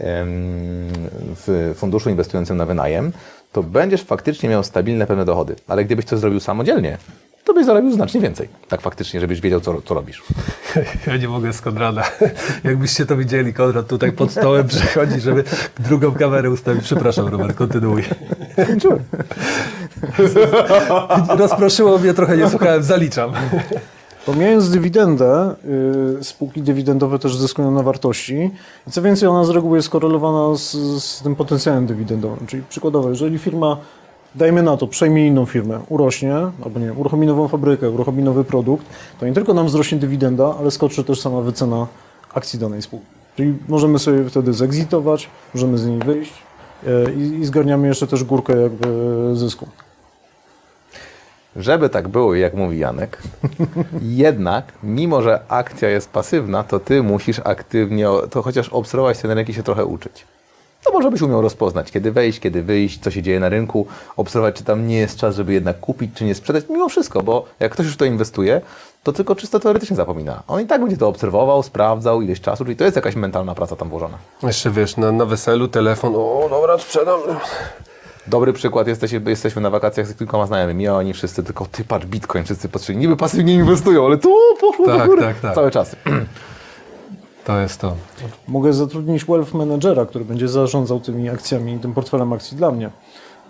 [0.00, 3.12] w funduszu inwestującym na wynajem,
[3.52, 5.56] to będziesz faktycznie miał stabilne pewne dochody.
[5.68, 6.98] Ale gdybyś to zrobił samodzielnie,
[7.44, 8.48] to byś zarobił znacznie więcej.
[8.68, 10.22] Tak faktycznie, żebyś wiedział, co, co robisz.
[11.06, 12.02] Ja nie mogę z Konrada.
[12.64, 15.44] Jakbyście to widzieli, Konrad tutaj pod stołem przychodzi, żeby
[15.78, 16.84] drugą kamerę ustawić.
[16.84, 18.02] Przepraszam, Robert, kontynuuj.
[21.28, 23.32] Rozproszyło mnie trochę, nie słuchałem, zaliczam.
[24.28, 25.54] Pomijając dywidendę,
[26.20, 28.50] y, spółki dywidendowe też zyskują na wartości.
[28.90, 30.72] Co więcej, ona z reguły jest korelowana z,
[31.02, 32.46] z tym potencjałem dywidendowym.
[32.46, 33.76] Czyli przykładowo, jeżeli firma,
[34.34, 38.44] dajmy na to, przejmie inną firmę, urośnie, albo nie wiem, uruchomi nową fabrykę, uruchomi nowy
[38.44, 38.86] produkt,
[39.20, 41.86] to nie tylko nam wzrośnie dywidenda, ale skoczy też sama wycena
[42.34, 43.06] akcji danej spółki.
[43.36, 46.32] Czyli możemy sobie wtedy zegzitować, możemy z niej wyjść
[46.86, 48.86] y, i, i zgarniamy jeszcze też górkę jakby
[49.34, 49.68] zysku.
[51.58, 53.22] Żeby tak było, jak mówi Janek,
[54.02, 59.48] jednak, mimo że akcja jest pasywna, to ty musisz aktywnie, to chociaż obserwować ten rynek
[59.48, 60.24] i się trochę uczyć.
[60.84, 63.86] To może byś umiał rozpoznać, kiedy wejść, kiedy wyjść, co się dzieje na rynku,
[64.16, 67.44] obserwować, czy tam nie jest czas, żeby jednak kupić, czy nie sprzedać, mimo wszystko, bo
[67.60, 68.60] jak ktoś już to inwestuje,
[69.02, 70.42] to tylko czysto teoretycznie zapomina.
[70.48, 73.76] On i tak będzie to obserwował, sprawdzał ileś czasu, czyli to jest jakaś mentalna praca
[73.76, 74.18] tam włożona.
[74.42, 77.20] Jeszcze wiesz, na, na weselu telefon, o dobra, sprzedam.
[78.28, 82.06] Dobry przykład, jesteśmy, jesteśmy na wakacjach z kilkoma znajomymi, a oni wszyscy tylko, ty patrz
[82.06, 85.22] Bitcoin, wszyscy patrzyli, niby pasywnie inwestują, ale tu poszło do Tak, góry.
[85.22, 85.54] tak, tak.
[85.54, 85.96] Cały czas.
[87.44, 87.96] To jest to.
[88.48, 92.90] Mogę zatrudnić wealth managera, który będzie zarządzał tymi akcjami, tym portfelem akcji dla mnie.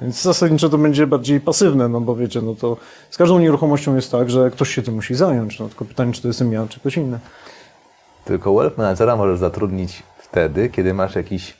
[0.02, 2.76] Więc zasadniczo to będzie bardziej pasywne, no bo wiecie, no to
[3.10, 5.58] z każdą nieruchomością jest tak, że ktoś się tym musi zająć.
[5.60, 7.18] No tylko pytanie, czy to jestem ja, czy ktoś inny.
[8.24, 11.56] Tylko wealth managera możesz zatrudnić wtedy, kiedy masz jakiś,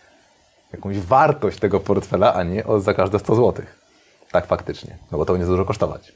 [0.72, 3.64] jakąś wartość tego portfela, a nie o, za każde 100 zł.
[4.32, 6.12] Tak faktycznie, no bo to będzie dużo kosztować.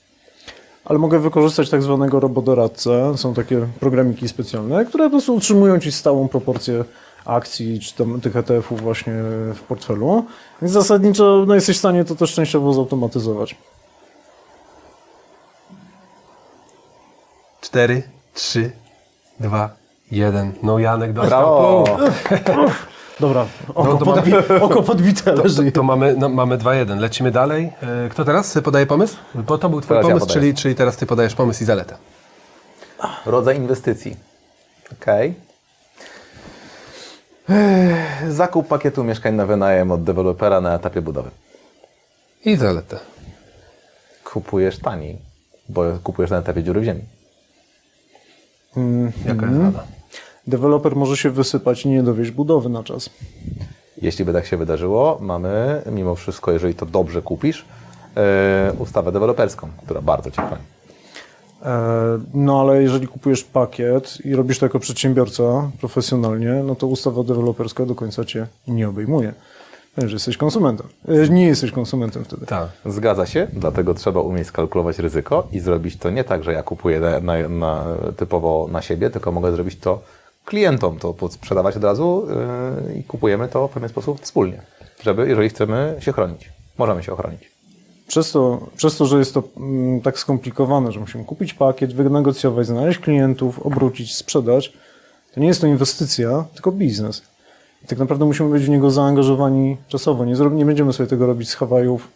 [0.84, 3.18] Ale mogę wykorzystać tak zwanego robodoradcę.
[3.18, 6.84] Są takie programiki specjalne, które po prostu utrzymują ci stałą proporcję
[7.24, 9.12] akcji, czy tam tych ETF-ów właśnie
[9.55, 10.24] w portfelu.
[10.62, 13.57] Więc zasadniczo no, jesteś w stanie to też częściowo zautomatyzować.
[17.61, 18.03] Cztery,
[18.34, 18.72] trzy,
[19.40, 19.70] dwa,
[20.11, 20.53] jeden.
[20.62, 22.78] No Janek dostał Brawo!
[23.21, 25.73] Dobra, oko, No to podbi oko podbite leży.
[25.73, 26.99] To mamy, no, mamy 2-1.
[27.01, 27.73] Lecimy dalej.
[27.83, 29.17] E, Kto teraz podaje pomysł?
[29.35, 30.41] Bo to był twój Teraz ja pomysł, podaję.
[30.41, 31.97] czyli, czyli teraz ty podajesz pomysł i zaletę.
[33.27, 34.17] Rodzaj inwestycji.
[34.93, 35.35] Okej.
[37.51, 41.31] Ech, Zakup pakietu mieszkań na wynajem od dewelopera na etapie budowy.
[42.45, 42.99] I zaletę.
[44.25, 45.19] Kupujesz taniej,
[45.69, 47.03] bo kupujesz na etapie dziury w ziemi.
[49.27, 49.85] Jaka jest rada?
[50.47, 53.11] Deweloper może się wysypać i nie dowieść budowy na czas.
[54.03, 57.64] Jeśli by tak się wydarzyło, mamy mimo wszystko, jeżeli to dobrze kupisz,
[58.16, 60.62] e, ustawę deweloperską, która bardzo Cię chroni.
[61.62, 67.22] E, No ale jeżeli kupujesz pakiet i robisz to jako przedsiębiorca profesjonalnie, no to ustawa
[67.22, 69.32] deweloperska do końca cię nie obejmuje.
[69.99, 70.86] Że jesteś konsumentem.
[71.09, 72.47] E, Nie jesteś konsumentem wtedy.
[72.47, 72.68] Tak.
[72.86, 77.01] Zgadza się, dlatego trzeba umieć skalkulować ryzyko i zrobić to nie tak, że ja kupuję
[77.01, 77.84] na, na, na,
[78.16, 80.01] typowo na siebie, tylko mogę zrobić to
[80.45, 82.26] klientom, to sprzedawać od razu
[82.86, 84.62] yy, i kupujemy to w pewien sposób wspólnie,
[85.03, 87.53] żeby, jeżeli chcemy się chronić, możemy się ochronić.
[88.09, 92.66] Przez to, przez to, że jest to mm, tak skomplikowane, że musimy kupić pakiet, wynegocjować,
[92.66, 94.72] znaleźć klientów, obrócić, sprzedać,
[95.34, 97.22] to nie jest to inwestycja, tylko biznes.
[97.84, 100.24] I tak naprawdę musimy być w niego zaangażowani czasowo.
[100.24, 102.09] Nie, nie będziemy sobie tego robić z Hawajów,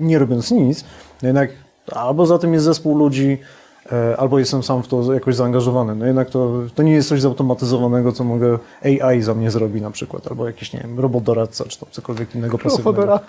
[0.00, 0.84] nie robiąc nic.
[1.22, 1.50] No jednak
[1.92, 3.38] albo za tym jest zespół ludzi,
[4.16, 5.94] albo jestem sam w to jakoś zaangażowany.
[5.94, 9.90] No jednak to, to nie jest coś zautomatyzowanego, co mogę AI za mnie zrobi na
[9.90, 13.20] przykład, albo jakiś, nie wiem, robot doradca, czy tam cokolwiek innego pasywnego.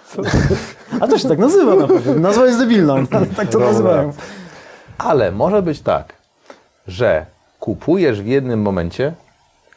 [1.01, 2.15] A to się tak nazywa na pewno.
[2.15, 4.13] Nazwa jest debilna, ale tak to nazywają.
[4.97, 6.13] Ale może być tak,
[6.87, 7.25] że
[7.59, 9.13] kupujesz w jednym momencie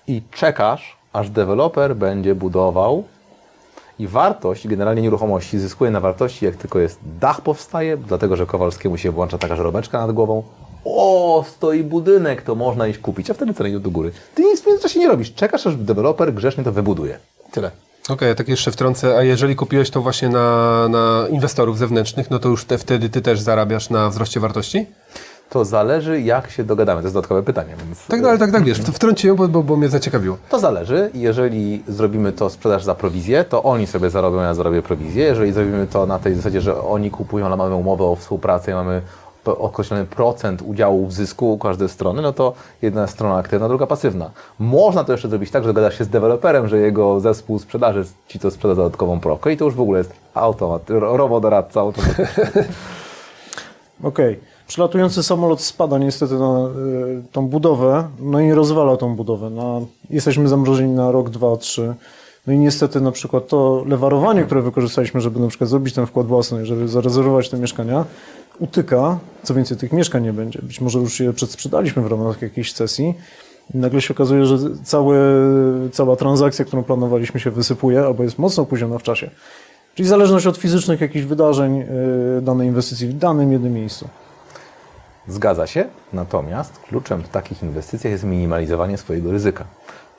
[0.06, 3.04] i czekasz, aż deweloper będzie budował
[3.98, 8.96] i wartość, generalnie nieruchomości zyskuje na wartości, jak tylko jest dach powstaje, dlatego że Kowalskiemu
[8.96, 10.42] się włącza taka żarobeczka nad głową.
[10.84, 14.12] O, stoi budynek, to można iść kupić, a wtedy ceny idą do góry.
[14.34, 17.18] Ty nic w międzyczasie nie robisz, czekasz, aż deweloper grzecznie to wybuduje.
[17.52, 17.70] Tyle.
[18.08, 22.38] Okej, ja tak jeszcze wtrącę, a jeżeli kupiłeś to właśnie na, na inwestorów zewnętrznych, no
[22.38, 24.86] to już te, wtedy ty też zarabiasz na wzroście wartości?
[25.50, 27.00] To zależy, jak się dogadamy.
[27.00, 27.74] To jest dodatkowe pytanie.
[27.86, 30.36] Więc Tak, no, ale tak, tak, wiesz, wtrąciłem, bo, bo, bo mnie zaciekawiło.
[30.48, 31.10] To zależy.
[31.14, 35.24] Jeżeli zrobimy to sprzedaż za prowizję, to oni sobie zarobią, ja zarobię prowizję.
[35.24, 38.74] Jeżeli zrobimy to na tej zasadzie, że oni kupują, ale mamy umowę o współpracy i
[38.74, 39.02] mamy
[39.44, 42.52] określony procent udziału w zysku u każdej strony, no to
[42.82, 44.30] jedna strona aktywna, druga pasywna.
[44.58, 48.38] Można to jeszcze zrobić tak, że gadasz się z deweloperem, że jego zespół sprzedaży ci
[48.38, 52.44] to sprzeda za dodatkową prokę i to już w ogóle jest automat, ro- robodoradca automatyczny.
[54.02, 54.40] Okej.
[54.66, 56.68] Przylatujący samolot spada niestety na
[57.18, 59.50] y, tą budowę, no i rozwala tą budowę.
[59.50, 61.94] Na, jesteśmy zamrożeni na rok, dwa, trzy.
[62.46, 66.26] No i niestety na przykład to lewarowanie, które wykorzystaliśmy, żeby na przykład zrobić ten wkład
[66.26, 68.04] własny, żeby zarezerwować te mieszkania,
[68.58, 69.18] utyka.
[69.42, 70.58] Co więcej, tych mieszkań nie będzie.
[70.62, 73.14] Być może już je przedsprzedaliśmy w ramach jakiejś sesji.
[73.74, 75.18] I nagle się okazuje, że całe,
[75.92, 79.30] cała transakcja, którą planowaliśmy się wysypuje, albo jest mocno opóźniona w czasie.
[79.94, 81.80] Czyli zależność od fizycznych jakichś wydarzeń
[82.38, 84.08] y, danej inwestycji w danym jednym miejscu.
[85.28, 89.64] Zgadza się, natomiast kluczem w takich inwestycjach jest minimalizowanie swojego ryzyka.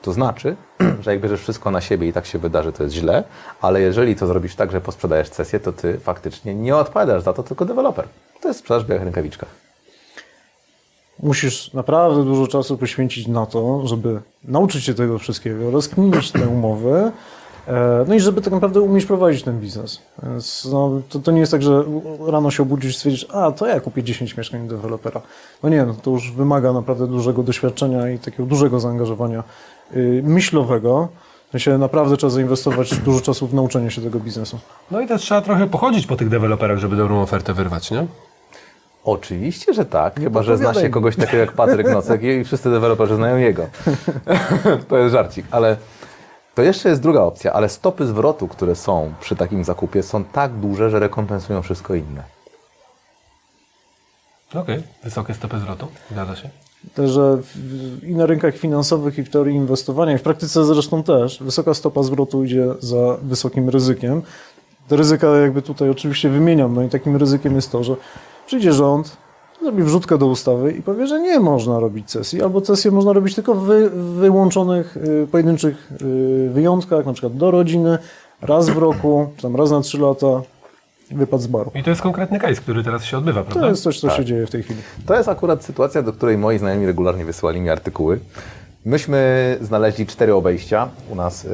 [0.04, 0.56] To znaczy,
[1.02, 3.24] że jak bierzesz wszystko na siebie i tak się wydarzy, to jest źle,
[3.60, 7.42] ale jeżeli to zrobisz tak, że posprzedajesz sesję, to ty faktycznie nie odpowiadasz za to,
[7.42, 8.08] tylko deweloper.
[8.40, 9.48] To jest sprzedaż w białych rękawiczkach.
[11.22, 17.12] Musisz naprawdę dużo czasu poświęcić na to, żeby nauczyć się tego wszystkiego, rozkminić te umowy,
[17.68, 20.02] e, no i żeby tak naprawdę umieć prowadzić ten biznes.
[20.22, 21.84] Więc no, to, to nie jest tak, że
[22.26, 25.20] rano się obudzisz i stwierdzisz, a to ja kupię 10 mieszkań dewelopera.
[25.62, 29.44] No nie, no, to już wymaga naprawdę dużego doświadczenia i takiego dużego zaangażowania
[30.22, 31.08] myślowego.
[31.48, 34.58] W sensie naprawdę trzeba zainwestować dużo czasu w nauczenie się tego biznesu.
[34.90, 38.06] No i też trzeba trochę pochodzić po tych deweloperach, żeby dobrą ofertę wyrwać, nie?
[39.04, 43.16] Oczywiście, że tak, chyba że zna się kogoś takiego jak Patryk Nocek i wszyscy deweloperzy
[43.16, 43.66] znają jego.
[44.88, 45.76] to jest żarcik, ale
[46.54, 50.52] to jeszcze jest druga opcja, ale stopy zwrotu, które są przy takim zakupie są tak
[50.52, 52.22] duże, że rekompensują wszystko inne.
[54.54, 56.50] Okej, wysokie stopy zwrotu, zgadza się.
[57.06, 57.38] Że
[58.02, 62.02] i na rynkach finansowych, i w teorii inwestowania, i w praktyce zresztą też, wysoka stopa
[62.02, 64.22] zwrotu idzie za wysokim ryzykiem.
[64.88, 67.96] Te ryzyka jakby tutaj oczywiście wymieniam, no i takim ryzykiem jest to, że
[68.46, 69.16] przyjdzie rząd,
[69.62, 73.34] zrobi wrzutkę do ustawy i powie, że nie można robić sesji, albo sesję można robić
[73.34, 77.98] tylko w wy, wyłączonych, y, pojedynczych y, wyjątkach, na przykład do rodziny,
[78.42, 80.42] raz w roku, czy tam raz na trzy lata,
[81.10, 81.70] wypad z baru.
[81.74, 83.60] I to jest konkretny case, który teraz się odbywa, prawda?
[83.60, 84.80] To jest coś, co się dzieje w tej chwili.
[85.06, 88.20] To jest akurat sytuacja, do której moi znajomi regularnie wysyłali mi artykuły.
[88.84, 91.50] Myśmy znaleźli cztery obejścia u nas, yy,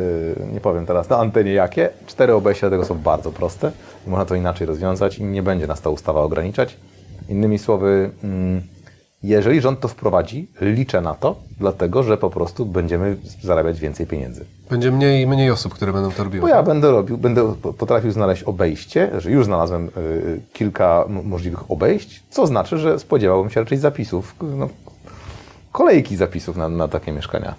[0.52, 1.90] nie powiem teraz na antenie jakie.
[2.06, 3.72] Cztery obejścia tego są bardzo proste.
[4.06, 6.76] Można to inaczej rozwiązać i nie będzie nas ta ustawa ograniczać.
[7.28, 8.62] Innymi słowy, mm,
[9.22, 14.44] jeżeli rząd to wprowadzi, liczę na to, dlatego że po prostu będziemy zarabiać więcej pieniędzy.
[14.70, 16.42] Będzie mniej mniej osób, które będą to robiły.
[16.42, 22.22] Bo ja będę robił, będę potrafił znaleźć obejście, że już znalazłem y, kilka możliwych obejść,
[22.30, 24.68] co znaczy, że spodziewałbym się raczej zapisów, no,
[25.72, 27.54] kolejki zapisów na, na takie mieszkania.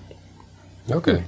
[0.96, 1.22] Okej.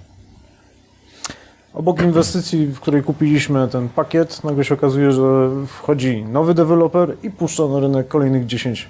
[1.74, 7.32] Obok inwestycji, w której kupiliśmy ten pakiet, nagle się okazuje, że wchodzi nowy deweloper i
[7.32, 8.90] puszcza na rynek kolejnych 10,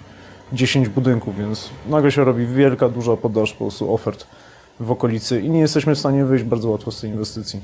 [0.53, 4.27] 10 budynków, więc nagle się robi wielka, duża podaż po prostu ofert
[4.79, 7.59] w okolicy i nie jesteśmy w stanie wyjść bardzo łatwo z tej inwestycji.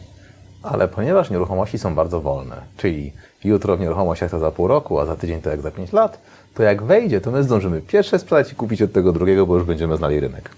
[0.64, 3.14] Ale ponieważ nieruchomości są bardzo wolne, czyli
[3.44, 6.22] jutro w nieruchomościach to za pół roku, a za tydzień to jak za pięć lat,
[6.54, 9.64] to jak wejdzie, to my zdążymy pierwsze sprzedać i kupić od tego drugiego, bo już
[9.64, 10.50] będziemy znali rynek.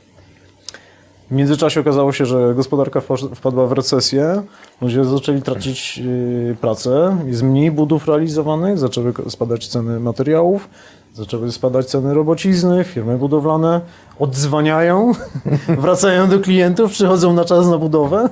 [1.32, 4.44] W międzyczasie okazało się, że gospodarka wpa- wpadła w recesję,
[4.82, 10.70] ludzie zaczęli tracić yy, pracę, jest mniej budów realizowanych, zaczęły spadać ceny materiałów,
[11.13, 13.81] zaczęły spadać ceny robocizny, firmy budowlane
[14.19, 15.11] odzwaniają,
[15.83, 18.29] wracają do klientów, przychodzą na czas na budowę,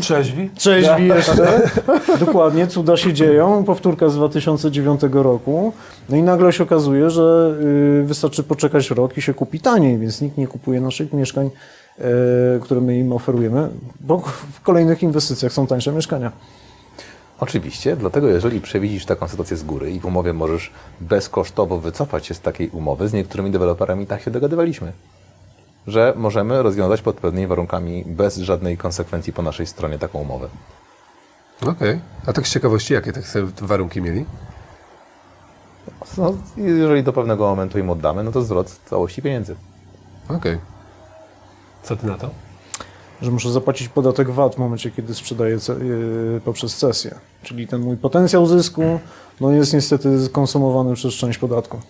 [0.00, 0.50] Trzeźwi?
[0.54, 1.70] trzeźwi jeszcze,
[2.20, 5.72] dokładnie, cuda się dzieją, powtórka z 2009 roku,
[6.08, 10.20] no i nagle się okazuje, że yy, wystarczy poczekać rok i się kupi taniej, więc
[10.20, 11.50] nikt nie kupuje naszych mieszkań,
[11.98, 12.04] yy,
[12.62, 13.68] które my im oferujemy,
[14.00, 14.18] bo
[14.52, 16.32] w kolejnych inwestycjach są tańsze mieszkania.
[17.44, 22.34] Oczywiście, dlatego jeżeli przewidzisz taką sytuację z góry i w umowie możesz bezkosztowo wycofać się
[22.34, 24.92] z takiej umowy, z niektórymi deweloperami tak się dogadywaliśmy,
[25.86, 30.48] że możemy rozwiązać pod pewnymi warunkami bez żadnej konsekwencji po naszej stronie taką umowę.
[31.66, 32.00] Okej.
[32.26, 33.22] A tak z ciekawości, jakie te
[33.60, 34.24] warunki mieli?
[36.18, 39.56] No, jeżeli do pewnego momentu im oddamy, no to zwrot całości pieniędzy.
[40.28, 40.58] Okej.
[41.82, 42.30] Co ty na to?
[43.22, 47.14] Że muszę zapłacić podatek VAT w momencie, kiedy sprzedaję ce- yy, poprzez cesję.
[47.42, 48.82] Czyli ten mój potencjał zysku
[49.40, 51.80] no jest niestety skonsumowany przez część podatku.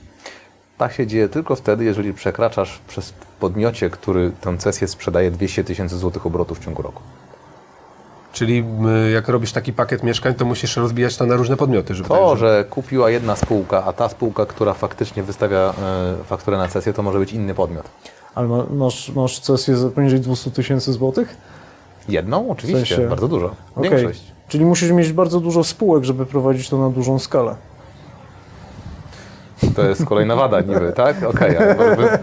[0.78, 5.98] Tak się dzieje tylko wtedy, jeżeli przekraczasz przez podmiocie, który tę cesję sprzedaje 200 tysięcy
[5.98, 7.02] złotych obrotów w ciągu roku.
[8.32, 8.64] Czyli
[9.06, 12.30] y, jak robisz taki pakiet mieszkań, to musisz rozbijać to na różne podmioty, żeby To,
[12.30, 16.92] tak, że kupiła jedna spółka, a ta spółka, która faktycznie wystawia e, fakturę na cesję,
[16.92, 17.84] to może być inny podmiot.
[18.34, 21.36] Ale ma, masz, masz cesję za poniżej 200 tysięcy złotych?
[22.08, 22.50] Jedną?
[22.50, 23.54] Oczywiście, sensie- bardzo dużo.
[23.76, 24.22] Większość.
[24.48, 27.54] Czyli musisz mieć bardzo dużo spółek, żeby prowadzić to na dużą skalę.
[29.76, 31.22] To jest kolejna wada niby, tak?
[31.22, 32.18] Okej, ale może-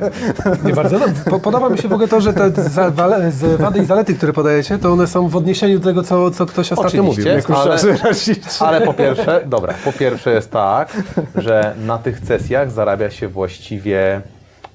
[0.65, 1.23] Nie bardzo dobrze.
[1.29, 4.15] Po, podoba mi się w ogóle to, że te za- wale- z wady i zalety,
[4.15, 7.25] które podajecie, to one są w odniesieniu do tego, co, co ktoś ostatnio mówił.
[7.25, 11.03] Oczywiście, już ale, ale po pierwsze, dobra, po pierwsze jest tak,
[11.35, 14.21] że na tych cesjach zarabia się właściwie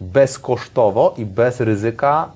[0.00, 2.32] bezkosztowo i bez ryzyka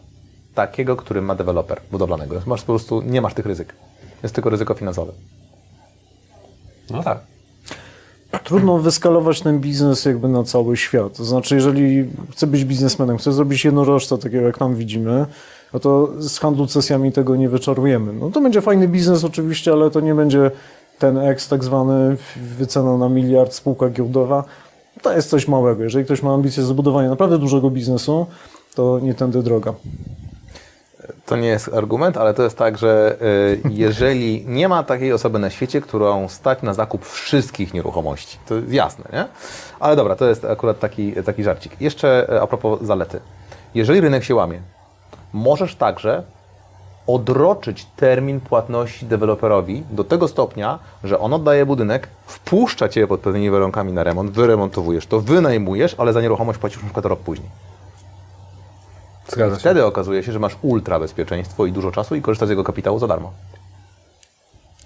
[0.54, 2.40] takiego, który ma deweloper budowlanego.
[2.46, 3.74] Masz po prostu, nie masz tych ryzyk.
[4.22, 5.12] Jest tylko ryzyko finansowe.
[6.90, 7.18] No tak.
[8.44, 11.16] Trudno wyskalować ten biznes jakby na cały świat.
[11.16, 15.26] To znaczy, jeżeli chcę być biznesmenem, chcę zrobić jednorożca, takiego jak tam widzimy,
[15.72, 18.12] no to z handlu cesjami tego nie wyczarujemy.
[18.12, 20.50] No to będzie fajny biznes oczywiście, ale to nie będzie
[20.98, 24.44] ten X tak zwany wycena na miliard, spółka giełdowa.
[25.02, 25.82] To jest coś małego.
[25.82, 28.26] Jeżeli ktoś ma ambicje zbudowania naprawdę dużego biznesu,
[28.74, 29.74] to nie tędy droga.
[31.26, 35.38] To nie jest argument, ale to jest tak, że y, jeżeli nie ma takiej osoby
[35.38, 39.26] na świecie, którą stać na zakup wszystkich nieruchomości, to jest jasne, nie?
[39.80, 41.80] Ale dobra, to jest akurat taki, taki żarcik.
[41.80, 43.20] Jeszcze e, a propos zalety.
[43.74, 44.60] Jeżeli rynek się łamie,
[45.32, 46.22] możesz także
[47.14, 53.50] odroczyć termin płatności deweloperowi do tego stopnia, że on oddaje budynek, wpuszcza Cię pod pewnymi
[53.50, 57.48] warunkami na remont, wyremontowujesz to, wynajmujesz, ale za nieruchomość płacisz na przykład rok później.
[59.28, 59.60] Zgadza się.
[59.60, 62.98] Wtedy okazuje się, że masz ultra bezpieczeństwo i dużo czasu i korzystasz z jego kapitału
[62.98, 63.32] za darmo.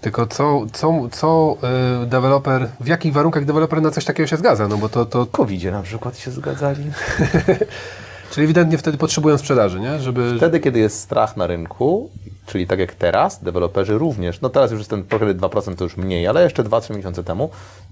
[0.01, 1.57] Tylko co, co, co
[2.03, 4.67] y, deweloper, w jakich warunkach deweloper na coś takiego się zgadza?
[4.67, 6.83] No bo to, to covid na przykład się zgadzali.
[8.31, 9.99] czyli ewidentnie wtedy potrzebują sprzedaży, nie?
[9.99, 10.37] Żeby...
[10.37, 12.09] Wtedy, kiedy jest strach na rynku,
[12.45, 15.97] czyli tak jak teraz, deweloperzy również, no teraz już jest ten kredyt 2% to już
[15.97, 17.49] mniej, ale jeszcze 2-3 miesiące temu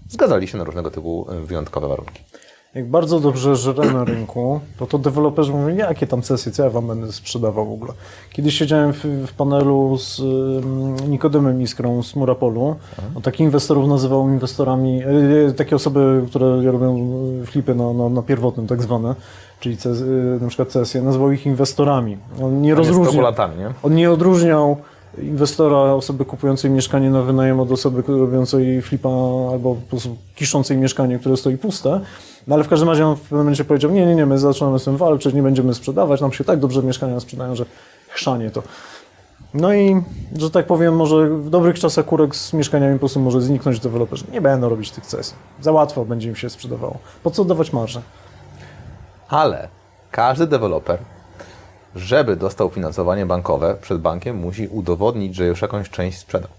[0.09, 2.21] zgadzali się na różnego typu y, wyjątkowe warunki.
[2.75, 6.69] Jak bardzo dobrze żre na rynku, to to deweloperzy mówią, jakie tam sesje, co ja
[6.69, 7.93] wam będę sprzedawał w ogóle.
[8.31, 12.75] Kiedyś siedziałem w, w panelu z ym, Nikodemem Iskrą z Murapolu.
[13.15, 15.01] On takich inwestorów nazywał inwestorami,
[15.49, 17.09] e, takie osoby, które robią
[17.43, 19.15] e, flipy na, na, na pierwotnym tak zwane,
[19.63, 20.05] czyli ces, e,
[20.41, 22.17] na przykład sesje, nazywał ich inwestorami.
[22.43, 23.33] On nie rozróżniał.
[23.57, 23.71] nie?
[23.83, 24.77] On nie odróżniał
[25.17, 29.09] inwestora, osoby kupującej mieszkanie na wynajem od osoby robiącej flipa
[29.51, 32.01] albo po prostu kiszącej mieszkanie, które stoi puste.
[32.47, 34.79] No ale w każdym razie on w pewnym momencie powiedział, nie, nie, nie, my zaczynamy
[34.79, 37.65] z tym walczyć, nie będziemy sprzedawać, nam się tak dobrze mieszkania sprzedają, że
[38.09, 38.63] chrzanie to.
[39.53, 40.01] No i,
[40.37, 44.25] że tak powiem, może w dobrych czasach kurek z mieszkaniami po prostu może zniknąć deweloperzy.
[44.31, 45.35] Nie będą robić tych cesji.
[45.61, 46.97] Za łatwo będzie im się sprzedawało.
[47.23, 48.01] Po co dawać marżę?
[49.33, 49.67] Ale
[50.11, 50.99] każdy deweloper,
[51.95, 56.49] żeby dostał finansowanie bankowe przed bankiem, musi udowodnić, że już jakąś część sprzedał.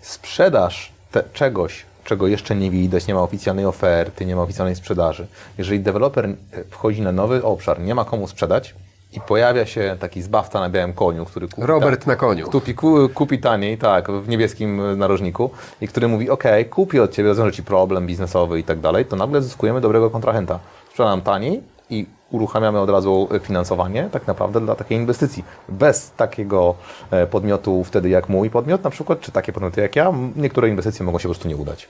[0.00, 0.92] Sprzedaż
[1.32, 5.26] czegoś, czego jeszcze nie widać, nie ma oficjalnej oferty, nie ma oficjalnej sprzedaży.
[5.58, 6.34] Jeżeli deweloper e,
[6.70, 8.74] wchodzi na nowy obszar, nie ma komu sprzedać
[9.12, 12.50] i pojawia się taki zbawca na białym koniu, który kupi, Robert na koniu.
[12.50, 15.50] kupi, ku- kupi taniej, tak, w niebieskim narożniku
[15.80, 19.16] i który mówi, ok, kupię od Ciebie, rozwiążę Ci problem biznesowy i tak dalej, to
[19.16, 20.58] nagle zyskujemy dobrego kontrahenta.
[20.90, 25.44] Sprzedam taniej i uruchamiamy od razu e, finansowanie tak naprawdę dla takiej inwestycji.
[25.68, 26.74] Bez takiego
[27.10, 31.06] e, podmiotu wtedy jak mój podmiot na przykład, czy takie podmioty jak ja, niektóre inwestycje
[31.06, 31.88] mogą się po prostu nie udać.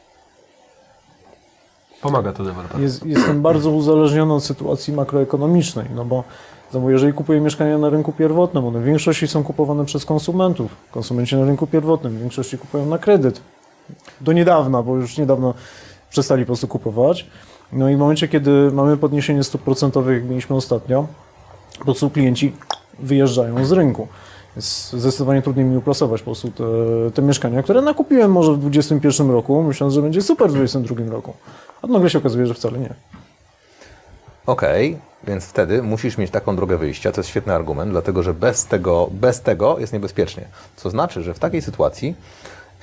[2.03, 2.81] Pomaga to deweloper.
[2.81, 6.25] Jest, jestem bardzo uzależniony od sytuacji makroekonomicznej, no bo
[6.89, 10.77] jeżeli kupuję mieszkania na rynku pierwotnym, one w większości są kupowane przez konsumentów.
[10.91, 13.41] Konsumenci na rynku pierwotnym w większości kupują na kredyt.
[14.21, 15.55] Do niedawna, bo już niedawno
[16.11, 17.27] przestali po prostu kupować.
[17.75, 21.07] No i w momencie, kiedy mamy podniesienie stóp procentowych, jak mieliśmy ostatnio,
[21.79, 22.53] po prostu klienci
[22.99, 24.09] wyjeżdżają z rynku.
[24.57, 26.65] Jest zdecydowanie trudniej mi uplasować po prostu te,
[27.15, 31.35] te mieszkania, które nakupiłem może w 2021 roku, myśląc, że będzie super w 2022 roku.
[31.83, 32.95] A nagle się okazuje, że wcale nie.
[34.47, 38.67] Okej, więc wtedy musisz mieć taką drogę wyjścia, to jest świetny argument, dlatego że bez
[38.67, 40.45] tego, bez tego jest niebezpiecznie.
[40.77, 42.15] Co znaczy, że w takiej sytuacji,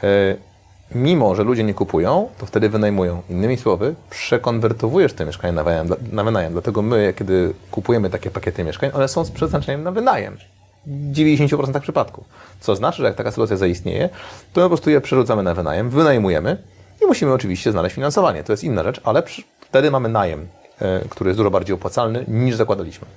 [0.03, 0.50] e,
[0.95, 3.21] mimo że ludzie nie kupują, to wtedy wynajmują.
[3.29, 6.53] Innymi słowy, przekonwertowujesz te mieszkania na wynajem, na wynajem.
[6.53, 10.37] Dlatego my, kiedy kupujemy takie pakiety mieszkań, one są z przeznaczeniem na wynajem.
[10.85, 12.25] W 90% przypadków.
[12.59, 14.09] Co znaczy, że jak taka sytuacja zaistnieje,
[14.53, 16.57] to my po prostu je przerzucamy na wynajem, wynajmujemy
[17.03, 18.43] i musimy oczywiście znaleźć finansowanie.
[18.43, 19.23] To jest inna rzecz, ale
[19.61, 20.47] wtedy mamy najem,
[20.81, 23.07] e, który jest dużo bardziej opłacalny niż zakładaliśmy.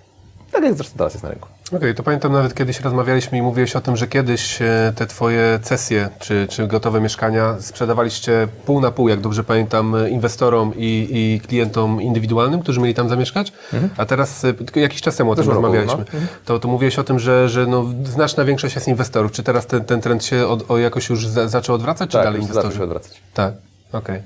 [0.54, 1.48] Tak jak zresztą teraz jest na rynku.
[1.76, 5.58] Okej, to pamiętam nawet kiedyś rozmawialiśmy i mówiłeś o tym, że kiedyś e, te twoje
[5.62, 11.08] cesje czy, czy gotowe mieszkania sprzedawaliście pół na pół, jak dobrze pamiętam, e, inwestorom i,
[11.10, 13.52] i klientom indywidualnym, którzy mieli tam zamieszkać,
[13.96, 16.98] a teraz, e, tylko jakiś czas temu o tym Zeszłym roku, rozmawialiśmy, to, to mówiłeś
[16.98, 19.32] o tym, że, że no, znaczna większość jest inwestorów.
[19.32, 22.24] Czy teraz ten, ten trend się od, o jakoś już za, zaczął odwracać, czy Tak,
[22.24, 22.68] dalej inwestorzy?
[22.68, 23.20] zaczął się odwracać.
[23.34, 23.54] Tak,
[23.92, 24.22] okej.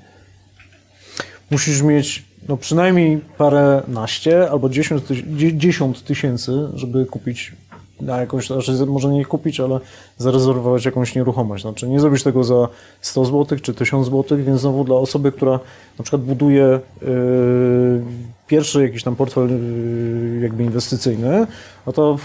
[1.50, 7.52] Musisz mieć no, przynajmniej parę naście albo dziesiąt, tysięcy, żeby kupić
[8.00, 9.80] na jakąś, znaczy może nie kupić, ale
[10.18, 11.62] zarezerwować jakąś nieruchomość.
[11.62, 12.68] Znaczy nie zrobisz tego za
[13.00, 15.60] 100 zł czy 1000 zł, więc znowu dla osoby, która
[15.98, 18.02] na przykład buduje yy,
[18.46, 21.46] pierwszy jakiś tam portfel yy, jakby inwestycyjny,
[21.86, 22.18] no to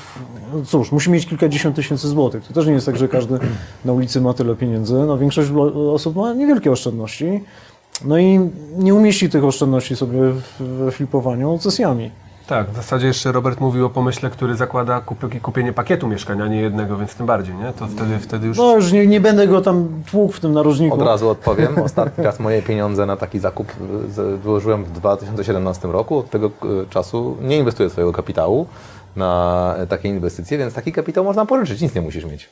[0.53, 2.47] no cóż, musi mieć kilkadziesiąt tysięcy złotych.
[2.47, 3.39] To też nie jest tak, że każdy
[3.85, 4.93] na ulicy ma tyle pieniędzy.
[4.93, 5.49] No, większość
[5.91, 7.43] osób ma niewielkie oszczędności.
[8.05, 12.11] No i nie umieści tych oszczędności sobie w- we flipowaniu sesjami.
[12.47, 16.61] Tak, w zasadzie jeszcze Robert mówił o pomyśle, który zakłada kup- kupienie pakietu mieszkania, nie
[16.61, 17.73] jednego, więc tym bardziej, nie?
[17.79, 18.57] To wtedy, wtedy już...
[18.57, 20.95] No już nie, nie będę go tam tłukł w tym narożniku.
[20.95, 21.77] Od razu odpowiem.
[21.83, 23.67] Ostatni raz moje pieniądze na taki zakup
[24.09, 26.17] z- wyłożyłem w 2017 roku.
[26.17, 26.51] Od tego y,
[26.89, 28.65] czasu nie inwestuję swojego kapitału
[29.15, 32.49] na y, takie inwestycje, więc taki kapitał można pożyczyć, nic nie musisz mieć.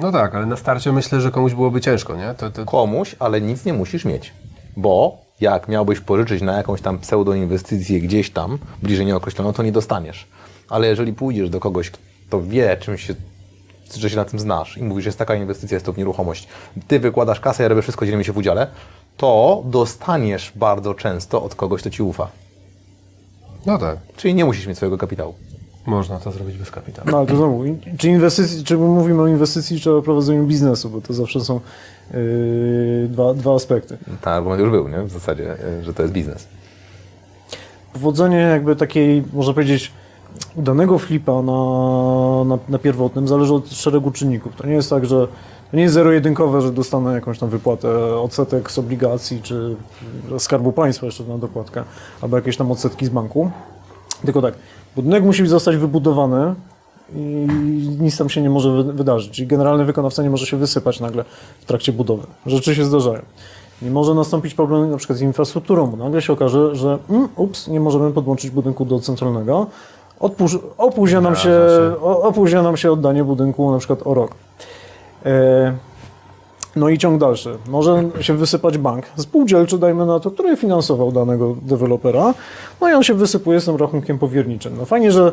[0.00, 2.34] No tak, ale na starcie myślę, że komuś byłoby ciężko, nie?
[2.34, 4.32] To, to, Komuś, ale nic nie musisz mieć.
[4.76, 10.26] Bo jak miałbyś pożyczyć na jakąś tam pseudoinwestycję gdzieś tam, bliżej nieokreśloną, to nie dostaniesz.
[10.68, 13.14] Ale jeżeli pójdziesz do kogoś, kto wie, czym się,
[13.96, 16.48] że się na tym znasz i mówisz, że jest taka inwestycja, jest to w nieruchomość,
[16.88, 18.66] ty wykładasz kasę, ja robię wszystko, dzielimy się w udziale,
[19.16, 22.28] to dostaniesz bardzo często od kogoś, kto ci ufa.
[23.66, 25.34] no tak, Czyli nie musisz mieć swojego kapitału.
[25.86, 27.10] Można to zrobić bez kapitału.
[27.10, 27.64] No ale to znowu,
[27.98, 31.60] czy inwestycji, czy mówimy o inwestycji, czy o prowadzeniu biznesu, bo to zawsze są
[32.10, 33.98] yy, dwa, dwa aspekty.
[34.20, 35.02] Ten argument już był, nie?
[35.02, 36.46] W zasadzie, y, że to jest biznes.
[37.92, 39.92] Powodzenie jakby takiej, można powiedzieć,
[40.56, 41.52] udanego flipa na,
[42.44, 44.56] na, na pierwotnym zależy od szeregu czynników.
[44.56, 45.28] To nie jest tak, że
[45.70, 49.76] to nie jest zero-jedynkowe, że dostanę jakąś tam wypłatę odsetek z obligacji, czy
[50.38, 51.84] Skarbu Państwa jeszcze na dokładkę,
[52.20, 53.50] albo jakieś tam odsetki z banku.
[54.24, 54.54] Tylko tak,
[54.96, 56.54] budynek musi zostać wybudowany
[57.14, 57.46] i
[58.00, 59.30] nic tam się nie może wy- wydarzyć.
[59.30, 61.24] Czyli generalny wykonawca nie może się wysypać nagle
[61.60, 62.26] w trakcie budowy.
[62.46, 63.22] Rzeczy się zdarzają.
[63.82, 67.68] Nie może nastąpić problem na przykład z infrastrukturą, bo nagle się okaże, że mm, ups,
[67.68, 69.66] nie możemy podłączyć budynku do centralnego.
[70.20, 71.60] Odpusz, opóźnia, nam się,
[72.02, 74.30] opóźnia nam się oddanie budynku na przykład o rok.
[75.26, 75.72] E,
[76.76, 77.56] no i ciąg dalszy.
[77.68, 82.34] Może się wysypać bank spółdzielczy, dajmy na to, który finansował danego dewelopera,
[82.80, 84.76] no i on się wysypuje z tym rachunkiem powierniczym.
[84.78, 85.32] No fajnie, że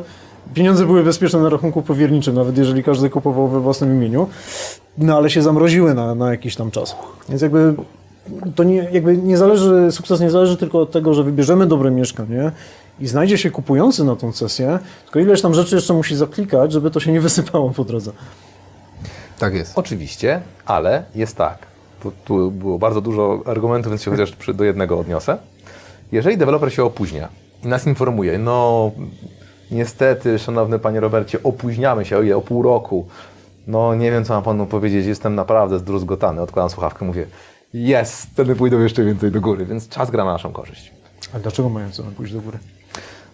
[0.54, 4.28] pieniądze były bezpieczne na rachunku powierniczym, nawet jeżeli każdy kupował we własnym imieniu,
[4.98, 6.96] no ale się zamroziły na, na jakiś tam czas.
[7.30, 7.76] Więc jakby
[8.56, 12.52] to nie, jakby nie zależy, sukces nie zależy tylko od tego, że wybierzemy dobre mieszkanie
[13.00, 16.92] i znajdzie się kupujący na tą sesję, tylko ileś tam rzeczy jeszcze musi zaklikać, żeby
[16.92, 18.12] to się nie wysypało po drodze.
[19.40, 19.78] Tak jest.
[19.78, 21.58] Oczywiście, ale jest tak.
[22.04, 25.38] Tu, tu było bardzo dużo argumentów, więc się chociaż do jednego odniosę.
[26.12, 27.30] Jeżeli deweloper się opóźnia
[27.64, 28.92] i nas informuje, no
[29.72, 33.08] niestety, szanowny panie Robercie, opóźniamy się oje, o pół roku.
[33.68, 36.42] No nie wiem, co mam panu powiedzieć, jestem naprawdę zdruzgotany.
[36.42, 37.26] Odkładam słuchawkę, mówię,
[37.74, 40.94] jest, ceny pójdą jeszcze więcej do góry, więc czas gra na naszą korzyść.
[41.34, 42.58] A dlaczego mają ceny pójść do góry?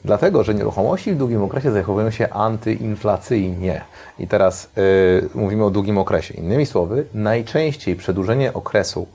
[0.05, 3.81] Dlatego, że nieruchomości w długim okresie zachowują się antyinflacyjnie.
[4.19, 6.33] I teraz y, mówimy o długim okresie.
[6.33, 9.07] Innymi słowy, najczęściej przedłużenie okresu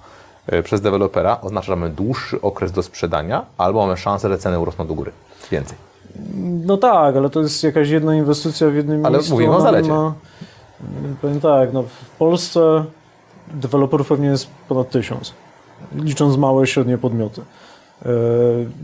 [0.53, 4.59] y, przez dewelopera oznacza, że mamy dłuższy okres do sprzedania, albo mamy szansę, że ceny
[4.59, 5.13] urosną do góry.
[5.51, 5.79] Więcej.
[6.65, 9.33] No tak, ale to jest jakaś jedna inwestycja w jednym Ale miejscu.
[9.33, 9.89] mówimy o ona zalecie.
[9.89, 10.15] Ma,
[11.23, 12.85] powiem tak, no w Polsce
[13.55, 15.33] deweloperów pewnie jest ponad tysiąc,
[15.95, 17.43] licząc małe i średnie podmioty.
[18.07, 18.09] E,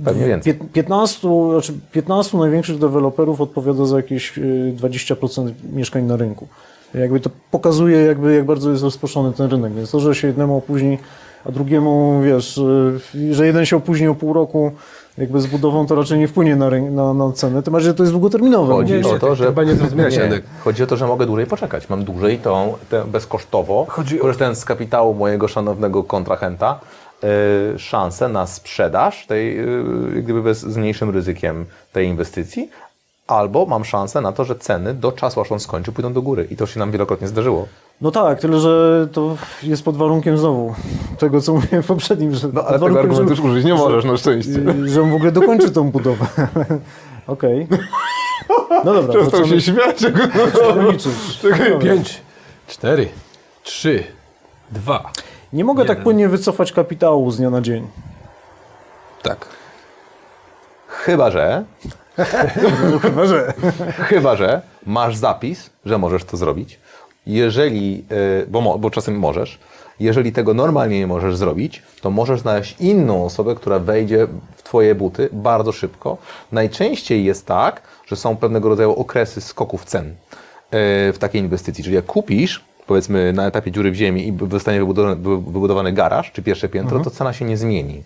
[0.04, 0.54] Pewnie więcej.
[0.54, 4.42] pię- 15, znaczy 15 największych deweloperów odpowiada za jakieś e,
[4.76, 6.46] 20% mieszkań na rynku.
[6.94, 9.72] Jakby to pokazuje, jakby, jak bardzo jest rozproszony ten rynek.
[9.72, 10.98] Więc to, że się jednemu opóźni,
[11.44, 14.72] a drugiemu, wiesz, e, że jeden się opóźni o pół roku
[15.18, 17.62] jakby z budową, to raczej nie wpłynie na, na, na cenę.
[17.62, 18.72] Tym bardziej, że to jest długoterminowe.
[18.74, 19.46] Chodzi nie, o to, że.
[19.46, 20.18] chyba nie zrozumiałeś,
[20.64, 21.88] chodzi o to, że mogę dłużej poczekać.
[21.88, 26.80] Mam dłużej tą, tę bezkosztowo, Chodzi o- korzystając z kapitału mojego szanownego kontrahenta,
[27.78, 32.70] szansę na sprzedaż tej, y, gdyby bez, z mniejszym ryzykiem tej inwestycji.
[33.26, 36.46] Albo mam szansę na to, że ceny do czasu, aż on skończy, pójdą do góry.
[36.50, 37.66] I to się nam wielokrotnie zdarzyło.
[38.00, 40.74] No tak, tyle że to jest pod warunkiem znowu
[41.18, 44.04] tego, co mówiłem w poprzednim, że No ale tego argumentu już że, użyć nie możesz,
[44.04, 44.50] na szczęście.
[44.50, 46.26] y, że on w ogóle dokończy tą budowę.
[47.26, 47.66] Okej.
[48.84, 50.00] No dobra, Przestał się śmiać.
[50.00, 51.12] zaczynamy liczyć.
[51.42, 51.78] Dobra.
[51.78, 52.20] Pięć,
[52.68, 53.08] cztery,
[53.62, 54.04] trzy,
[54.70, 55.10] dwa.
[55.54, 56.04] Nie mogę tak Jeden.
[56.04, 57.86] płynnie wycofać kapitału z dnia na dzień.
[59.22, 59.46] Tak.
[60.88, 61.64] Chyba, że
[63.02, 63.52] chyba, że.
[63.98, 66.78] Chyba, że masz zapis, że możesz to zrobić.
[67.26, 68.04] Jeżeli,
[68.42, 69.58] y, bo, bo czasem możesz,
[70.00, 74.26] jeżeli tego normalnie nie możesz zrobić, to możesz znaleźć inną osobę, która wejdzie
[74.56, 76.18] w Twoje buty bardzo szybko.
[76.52, 80.12] Najczęściej jest tak, że są pewnego rodzaju okresy skoków cen y,
[81.12, 81.84] w takiej inwestycji.
[81.84, 86.32] Czyli jak kupisz, powiedzmy na etapie dziury w ziemi i zostanie wybudowany, wy- wybudowany garaż
[86.32, 88.02] czy pierwsze piętro, to cena się nie zmieni.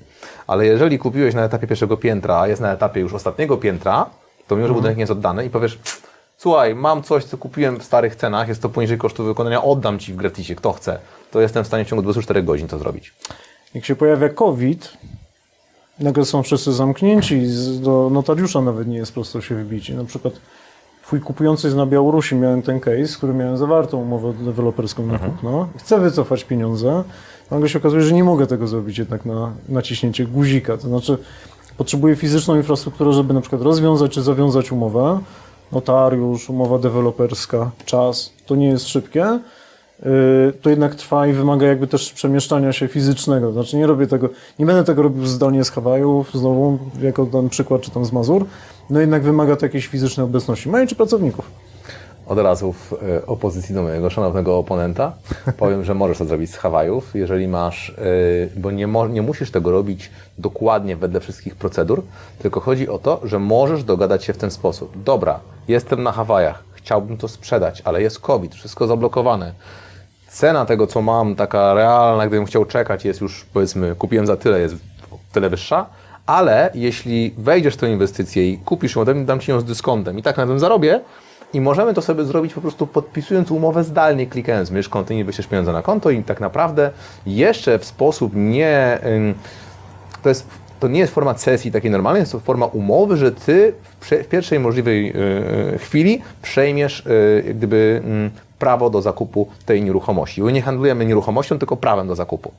[0.46, 4.06] Ale jeżeli kupiłeś na etapie pierwszego piętra, a jest na etapie już ostatniego piętra,
[4.48, 5.78] to mimo, że budynek nie jest oddany i powiesz,
[6.38, 10.12] słuchaj, mam coś, co kupiłem w starych cenach, jest to poniżej kosztu wykonania, oddam Ci
[10.12, 10.98] w gratisie, kto chce,
[11.30, 13.12] to jestem w stanie w ciągu 24 godzin to zrobić.
[13.74, 14.92] Jak się pojawia COVID,
[16.00, 17.42] nagle są wszyscy zamknięci,
[17.80, 19.90] do notariusza nawet nie jest prosto się wbić.
[19.90, 20.34] I Na przykład
[21.08, 25.18] twój kupujący jest na Białorusi, miałem ten case, z którym miałem zawartą umowę deweloperską na
[25.18, 25.68] kupno.
[25.76, 27.04] Chcę wycofać pieniądze,
[27.50, 30.76] nagle się okazuje, że nie mogę tego zrobić jednak na naciśnięcie guzika.
[30.76, 31.18] To znaczy
[31.76, 35.18] potrzebuję fizyczną infrastrukturę, żeby na przykład rozwiązać czy zawiązać umowę.
[35.72, 38.32] Notariusz, umowa deweloperska, czas.
[38.46, 39.40] To nie jest szybkie.
[40.02, 43.52] Yy, to jednak trwa i wymaga jakby też przemieszczania się fizycznego.
[43.52, 44.28] Znaczy nie robię tego,
[44.58, 48.46] nie będę tego robił zdalnie z Hawajów, znowu jako ten przykład, czy tam z Mazur,
[48.90, 51.50] no jednak wymaga to jakiejś fizycznej obecności mojej czy pracowników.
[52.26, 55.12] Od razu w e, opozycji do mojego szanownego oponenta
[55.58, 57.94] powiem, że możesz to zrobić z Hawajów, jeżeli masz, e,
[58.56, 62.02] bo nie, mo, nie musisz tego robić dokładnie wedle wszystkich procedur,
[62.38, 65.02] tylko chodzi o to, że możesz dogadać się w ten sposób.
[65.02, 69.52] Dobra, jestem na Hawajach, chciałbym to sprzedać, ale jest COVID, wszystko zablokowane.
[70.28, 74.60] Cena tego, co mam, taka realna, gdybym chciał czekać, jest już, powiedzmy, kupiłem za tyle,
[74.60, 74.74] jest
[75.32, 75.86] tyle wyższa,
[76.28, 80.22] ale jeśli wejdziesz w tę inwestycję i kupisz ją, dam Ci ją z dyskontem i
[80.22, 81.00] tak na tym zarobię,
[81.52, 85.46] i możemy to sobie zrobić po prostu podpisując umowę zdalnie, klikając myszką, Ty nie wyślesz
[85.46, 86.90] pieniądze na konto i tak naprawdę
[87.26, 88.98] jeszcze w sposób nie...
[90.22, 90.46] To, jest,
[90.80, 94.60] to nie jest forma cesji takiej normalnej, jest to forma umowy, że Ty w, pierwszej
[94.60, 98.02] możliwej yy, chwili przejmiesz yy, jak gdyby
[98.58, 100.42] prawo do zakupu tej nieruchomości.
[100.42, 102.52] Bo nie handlujemy nieruchomością, tylko prawem do zakupu.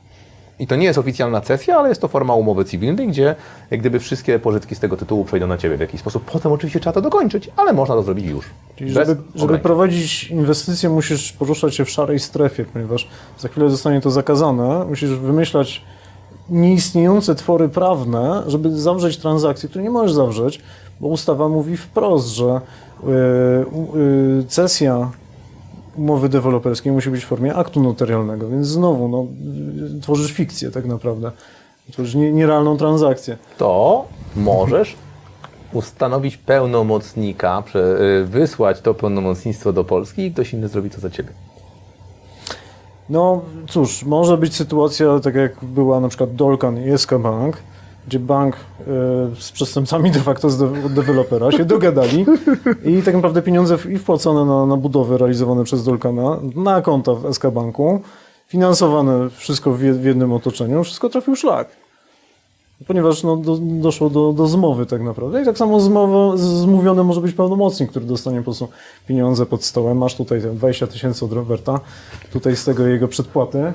[0.60, 3.34] I to nie jest oficjalna cesja, ale jest to forma umowy cywilnej, gdzie
[3.70, 6.24] jak gdyby wszystkie pożytki z tego tytułu przejdą na Ciebie w jakiś sposób.
[6.32, 8.44] Potem oczywiście trzeba to dokończyć, ale można to zrobić już.
[8.76, 13.08] Czyli żeby, żeby prowadzić inwestycje, musisz poruszać się w szarej strefie, ponieważ
[13.38, 14.84] za chwilę zostanie to zakazane.
[14.88, 15.82] Musisz wymyślać
[16.50, 20.60] nieistniejące twory prawne, żeby zawrzeć transakcję, której nie możesz zawrzeć,
[21.00, 22.60] bo ustawa mówi wprost, że
[24.48, 25.10] cesja
[26.00, 29.26] umowy deweloperskiej musi być w formie aktu notarialnego, więc znowu no,
[30.02, 31.30] tworzysz fikcję tak naprawdę.
[31.92, 33.36] Tworzysz nie, nierealną transakcję.
[33.58, 34.04] to
[34.36, 34.96] możesz
[35.72, 37.62] ustanowić pełnomocnika,
[38.20, 41.30] y, wysłać to pełnomocnictwo do Polski i ktoś inny zrobi to za ciebie.
[43.08, 47.56] No cóż, może być sytuacja, tak jak była na przykład Dolkan i SK Bank,
[48.08, 48.84] gdzie bank e,
[49.38, 50.48] z przestępcami de facto
[50.86, 52.26] od dewelopera się dogadali
[52.84, 57.14] i tak naprawdę pieniądze w- i wpłacone na, na budowy realizowane przez Dolkana na konta
[57.14, 58.00] w SK Banku,
[58.46, 61.68] finansowane wszystko w, w jednym otoczeniu, wszystko trafił szlak.
[62.86, 65.42] Ponieważ no, do, doszło do, do zmowy tak naprawdę.
[65.42, 68.68] I tak samo zmowa, zmówiony może być pełnomocnik, który dostanie po prostu
[69.06, 69.98] pieniądze pod stołem.
[69.98, 71.80] Masz tutaj te 20 tysięcy od Roberta,
[72.32, 73.72] tutaj z tego jego przedpłaty.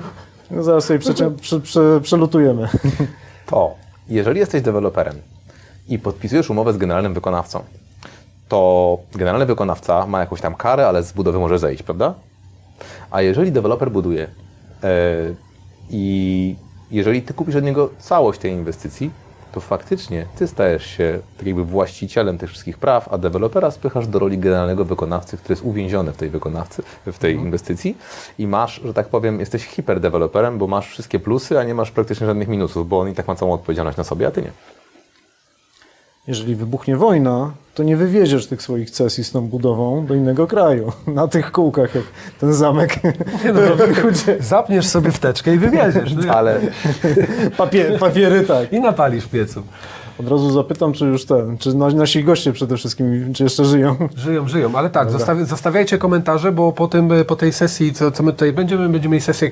[0.50, 2.68] No, zaraz sobie przecie, prze, prze, przelutujemy.
[3.46, 3.74] To,
[4.08, 5.16] jeżeli jesteś deweloperem
[5.88, 7.64] i podpisujesz umowę z generalnym wykonawcą,
[8.48, 12.14] to generalny wykonawca ma jakąś tam karę, ale z budowy może zejść, prawda?
[13.10, 14.28] A jeżeli deweloper buduje
[14.84, 14.88] e,
[15.90, 16.56] i
[16.90, 19.10] jeżeli ty kupisz od niego całość tej inwestycji,
[19.52, 24.18] to faktycznie ty stajesz się tak jakby właścicielem tych wszystkich praw, a dewelopera spychasz do
[24.18, 27.96] roli generalnego wykonawcy, który jest uwięziony w tej wykonawcy, w tej inwestycji
[28.38, 32.26] i masz, że tak powiem, jesteś hiperdeweloperem, bo masz wszystkie plusy, a nie masz praktycznie
[32.26, 34.75] żadnych minusów, bo on i tak ma całą odpowiedzialność na sobie, a ty nie.
[36.28, 40.92] Jeżeli wybuchnie wojna, to nie wywieziesz tych swoich cesji z tą budową do innego kraju.
[41.06, 42.04] Na tych kółkach, jak
[42.40, 42.94] ten zamek.
[44.40, 46.16] Zapniesz sobie wteczkę i wywieziesz.
[46.24, 46.32] nie?
[46.32, 46.60] Ale
[47.56, 48.72] Papier, papiery tak.
[48.72, 49.62] I napalisz piecu.
[50.20, 53.96] Od razu zapytam, czy już ten, czy nasi- goście przede wszystkim, czy jeszcze żyją.
[54.16, 58.22] Żyją, żyją, ale tak, zostawi, zostawiajcie komentarze, bo po, tym, po tej sesji, co, co
[58.22, 59.50] my tutaj będziemy, będziemy mieli sesję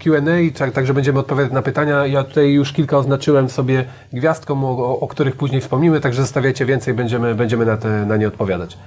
[0.00, 2.06] Q&A, i tak, także będziemy odpowiadać na pytania.
[2.06, 6.66] Ja tutaj już kilka oznaczyłem sobie gwiazdką, o, o, o których później wspomnimy, także zostawiajcie
[6.66, 8.78] więcej, będziemy, będziemy na, te, na nie odpowiadać.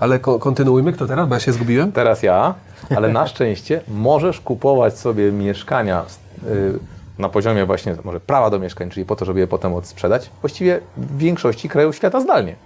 [0.00, 1.92] Ale ko, kontynuujmy, kto teraz, bo ja się zgubiłem.
[1.92, 2.54] Teraz ja,
[2.96, 6.02] ale na szczęście możesz kupować sobie mieszkania
[6.46, 10.30] y, na poziomie właśnie może prawa do mieszkań, czyli po to, żeby je potem odsprzedać,
[10.40, 12.56] właściwie w większości krajów świata zdalnie.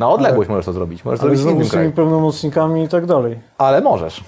[0.00, 1.92] Na odległość możesz to zrobić, możesz Ale zrobić w innym z kraju.
[1.92, 3.38] pełnomocnikami i tak dalej.
[3.58, 4.24] Ale możesz.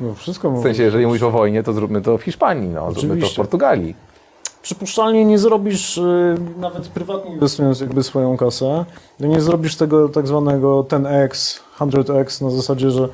[0.00, 0.62] No wszystko W może.
[0.62, 3.34] sensie, jeżeli mówisz o wojnie, to zróbmy to w Hiszpanii, no, zróbmy to w.
[3.34, 3.94] Portugalii.
[4.62, 8.84] Przypuszczalnie nie zrobisz, y, nawet prywatnie inwestując jakby swoją kasę,
[9.20, 13.08] nie zrobisz tego tak zwanego 10x, 100x na zasadzie, że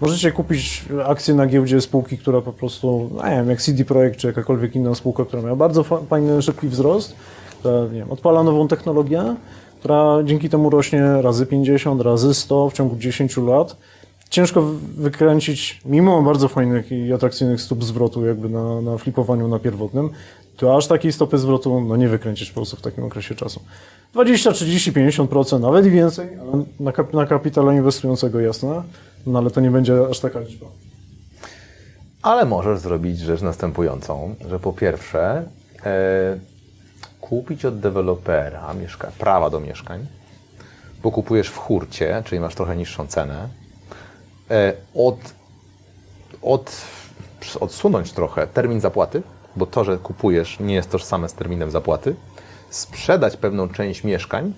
[0.00, 4.16] możecie kupić akcję na giełdzie spółki, która po prostu, no nie wiem, jak CD Projekt
[4.18, 7.14] czy jakakolwiek inna spółka, która miała bardzo fa- fajny, szybki wzrost,
[7.58, 9.22] która, nie wiem, odpala nową technologię,
[9.80, 13.76] która dzięki temu rośnie razy 50, razy 100 w ciągu 10 lat.
[14.30, 19.58] Ciężko wy- wykręcić, mimo bardzo fajnych i atrakcyjnych stóp zwrotu jakby na, na flipowaniu na
[19.58, 20.10] pierwotnym,
[20.56, 23.60] to aż takiej stopy zwrotu no nie wykręcisz po prostu w takim okresie czasu.
[24.12, 27.12] 20, 30, 50%, nawet i więcej, ale na, kap,
[27.56, 28.82] na inwestującego jasne,
[29.26, 30.66] no ale to nie będzie aż taka liczba.
[32.22, 35.44] Ale możesz zrobić rzecz następującą, że po pierwsze
[35.86, 36.38] e,
[37.20, 40.06] kupić od dewelopera mieszka- prawa do mieszkań,
[41.02, 43.48] bo kupujesz w hurcie, czyli masz trochę niższą cenę,
[44.50, 45.16] e, od,
[46.42, 46.76] od,
[47.60, 49.22] odsunąć trochę termin zapłaty,
[49.56, 52.14] bo to, że kupujesz nie jest tożsame z terminem zapłaty,
[52.70, 54.52] sprzedać pewną część mieszkań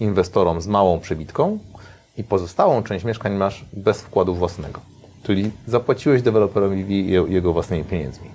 [0.00, 1.58] inwestorom z małą przebitką
[2.16, 4.80] i pozostałą część mieszkań masz bez wkładu własnego.
[5.22, 8.28] Czyli zapłaciłeś deweloperowi je- jego własnymi pieniędzmi.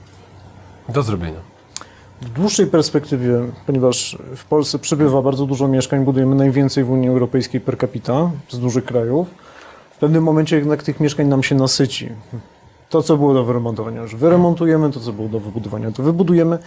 [0.89, 1.39] Do zrobienia.
[2.21, 7.61] W dłuższej perspektywie, ponieważ w Polsce przybywa bardzo dużo mieszkań, budujemy najwięcej w Unii Europejskiej
[7.61, 9.27] per capita z dużych krajów,
[9.91, 12.09] w pewnym momencie jednak tych mieszkań nam się nasyci.
[12.89, 16.57] To, co było do wyremontowania, już wyremontujemy, to, co było do wybudowania, to wybudujemy.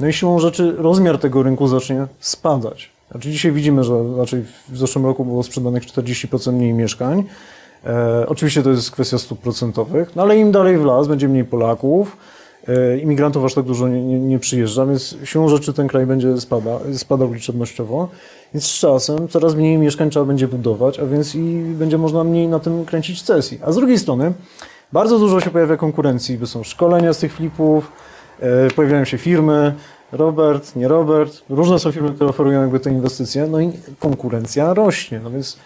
[0.00, 2.90] No i siłą rzeczy rozmiar tego rynku zacznie spadać.
[3.10, 7.24] Znaczy dzisiaj widzimy, że raczej w zeszłym roku było sprzedanych 40% mniej mieszkań.
[7.86, 11.44] E, oczywiście to jest kwestia stóp procentowych, no ale im dalej w las, będzie mniej
[11.44, 12.16] Polaków,
[12.68, 16.40] e, imigrantów aż tak dużo nie, nie, nie przyjeżdża, więc siłą rzeczy ten kraj będzie
[16.40, 18.08] spada, spadał liczebnościowo,
[18.54, 22.48] więc z czasem coraz mniej mieszkań trzeba będzie budować, a więc i będzie można mniej
[22.48, 23.60] na tym kręcić sesji.
[23.62, 24.32] A z drugiej strony
[24.92, 27.92] bardzo dużo się pojawia konkurencji, bo są szkolenia z tych flipów,
[28.40, 29.74] e, pojawiają się firmy,
[30.12, 35.20] Robert, nie Robert, różne są firmy, które oferują jakby te inwestycje, no i konkurencja rośnie,
[35.24, 35.58] no więc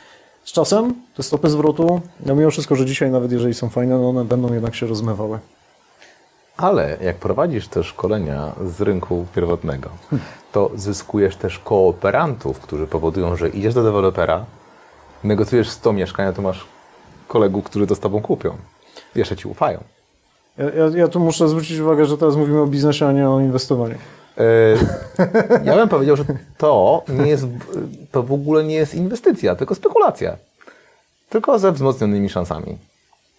[0.44, 4.08] z czasem te stopy zwrotu, no mimo wszystko, że dzisiaj nawet jeżeli są fajne, no
[4.08, 5.38] one będą jednak się rozmywały.
[6.56, 9.90] Ale jak prowadzisz te szkolenia z rynku pierwotnego,
[10.52, 14.44] to zyskujesz też kooperantów, którzy powodują, że idziesz do dewelopera,
[15.24, 16.66] negocjujesz 100 mieszkań, tu masz
[17.28, 18.56] kolegów, którzy to z tobą kupią.
[19.14, 19.84] Jeszcze ci ufają.
[20.58, 23.40] Ja, ja, ja tu muszę zwrócić uwagę, że teraz mówimy o biznesie, a nie o
[23.40, 23.94] inwestowaniu.
[24.38, 24.44] E,
[25.64, 26.24] ja bym powiedział, że
[26.58, 27.46] to nie jest,
[28.12, 30.36] to w ogóle nie jest inwestycja, tylko spekulacja.
[31.28, 32.78] Tylko ze wzmocnionymi szansami.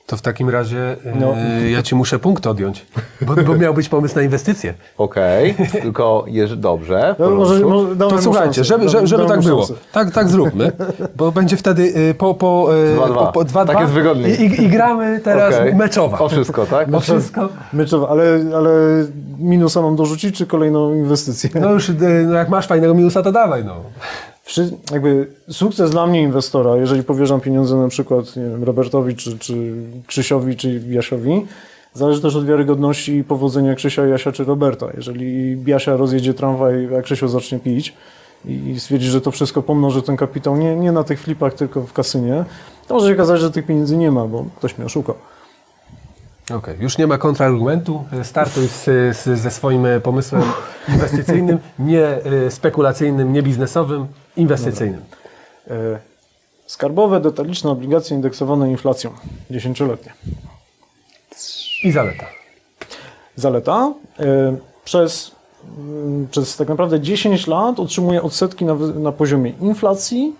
[0.05, 1.33] To w takim razie No.
[1.37, 2.85] e, ja ci muszę punkt odjąć,
[3.21, 4.73] bo, bo miał być pomysł na inwestycje.
[4.97, 7.15] Okej, tylko jeż, dobrze.
[7.19, 9.67] No, może, może, To słuchajcie, żeby, żeby, żeby tak było.
[9.91, 10.71] Tak, tak zróbmy,
[11.15, 14.41] bo będzie wtedy y, po, po, y, Dwa, po, po 2 Tak jest wygodniej.
[14.41, 15.75] I, i, I gramy teraz Okej.
[15.75, 16.19] meczowa.
[16.19, 16.93] O wszystko, tak?
[16.93, 17.49] O wszystko.
[17.73, 18.23] Myczowa, ale,
[18.55, 18.71] ale
[19.39, 21.49] minusa mam dorzucić, czy kolejną inwestycję?
[21.61, 21.91] No już,
[22.27, 23.75] no jak masz fajnego minusa, to dawaj, no.
[24.91, 29.73] Jakby sukces dla mnie inwestora, jeżeli powierzam pieniądze na przykład nie wiem, Robertowi, czy, czy
[30.07, 31.45] Krzysiowi, czy Jasiowi,
[31.93, 34.87] zależy też od wiarygodności i powodzenia Krzysia, Jasia czy Roberta.
[34.95, 37.93] Jeżeli Jasia rozjedzie tramwaj, a Krzysio zacznie pić
[38.45, 41.93] i stwierdzi, że to wszystko pomnoży ten kapitał nie, nie na tych flipach, tylko w
[41.93, 42.45] kasynie,
[42.87, 45.15] to może się okazać, że tych pieniędzy nie ma, bo ktoś mnie oszukał.
[46.53, 48.03] Okej, już nie ma kontrargumentu.
[48.23, 48.83] Startuj z,
[49.17, 50.43] z, ze swoim pomysłem
[50.93, 55.01] inwestycyjnym, nie e, spekulacyjnym, nie biznesowym, inwestycyjnym.
[55.69, 55.99] E,
[56.67, 59.11] Skarbowe, detaliczne obligacje indeksowane inflacją,
[59.49, 60.13] dziesięcioletnie.
[61.83, 62.25] I zaleta.
[63.35, 63.93] Zaleta.
[64.19, 65.31] e, Przez,
[65.77, 70.35] mm, przez tak naprawdę 10 lat otrzymuje odsetki na, na poziomie inflacji,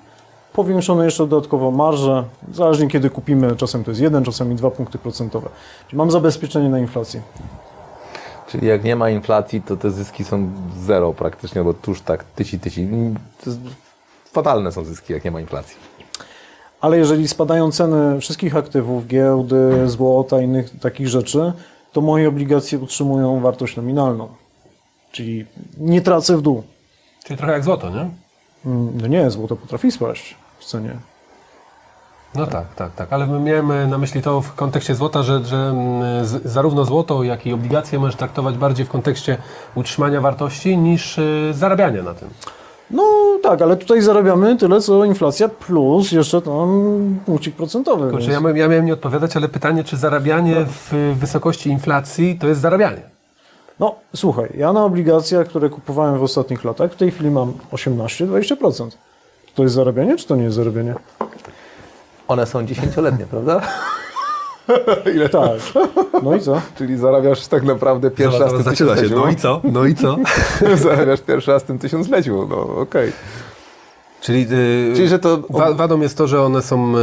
[0.53, 2.23] powiększone jeszcze dodatkowo marże,
[2.53, 5.49] zależnie kiedy kupimy, czasem to jest 1, czasami 2 punkty procentowe.
[5.87, 7.21] Czyli mam zabezpieczenie na inflację.
[8.51, 12.23] Czyli jak nie ma inflacji, to te zyski są zero praktycznie, bo tuż tak.
[12.23, 13.59] To jest,
[14.31, 15.77] fatalne są zyski, jak nie ma inflacji.
[16.81, 21.53] Ale jeżeli spadają ceny wszystkich aktywów, giełdy, złota, innych takich rzeczy,
[21.91, 24.27] to moje obligacje utrzymują wartość nominalną.
[25.11, 25.45] Czyli
[25.77, 26.63] nie tracę w dół.
[27.23, 28.09] Czyli trochę jak złoto, nie?
[29.01, 31.10] No nie, złoto potrafi spaść w cenie.
[32.35, 33.13] No tak, tak, tak.
[33.13, 37.45] Ale miałem na myśli to w kontekście złota, że, że mm, z, zarówno złoto, jak
[37.45, 39.37] i obligacje możesz traktować bardziej w kontekście
[39.75, 41.21] utrzymania wartości niż e,
[41.53, 42.29] zarabiania na tym.
[42.91, 43.03] No
[43.43, 48.03] tak, ale tutaj zarabiamy tyle, co inflacja plus jeszcze tam punkcik procentowy.
[48.09, 52.37] Kurczę, więc- ja, miałem- ja miałem nie odpowiadać, ale pytanie, czy zarabianie w wysokości inflacji
[52.41, 53.01] to jest zarabianie?
[53.79, 58.89] No słuchaj, ja na obligacjach, które kupowałem w ostatnich latach, w tej chwili mam 18-20%.
[59.55, 60.95] To jest zarabianie, czy to nie jest zarabianie?
[62.31, 63.61] One są dziesięcioletnie, prawda?
[65.15, 65.51] Ile Tak.
[66.23, 66.61] No i co?
[66.77, 69.01] Czyli zarabiasz tak naprawdę pierwszy raz w tym Zaczyna się.
[69.01, 69.21] tysiącleciu.
[69.23, 69.61] No i co?
[69.63, 70.17] No i co?
[70.83, 73.11] zarabiasz pierwszy raz w tym tysiącleciu, no okej.
[74.21, 75.37] Czyli, yy, Czyli, że to...
[75.49, 76.97] wa- wadą jest to, że one są yy,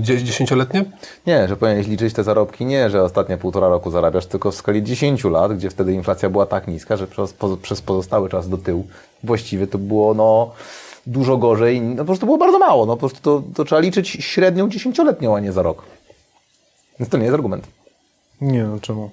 [0.00, 0.84] dzie- dziesięcioletnie?
[1.26, 4.82] Nie, że powinieneś liczyć te zarobki nie, że ostatnie półtora roku zarabiasz, tylko w skali
[4.82, 8.58] 10 lat, gdzie wtedy inflacja była tak niska, że przez, po, przez pozostały czas do
[8.58, 8.86] tyłu
[9.24, 10.52] właściwie to było no
[11.06, 14.08] dużo gorzej, no po prostu było bardzo mało, no po prostu to, to trzeba liczyć
[14.08, 15.82] średnią dziesięcioletnią, a nie za rok.
[17.00, 17.66] Więc to nie jest argument.
[18.40, 19.10] Nie, no czemu?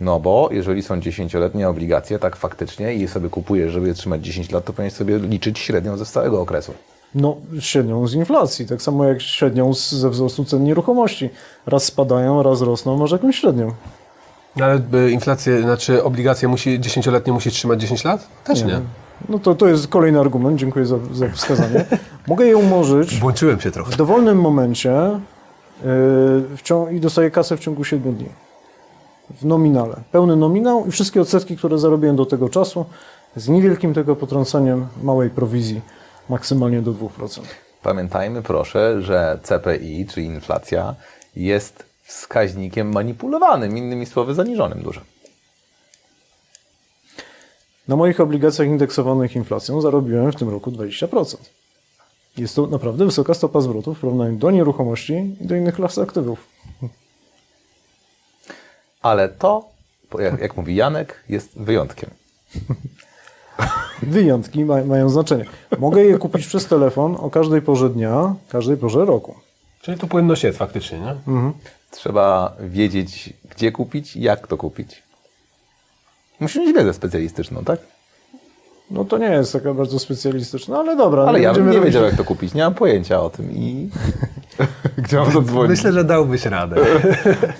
[0.00, 4.24] No bo jeżeli są dziesięcioletnie obligacje, tak faktycznie i je sobie kupujesz, żeby je trzymać
[4.24, 6.74] 10 lat, to powinieneś sobie liczyć średnią ze całego okresu.
[7.14, 11.30] No, średnią z inflacji, tak samo jak średnią z, ze wzrostu cen nieruchomości.
[11.66, 13.72] Raz spadają, raz rosną, może jakąś średnią.
[14.56, 18.26] No, Ale y, inflację, znaczy obligacje musi, dziesięcioletnie musi trzymać 10 lat?
[18.44, 18.80] Też nie.
[19.28, 21.84] No to, to jest kolejny argument, dziękuję za, za wskazanie.
[22.28, 23.92] Mogę je umorzyć Włączyłem się trochę.
[23.92, 25.20] w dowolnym momencie
[25.84, 28.28] yy, i dostaję kasę w ciągu 7 dni.
[29.40, 29.96] W nominale.
[30.12, 32.84] Pełny nominał i wszystkie odsetki, które zarobiłem do tego czasu
[33.36, 35.80] z niewielkim tego potrąceniem małej prowizji,
[36.28, 37.40] maksymalnie do 2%.
[37.82, 40.94] Pamiętajmy proszę, że CPI, czyli inflacja,
[41.36, 45.00] jest wskaźnikiem manipulowanym, innymi słowy zaniżonym dużo.
[47.88, 51.36] Na moich obligacjach indeksowanych inflacją zarobiłem w tym roku 20%.
[52.36, 56.48] Jest to naprawdę wysoka stopa zwrotu w porównaniu do nieruchomości i do innych klas aktywów.
[59.02, 59.64] Ale to,
[60.18, 62.10] jak, jak mówi Janek, jest wyjątkiem.
[64.02, 65.44] Wyjątki ma, mają znaczenie.
[65.78, 69.34] Mogę je kupić przez telefon o każdej porze dnia, każdej porze roku.
[69.82, 71.14] Czyli tu płynność jest faktycznie, nie?
[71.90, 75.02] Trzeba wiedzieć, gdzie kupić i jak to kupić.
[76.42, 77.80] Musisz mieć wiedzę specjalistyczną, tak?
[78.90, 81.22] No to nie jest taka bardzo specjalistyczna, ale dobra.
[81.22, 82.54] Ale ja bym nie robić- wiedział, jak to kupić.
[82.54, 83.88] Nie mam pojęcia o tym i...
[84.98, 85.70] gdzie mam zadzwonić?
[85.70, 86.76] Myślę, że dałbyś radę.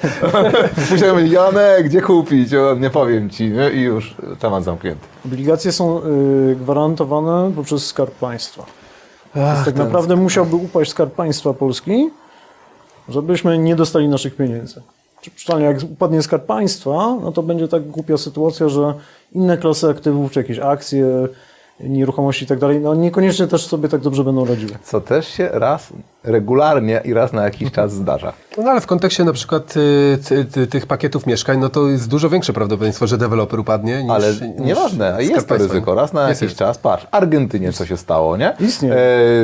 [0.90, 2.54] Musiałem powiedzieć, Janek, gdzie kupić?
[2.54, 3.50] O, nie powiem ci.
[3.50, 3.70] Nie?
[3.70, 5.06] I już temat zamknięty.
[5.26, 8.66] Obligacje są y, gwarantowane poprzez Skarb Państwa.
[9.34, 12.10] Więc tak naprawdę musiałby upaść Skarb Państwa Polski,
[13.09, 14.82] żebyśmy nie dostali naszych pieniędzy.
[15.22, 18.94] Czy Przynajmniej jak upadnie Skarb Państwa, no to będzie tak głupia sytuacja, że
[19.32, 21.28] inne klasy aktywów, czy jakieś akcje,
[21.80, 24.72] nieruchomości i tak dalej, no niekoniecznie też sobie tak dobrze będą radziły.
[24.84, 25.88] Co też się raz
[26.24, 28.32] regularnie i raz na jakiś czas zdarza.
[28.58, 32.08] No ale w kontekście na przykład y, ty, ty, tych pakietów mieszkań, no to jest
[32.08, 35.94] dużo większe prawdopodobieństwo, że deweloper upadnie niż Ale niż nieważne, Skarb jest to ryzyko.
[35.94, 36.58] Raz na Jest, jakiś jest.
[36.58, 38.56] czas, patrz, Argentynie co się stało, nie?
[38.60, 38.94] Istnieje.
[38.94, 38.98] E,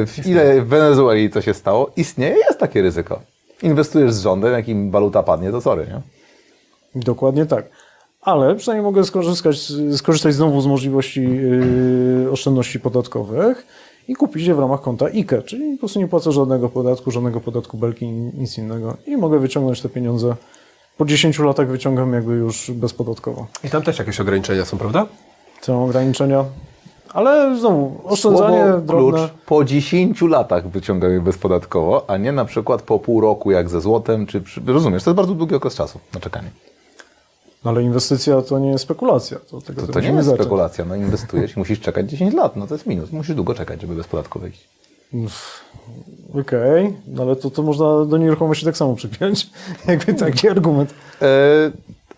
[0.07, 3.21] w ile w Wenezueli co się stało, istnieje, jest takie ryzyko.
[3.63, 6.01] Inwestujesz z rządem, jak im waluta padnie, to sorry, nie?
[7.03, 7.65] Dokładnie tak.
[8.21, 13.67] Ale przynajmniej mogę skorzystać, skorzystać znowu z możliwości yy, oszczędności podatkowych
[14.09, 17.41] i kupić je w ramach konta IKE, czyli po prostu nie płacę żadnego podatku, żadnego
[17.41, 20.35] podatku belki, nic innego i mogę wyciągnąć te pieniądze.
[20.97, 23.47] Po 10 latach wyciągam jakby już bezpodatkowo.
[23.65, 25.07] I tam też jakieś ograniczenia są, prawda?
[25.61, 26.45] Są ograniczenia,
[27.13, 29.19] ale znowu oszczędzanie Słowo drobne.
[29.19, 33.81] klucz po 10 latach wyciągamy bezpodatkowo, a nie na przykład po pół roku jak ze
[33.81, 34.61] złotem, czy przy...
[34.67, 36.51] rozumiesz, to jest bardzo długi okres czasu na czekanie.
[37.65, 39.39] No ale inwestycja to nie jest spekulacja.
[39.51, 42.75] To, To, to nie jest spekulacja, no inwestujesz i musisz czekać 10 lat, no to
[42.75, 44.69] jest minus, musisz długo czekać, żeby bez podatku wyjść.
[46.41, 49.51] Okej, no ale to, to można do nieruchomości tak samo przypiąć.
[49.87, 50.95] Jakby taki argument.
[51.23, 51.27] E,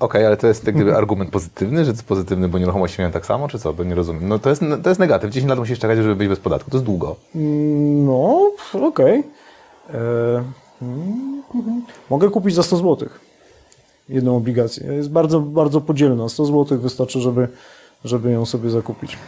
[0.00, 3.26] Okej, ale to jest jak gdyby argument pozytywny, że to pozytywny, bo nieruchomości mają tak
[3.26, 3.72] samo, czy co?
[3.72, 4.28] Bo nie rozumiem.
[4.28, 5.30] No to jest, to jest negatyw.
[5.30, 6.70] 10 lat musisz czekać, żeby być bez podatku.
[6.70, 7.16] To jest długo.
[8.04, 9.24] No, okej.
[9.90, 9.94] E,
[10.82, 11.82] mm, mhm.
[12.10, 13.08] Mogę kupić za 100 zł
[14.10, 14.92] jedną obligację.
[14.92, 16.28] Jest bardzo, bardzo podzielna.
[16.28, 17.48] 100 zł wystarczy, żeby,
[18.04, 19.18] żeby ją sobie zakupić.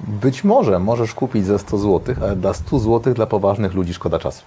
[0.00, 4.18] Być może możesz kupić za 100 zł, ale dla 100 zł dla poważnych ludzi szkoda
[4.18, 4.42] czasu.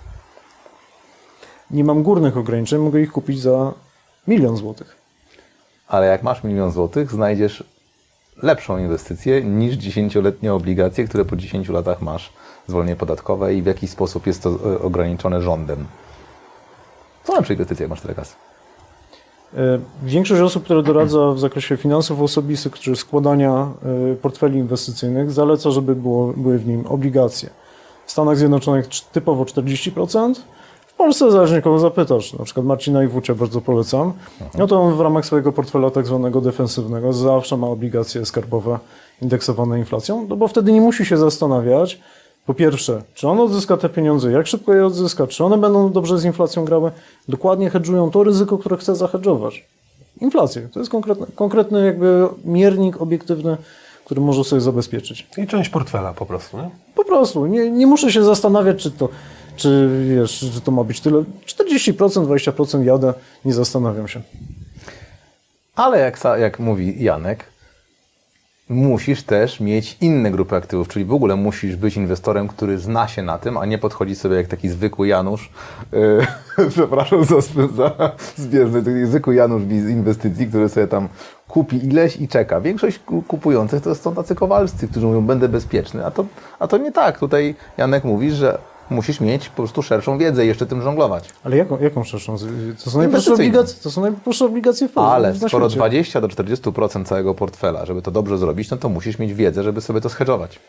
[1.72, 3.73] Nie mam górnych ograniczeń, mogę ich kupić za
[4.27, 5.01] milion złotych.
[5.91, 7.63] Ale jak masz milion złotych, znajdziesz
[8.43, 12.34] lepszą inwestycję niż 10-letnie obligacje, które po 10 latach masz
[12.68, 15.85] zwolnienie podatkowe i w jakiś sposób jest to e, ograniczone rządem.
[17.23, 18.35] Co lepsze inwestycje, jak masz tyle kasy?
[19.57, 19.57] E,
[20.03, 23.72] Większość osób, które doradza w zakresie finansów osobistych czy składania
[24.11, 27.49] e, portfeli inwestycyjnych, zaleca, żeby było, były w nim obligacje.
[28.05, 30.34] W Stanach Zjednoczonych cz- typowo 40%.
[31.02, 34.14] W Polsce zależnie kogo zapytasz, na przykład Marcina Iwucia bardzo polecam,
[34.57, 38.80] no to on w ramach swojego portfela tak zwanego defensywnego zawsze ma obligacje skarbowe
[39.22, 41.99] indeksowane inflacją, no bo wtedy nie musi się zastanawiać,
[42.45, 46.19] po pierwsze, czy on odzyska te pieniądze, jak szybko je odzyska, czy one będą dobrze
[46.19, 46.91] z inflacją grały,
[47.28, 49.65] dokładnie hedżują to ryzyko, które chce zahedżować.
[50.22, 50.69] Inflację.
[50.73, 53.57] To jest konkretny, konkretny jakby miernik obiektywny,
[54.06, 55.28] który może sobie zabezpieczyć.
[55.38, 56.69] I część portfela po prostu, nie?
[56.95, 57.45] Po prostu.
[57.45, 59.10] Nie, nie muszę się zastanawiać, czy to
[59.56, 61.23] czy wiesz, że to ma być tyle.
[61.45, 63.14] 40%, 20% jadę,
[63.45, 64.22] nie zastanawiam się.
[65.76, 67.45] Ale jak, jak mówi Janek,
[68.72, 73.22] musisz też mieć inne grupy aktywów, czyli w ogóle musisz być inwestorem, który zna się
[73.22, 75.52] na tym, a nie podchodzi sobie jak taki zwykły Janusz,
[75.91, 76.28] yy,
[76.69, 77.41] przepraszam za,
[77.76, 81.07] za zbieżny, taki zwykły Janusz z inwestycji, który sobie tam
[81.48, 82.61] kupi ileś i czeka.
[82.61, 86.26] Większość ku- kupujących to są tacy kowalscy, którzy mówią, będę bezpieczny, a to,
[86.60, 87.19] a to nie tak.
[87.19, 88.57] Tutaj Janek mówi, że
[88.91, 91.30] musisz mieć po prostu szerszą wiedzę i jeszcze tym żonglować.
[91.43, 92.35] Ale jaką, jaką szerszą?
[92.84, 95.11] To są najprostsze obligacje, to są najprostsze obligacje w Polsce.
[95.15, 95.80] Ale skoro świecie.
[95.80, 99.81] 20 do 40% całego portfela, żeby to dobrze zrobić, no to musisz mieć wiedzę, żeby
[99.81, 100.59] sobie to schedżować.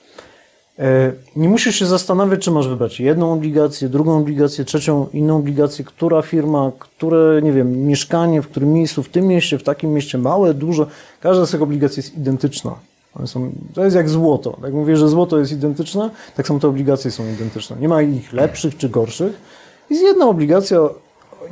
[0.79, 5.85] E, Nie musisz się zastanawiać, czy masz wybrać jedną obligację, drugą obligację, trzecią, inną obligację,
[5.85, 10.19] która firma, które, nie wiem, mieszkanie, w którym miejscu, w tym mieście, w takim mieście,
[10.19, 10.87] małe, duże.
[11.21, 12.75] Każda z tych obligacji jest identyczna.
[13.17, 14.57] One są, to jest jak złoto.
[14.63, 17.77] Jak mówię, że złoto jest identyczne, tak samo te obligacje są identyczne.
[17.81, 19.41] Nie ma ich lepszych czy gorszych.
[19.91, 20.79] Jest jedna obligacja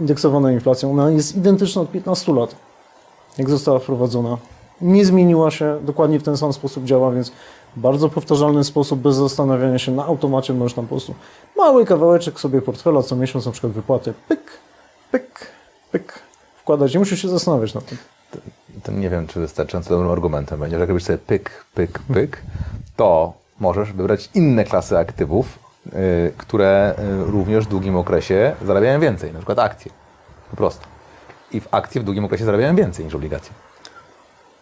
[0.01, 2.55] indeksowana inflacją, ona jest identyczna od 15 lat
[3.39, 4.39] jak została wprowadzona.
[4.81, 7.33] Nie zmieniła się, dokładnie w ten sam sposób działa, więc
[7.77, 11.15] bardzo powtarzalny sposób, bez zastanawiania się, na automacie możesz tam po prostu
[11.57, 14.51] mały kawałeczek sobie portfela co miesiąc, na przykład wypłaty, pyk,
[15.11, 15.47] pyk,
[15.93, 16.23] pyk,
[16.57, 16.95] wkładać.
[16.95, 17.99] Nie musisz się zastanawiać nad tym.
[18.83, 22.43] To nie wiem, czy wystarczająco dobrym argumentem będzie, że jak robisz sobie pyk, pyk, pyk,
[22.97, 29.33] to możesz wybrać inne klasy aktywów, y, które y, również w długim okresie zarabiają więcej,
[29.33, 29.93] na przykład akcje.
[30.51, 30.87] Po prostu.
[31.53, 33.53] I w akcje w długim okresie zarabiają więcej niż obligacje.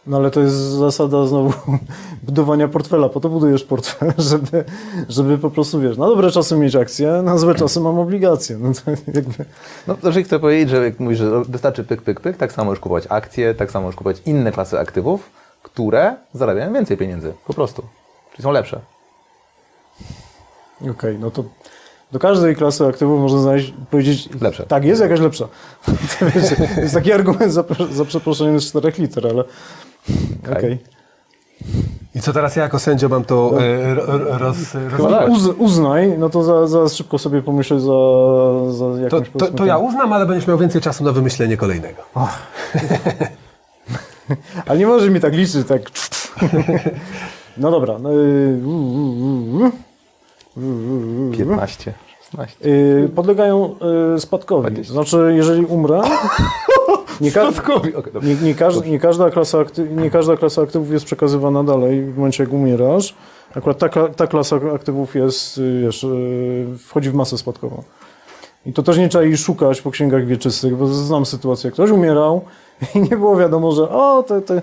[0.09, 1.53] No ale to jest zasada znowu
[2.23, 3.09] budowania portfela.
[3.09, 4.65] Po to budujesz portfel, żeby,
[5.09, 8.59] żeby po prostu, wiesz, na dobre czasy mieć akcje, na złe czasy mam obligacje.
[8.59, 9.45] No to jakby...
[9.87, 12.81] No, znaczy chcę powiedzieć, że jak mówisz, że wystarczy pyk, pyk, pyk, tak samo możesz
[12.81, 15.31] kupować akcje, tak samo możesz kupować inne klasy aktywów,
[15.63, 17.33] które zarabiają więcej pieniędzy.
[17.47, 17.83] Po prostu.
[18.33, 18.81] Czyli są lepsze.
[20.91, 21.45] Okej, no to
[22.13, 24.67] do każdej klasy aktywów można znaleźć, powiedzieć, Lepsze.
[24.67, 25.49] tak, jest jakaś lepsza.
[26.35, 29.45] Wiecie, jest taki argument za, za przeproszeniem z czterech liter, ale
[30.53, 30.79] okej.
[32.15, 34.57] I co teraz ja jako sędzia mam to e, ro, ro- roz,
[34.99, 35.29] roz, tak.
[35.29, 37.87] Uz, uznaj, no to za, za szybko sobie pomyślę za,
[38.73, 41.57] za to, jakąś to, powiedzmy to ja uznam, ale będziesz miał więcej czasu na wymyślenie
[41.57, 42.03] kolejnego.
[44.67, 45.83] Ale nie może mi tak liczyć, tak.
[47.57, 47.99] No dobra.
[47.99, 49.71] No, yy,
[51.37, 51.93] 15,
[52.25, 52.57] 16.
[52.71, 53.75] yy, podlegają
[54.13, 54.77] yy, spadkowi.
[54.77, 56.01] To znaczy, jeżeli umrę,
[57.21, 57.53] nie, ka-
[58.13, 58.29] dobrze.
[58.29, 59.59] nie, nie, każ, nie, każda klasa
[59.91, 63.15] nie każda klasa aktywów jest przekazywana dalej w momencie, jak umierasz.
[63.55, 67.83] Akurat ta, ta klasa aktywów jest, yy, wiesz, yy, wchodzi w masę spadkową.
[68.67, 72.41] I to też nie trzeba jej szukać po księgach wieczystych, bo znam sytuację, ktoś umierał
[72.95, 74.63] i nie było wiadomo, że o, te, te,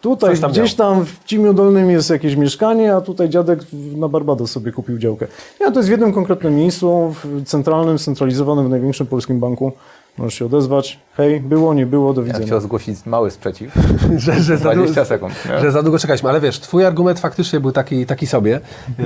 [0.00, 3.60] tutaj tam gdzieś tam w Cimiu Dolnym jest jakieś mieszkanie, a tutaj dziadek
[3.96, 5.26] na Barbados sobie kupił działkę.
[5.60, 9.72] Nie, to jest w jednym konkretnym miejscu, w centralnym, centralizowanym, w największym polskim banku.
[10.18, 10.98] Możesz się odezwać.
[11.16, 12.46] Hej, było, nie było, do Ja widzenia.
[12.46, 13.74] chciał zgłosić mały sprzeciw.
[14.16, 15.34] że, że, za, 20 du- sekund.
[15.60, 16.28] że za długo czekaliśmy.
[16.30, 18.60] Ale wiesz, twój argument faktycznie był taki, taki sobie.
[18.98, 19.04] Yy,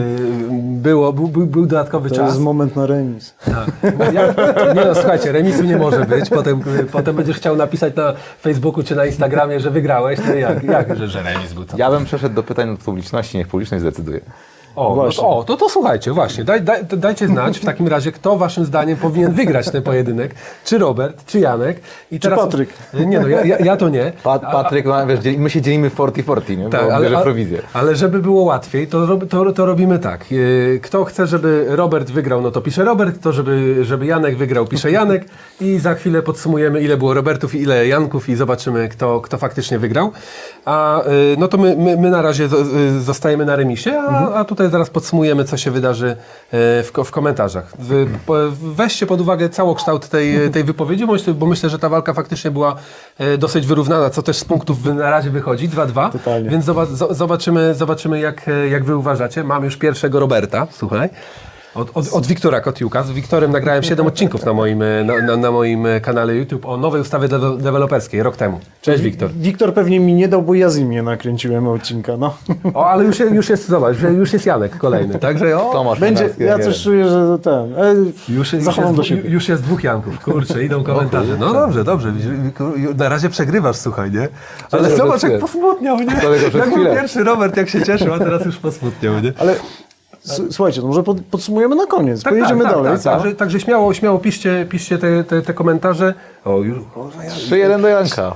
[0.63, 2.29] Było, był, był, był dodatkowy To czas.
[2.29, 3.35] jest moment na remis.
[3.45, 3.71] Tak.
[4.13, 4.27] Ja,
[4.75, 6.31] nie no, słuchajcie, remisu nie może być.
[6.31, 6.61] Potem,
[6.93, 10.19] potem będziesz chciał napisać na Facebooku czy na Instagramie, że wygrałeś.
[10.29, 11.65] No jak, jak że, że remis był?
[11.65, 11.77] Co?
[11.77, 14.21] Ja bym przeszedł do pytań od publiczności, niech publiczność zdecyduje.
[14.77, 15.23] O, no Właśnie.
[15.23, 16.45] to, o to, to słuchajcie, właśnie.
[16.45, 20.35] Daj, daj, dajcie znać w takim razie, kto waszym zdaniem powinien wygrać ten pojedynek.
[20.65, 21.81] Czy Robert, czy Janek.
[22.11, 22.69] I Czy Patryk.
[23.07, 24.13] Nie no, ja, ja, ja to nie.
[24.23, 26.69] Pat, Patryk, ma, wiesz, my się dzielimy 40-40, nie?
[26.69, 27.63] Tak, bo ale, prowizję.
[27.73, 30.31] ale żeby było łatwiej, to, to, to robimy tak.
[30.31, 34.67] Yy, Kto chce, żeby Robert wygrał, no to pisze Robert, kto żeby, żeby Janek wygrał,
[34.67, 35.25] pisze Janek
[35.61, 39.79] i za chwilę podsumujemy, ile było Robertów i ile Janków i zobaczymy, kto, kto faktycznie
[39.79, 40.13] wygrał.
[40.65, 44.45] A yy, no to my, my, my na razie yy, zostajemy na remisie, a, a
[44.45, 46.17] tutaj zaraz podsumujemy, co się wydarzy yy,
[46.83, 47.73] w, w komentarzach.
[48.63, 51.05] Weźcie pod uwagę całokształt tej, tej wypowiedzi,
[51.35, 52.77] bo myślę, że ta walka faktycznie była
[53.39, 56.11] dosyć wyrównana, co też z punktów na razie wychodzi, 2-2.
[56.13, 56.51] Totalnie.
[56.51, 59.45] Więc zoba- zo- zobaczymy, zobaczymy jak, jak wy uważacie.
[59.45, 61.09] Mam już pierwszego Roberta, słuchaj.
[61.75, 63.03] Od, od, od Wiktora Kotiuka.
[63.03, 66.67] Z Wiktorem nagrałem 7 odcinków na moim, e, na, na, na moim e, kanale YouTube
[66.67, 68.61] o nowej ustawie de- deweloperskiej rok temu.
[68.83, 69.31] Cześć Wiktor.
[69.31, 72.17] Wiktor pewnie mi nie dał, bo ja z nim nie nakręciłem odcinka.
[72.17, 72.35] No.
[72.75, 76.59] O, ale już, już jest, zobacz, już jest Janek kolejny, także o, Tomasz Będzie, ja
[76.59, 77.75] coś czuję, że ten.
[77.79, 77.95] E,
[78.29, 79.31] już, już, zachowam jest, do siebie.
[79.31, 80.21] już jest dwóch Janków.
[80.21, 81.37] Kurczę, idą komentarze.
[81.41, 82.13] No dobrze, dobrze.
[82.97, 84.29] Na razie przegrywasz, słuchaj, nie?
[84.71, 86.07] Ale zobacz, jak posmutniał, nie?
[86.59, 89.33] Jak był pierwszy Robert, jak się cieszył, a teraz już posmutniał, nie?
[89.39, 89.55] Ale
[90.51, 92.23] Słuchajcie, to może pod, podsumujemy na koniec.
[92.23, 92.93] Pojedziemy dalej.
[92.93, 93.11] Tak, co?
[93.11, 96.15] także, także śmiało, śmiało piszcie, piszcie te, te, te komentarze.
[96.45, 98.35] O, już, o, ja, 3-1 do Janka.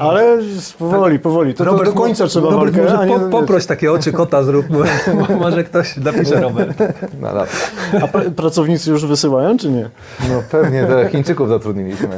[0.00, 0.38] Ale
[0.78, 1.54] powoli, powoli.
[1.54, 3.14] To, to do końca trzeba Robert, walkę, może a nie...
[3.14, 4.66] po, poproś takie oczy kota zrób.
[4.70, 6.78] Mo- może ktoś napisze Robert.
[7.20, 7.46] no, dobra.
[7.92, 9.90] A pra- pracownicy już wysyłają, czy nie?
[10.30, 12.08] no pewnie te Chińczyków zatrudniliśmy.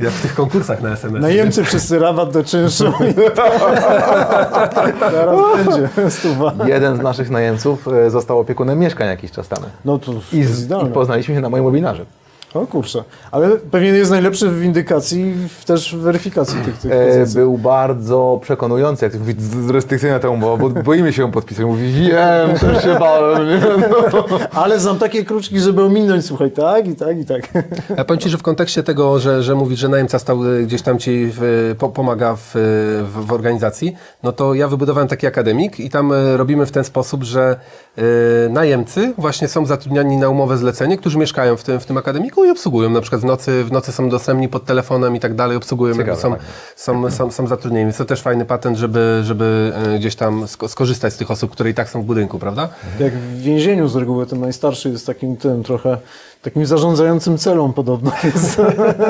[0.00, 1.22] Jak w tych konkursach na SMS.
[1.22, 2.84] Najemcy wszyscy rabat do czynszu.
[5.12, 6.52] Zaraz będzie stuwa.
[6.66, 9.66] Jeden z naszych najemców e, został opiekunem mieszkań jakiś czas temu.
[9.84, 12.06] No to I, z, I poznaliśmy się na moim webinarze.
[12.60, 13.04] O kurczę.
[13.30, 17.34] Ale pewnie jest najlepszy w windykacji, w też w weryfikacji tych, tych E, pozycji.
[17.40, 19.34] był bardzo przekonujący, jak ty mówi,
[19.72, 21.64] restrykcyjna tę umowę, bo boimy się ją podpisać.
[21.66, 23.48] Mówi, wiem, też się bałem.
[23.48, 23.60] Nie?
[23.90, 24.24] No.
[24.54, 27.48] Ale znam takie kruczki, żeby ominąć, słuchaj, tak i tak i tak.
[27.96, 30.82] Ja powiem Ci, że w kontekście tego, że, że mówisz, że najemca stał y, gdzieś
[30.82, 32.50] tam Ci w, po, pomaga w,
[33.14, 37.22] w, w organizacji, no to ja wybudowałem taki akademik i tam robimy w ten sposób,
[37.24, 37.56] że
[37.98, 38.02] y,
[38.50, 42.50] najemcy właśnie są zatrudniani na umowę zlecenie, którzy mieszkają w tym, w tym akademiku i
[42.50, 42.90] obsługują.
[42.90, 46.10] Na przykład w nocy, w nocy są dostępni pod telefonem i tak dalej, obsługują, Ciekawe,
[46.10, 46.44] jakby są, fajnie.
[46.76, 47.84] są, są, są zatrudnieni.
[47.86, 51.50] Więc to też fajny patent, żeby, żeby y, gdzieś tam sko- skorzystać z tych osób,
[51.52, 52.68] które i tak są w budynku, prawda?
[53.00, 55.98] Jak w więzieniu z reguły ten najstarszy jest takim tym trochę,
[56.46, 58.56] takim zarządzającym celą podobno, więc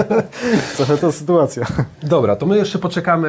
[0.76, 1.66] trochę ta sytuacja.
[2.02, 3.28] Dobra, to my jeszcze poczekamy,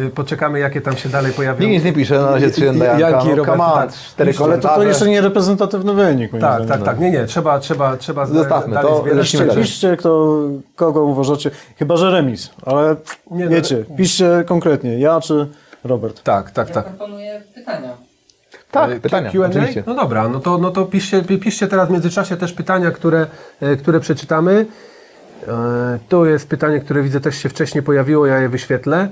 [0.00, 1.60] y, y, poczekamy jakie tam się dalej pojawią.
[1.60, 2.98] Nikt nic nie pisze, na razie 3 do Janka.
[3.10, 4.40] Janki, No, Robert, on, tak.
[4.42, 6.30] Ale to, to jeszcze nie reprezentatywny wynik.
[6.30, 6.68] Tak, zdaniem.
[6.68, 7.00] tak, tak.
[7.00, 10.38] Nie, nie, trzeba, trzeba, trzeba Zostawmy dalej to, Piszcie, piszcie kto,
[10.76, 12.96] kogo uważacie, chyba że remis, ale
[13.30, 15.48] Nie, no, wiecie, piszcie konkretnie, ja czy
[15.84, 16.22] Robert.
[16.22, 16.84] Tak, tak, Ja tak.
[16.84, 18.13] proponuję pytania.
[18.74, 19.46] Tak, E, pytania, Q&A?
[19.48, 19.82] oczywiście.
[19.86, 23.26] No dobra, no to, no to piszcie, piszcie teraz w międzyczasie też pytania, które,
[23.60, 24.66] e, które przeczytamy.
[25.48, 29.08] E, Tu jest pytanie, które widzę też się wcześniej pojawiło, ja je wyświetlę.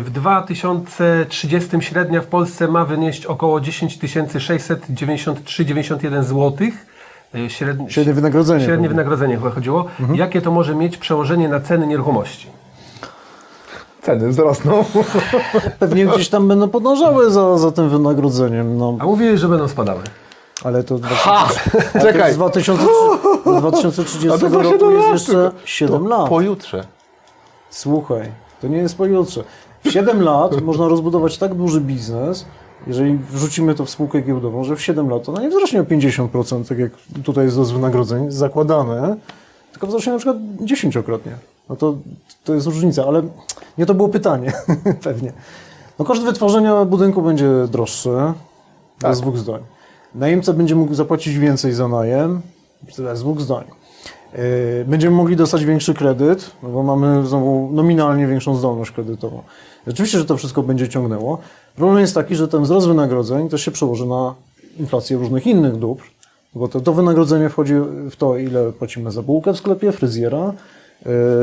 [0.00, 6.68] W 2030 średnia w Polsce ma wynieść około 10 693,91 zł.
[7.48, 8.60] Średnie, Średnie wynagrodzenie.
[8.60, 8.88] Średnie pewnie.
[8.88, 9.86] wynagrodzenie chyba chodziło.
[10.14, 12.46] Jakie to może mieć przełożenie na ceny nieruchomości?
[14.06, 14.84] Ceny wzrosną.
[15.78, 20.00] Pewnie gdzieś tam będą podążały za, za tym wynagrodzeniem, no, A mówili, że będą spadały.
[20.64, 21.48] ale to, Ha!
[22.00, 22.32] Czekaj.
[22.32, 22.82] z 2000,
[23.44, 25.52] do 2030 A to roku siedem jest lat jeszcze tylko.
[25.64, 26.28] 7 lat.
[26.28, 26.84] Pojutrze.
[27.70, 29.44] Słuchaj, to nie jest pojutrze.
[29.84, 32.44] W 7 lat można rozbudować tak duży biznes,
[32.86, 36.68] jeżeli wrzucimy to w spółkę giełdową, że w 7 lat ona nie wzrośnie o 50%,
[36.68, 36.90] tak jak
[37.24, 39.16] tutaj jest z wynagrodzeń zakładane,
[39.72, 41.32] tylko wzrośnie na przykład dziesięciokrotnie.
[41.68, 41.96] No to,
[42.44, 43.22] to jest różnica, ale
[43.78, 44.52] nie to było pytanie,
[45.02, 45.32] pewnie.
[45.98, 48.10] No koszt wytworzenia budynku będzie droższy,
[49.00, 49.60] bez dwóch zdań.
[50.14, 52.40] Najemca będzie mógł zapłacić więcej za najem,
[52.98, 53.64] bez dwóch zdań.
[54.32, 59.42] Yy, Będziemy mogli dostać większy kredyt, no bo mamy znowu nominalnie większą zdolność kredytową.
[59.86, 61.38] Rzeczywiście, że to wszystko będzie ciągnęło.
[61.76, 64.34] Problem jest taki, że ten wzrost wynagrodzeń też się przełoży na
[64.78, 66.02] inflację różnych innych dóbr,
[66.54, 67.74] bo to, to wynagrodzenie wchodzi
[68.10, 70.52] w to, ile płacimy za bułkę w sklepie, fryzjera,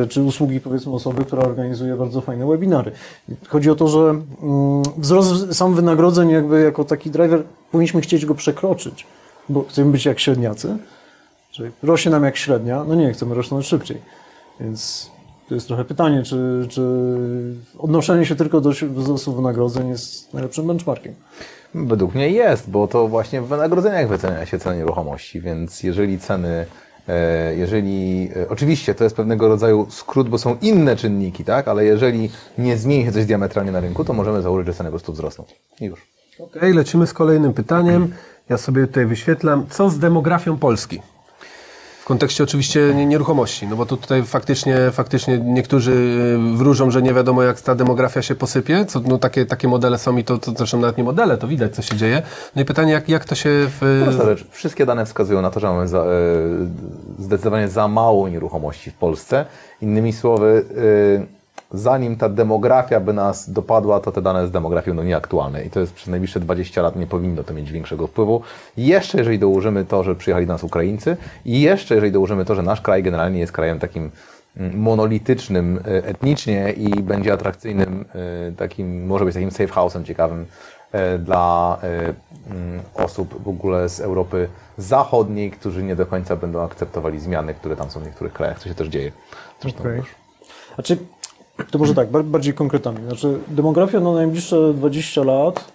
[0.09, 2.91] czy usługi powiedzmy osoby, która organizuje bardzo fajne webinary.
[3.47, 4.23] Chodzi o to, że mm,
[4.97, 9.07] wzrost sam wynagrodzeń jakby jako taki driver powinniśmy chcieć go przekroczyć,
[9.49, 10.77] bo chcemy być jak średniacy,
[11.53, 14.01] Czyli rośnie nam jak średnia, no nie, chcemy rosnąć szybciej.
[14.59, 15.11] Więc
[15.49, 16.81] to jest trochę pytanie, czy, czy
[17.77, 21.13] odnoszenie się tylko do wzrostu wynagrodzeń jest najlepszym benchmarkiem.
[21.75, 26.47] Według mnie jest, bo to właśnie w wynagrodzeniach wycenia się ceny nieruchomości, więc jeżeli ceny,
[26.49, 26.65] e,
[27.57, 32.29] jeżeli, e, oczywiście to jest pewnego rodzaju skrót, bo są inne czynniki, tak, ale jeżeli
[32.57, 35.45] nie zmieni się coś diametralnie na rynku, to możemy założyć, że ceny po prostu wzrosną.
[35.81, 36.07] I już.
[36.39, 38.13] Okej, lecimy z kolejnym pytaniem.
[38.49, 39.65] Ja sobie tutaj wyświetlam.
[39.69, 41.01] Co z demografią Polski?
[42.03, 45.91] W kontekście oczywiście nie- nieruchomości, no bo tu tutaj faktycznie, faktycznie niektórzy
[46.53, 48.85] y, wróżą, że nie wiadomo jak ta demografia się posypie.
[48.85, 51.75] Co, no takie, takie modele są i to, to zresztą nawet nie modele, to widać
[51.75, 52.21] co się dzieje.
[52.55, 53.49] No i pytanie, jak, jak to się
[53.81, 54.05] w...
[54.25, 54.45] Rzecz.
[54.51, 56.05] Wszystkie dane wskazują na to, że mamy za, e,
[57.19, 59.45] zdecydowanie za mało nieruchomości w Polsce.
[59.81, 60.65] Innymi słowy,
[61.21, 61.32] e,
[61.73, 65.79] zanim ta demografia by nas dopadła, to te dane z demografii będą nieaktualne i to
[65.79, 68.41] jest przez najbliższe 20 lat nie powinno to mieć większego wpływu.
[68.77, 72.63] Jeszcze jeżeli dołożymy to, że przyjechali do nas Ukraińcy i jeszcze jeżeli dołożymy to, że
[72.63, 74.11] nasz kraj generalnie jest krajem takim
[74.57, 78.05] mm, monolitycznym e, etnicznie i będzie atrakcyjnym,
[78.49, 80.45] e, takim, może być takim safe house'em ciekawym
[80.91, 81.77] e, dla
[82.49, 87.75] mm, osób w ogóle z Europy Zachodniej, którzy nie do końca będą akceptowali zmiany, które
[87.75, 89.11] tam są w niektórych krajach, co się też dzieje.
[89.61, 90.15] Zresztą już.
[90.75, 90.97] Znaczy,
[91.71, 92.97] to może tak, bar- bardziej konkretami.
[93.07, 95.71] Znaczy, demografia na najbliższe 20 lat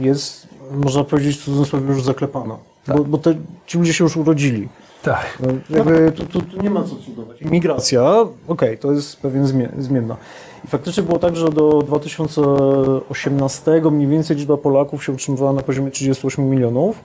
[0.00, 2.56] jest, można powiedzieć w cudzysłowie, już zaklepana.
[2.88, 3.34] Bo, bo te,
[3.66, 4.68] ci ludzie się już urodzili.
[5.02, 5.38] Tak.
[5.40, 7.42] No, jakby tu, tu, tu nie ma co cudować.
[7.42, 10.16] Imigracja, okej, to jest pewien zmie- zmienna.
[10.64, 15.90] I faktycznie było tak, że do 2018 mniej więcej liczba Polaków się utrzymywała na poziomie
[15.90, 17.00] 38 milionów.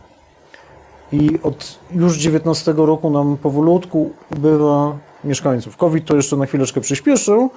[1.11, 5.77] I od już 19 roku nam powolutku ubywa mieszkańców.
[5.77, 7.49] COVID to jeszcze na chwileczkę przyspieszył.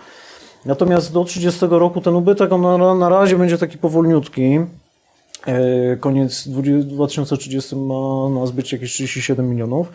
[0.64, 4.60] Natomiast do 30 roku ten ubytek on na, na razie będzie taki powolniutki.
[5.46, 9.92] E, Koniec 20- 2030 ma nas być jakieś 37 milionów.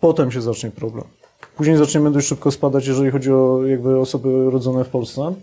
[0.00, 1.04] Potem się zacznie problem.
[1.56, 5.34] Później zaczniemy dość szybko spadać, jeżeli chodzi o jakby osoby rodzone w Polsce.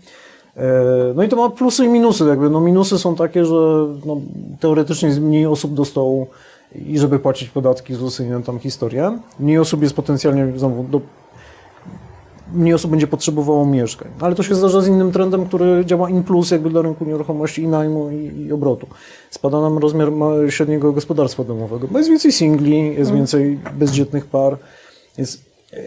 [0.56, 2.24] E, No i to ma plusy i minusy.
[2.24, 4.20] Jakby, no minusy są takie, że no,
[4.60, 6.26] teoretycznie jest mniej osób do stołu
[6.86, 9.18] i żeby płacić podatki z usuwania tam historię.
[9.40, 10.46] Mniej osób jest potencjalnie
[10.90, 11.00] do,
[12.52, 14.08] mniej osób będzie potrzebowało mieszkań.
[14.20, 17.62] Ale to się zdarza z innym trendem, który działa in plus jakby dla rynku nieruchomości
[17.62, 18.86] i najmu i, i obrotu.
[19.30, 20.08] Spada nam rozmiar
[20.48, 24.56] średniego gospodarstwa domowego, bo jest więcej singli, jest więcej bezdzietnych par,
[25.18, 25.40] więc
[25.72, 25.78] yy,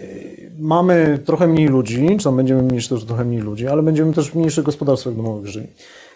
[0.60, 4.32] mamy trochę mniej ludzi, czy tam będziemy mieć też trochę mniej ludzi, ale będziemy też
[4.32, 5.68] w mniejszych gospodarstwach domowych żyli.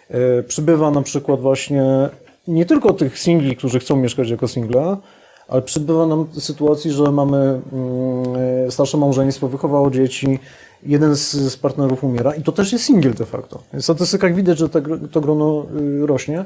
[0.09, 2.09] Yy, Przybywa na przykład właśnie
[2.47, 4.97] nie tylko tych singli, którzy chcą mieszkać jako single,
[5.47, 10.39] ale przybywa nam sytuacji, że mamy mm, starsze małżeństwo, wychowało dzieci,
[10.83, 13.59] jeden z, partnerów umiera i to też jest singiel de facto.
[13.73, 15.65] W statystykach widać, że to, gr- to grono
[16.03, 16.45] y, rośnie.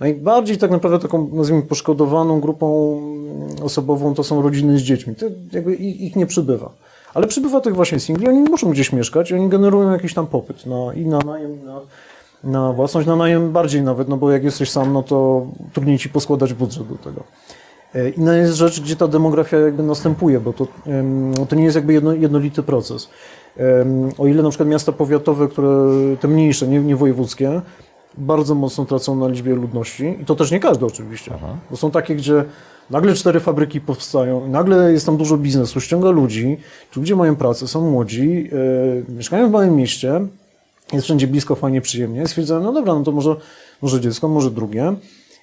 [0.00, 5.14] Najbardziej tak naprawdę taką, nazwijmy, poszkodowaną grupą mm, osobową to są rodziny z dziećmi.
[5.14, 6.70] To jakby ich, nie przybywa.
[7.14, 10.94] Ale przybywa tych właśnie singli, oni muszą gdzieś mieszkać oni generują jakiś tam popyt na,
[10.94, 11.80] i na najem, na,
[12.44, 16.08] na własność, na najem bardziej nawet, no bo jak jesteś sam, no to trudniej ci
[16.08, 17.24] poskładać budżet do tego.
[17.94, 20.66] E, Inna jest rzecz, gdzie ta demografia jakby następuje, bo to,
[21.48, 23.08] to nie jest jakby jedno, jednolity proces.
[24.18, 25.90] O ile na przykład miasta powiatowe, które
[26.20, 27.60] te mniejsze, nie, nie wojewódzkie,
[28.18, 31.32] bardzo mocno tracą na liczbie ludności i to też nie każde oczywiście,
[31.70, 32.44] bo są takie, gdzie
[32.90, 36.58] nagle cztery fabryki powstają, nagle jest tam dużo biznesu, ściąga ludzi,
[36.94, 38.50] ci ludzie mają pracę, są młodzi,
[39.08, 40.26] e, mieszkają w małym mieście,
[40.92, 43.36] jest wszędzie blisko, fajnie, przyjemnie, stwierdzają, no dobra, no to może,
[43.82, 44.94] może dziecko, może drugie.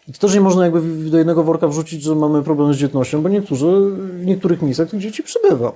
[0.07, 3.21] I to też nie można jakby do jednego worka wrzucić, że mamy problem z dzietnością,
[3.21, 3.65] bo niektórzy,
[4.13, 5.71] w niektórych miejscach tych dzieci przybywa.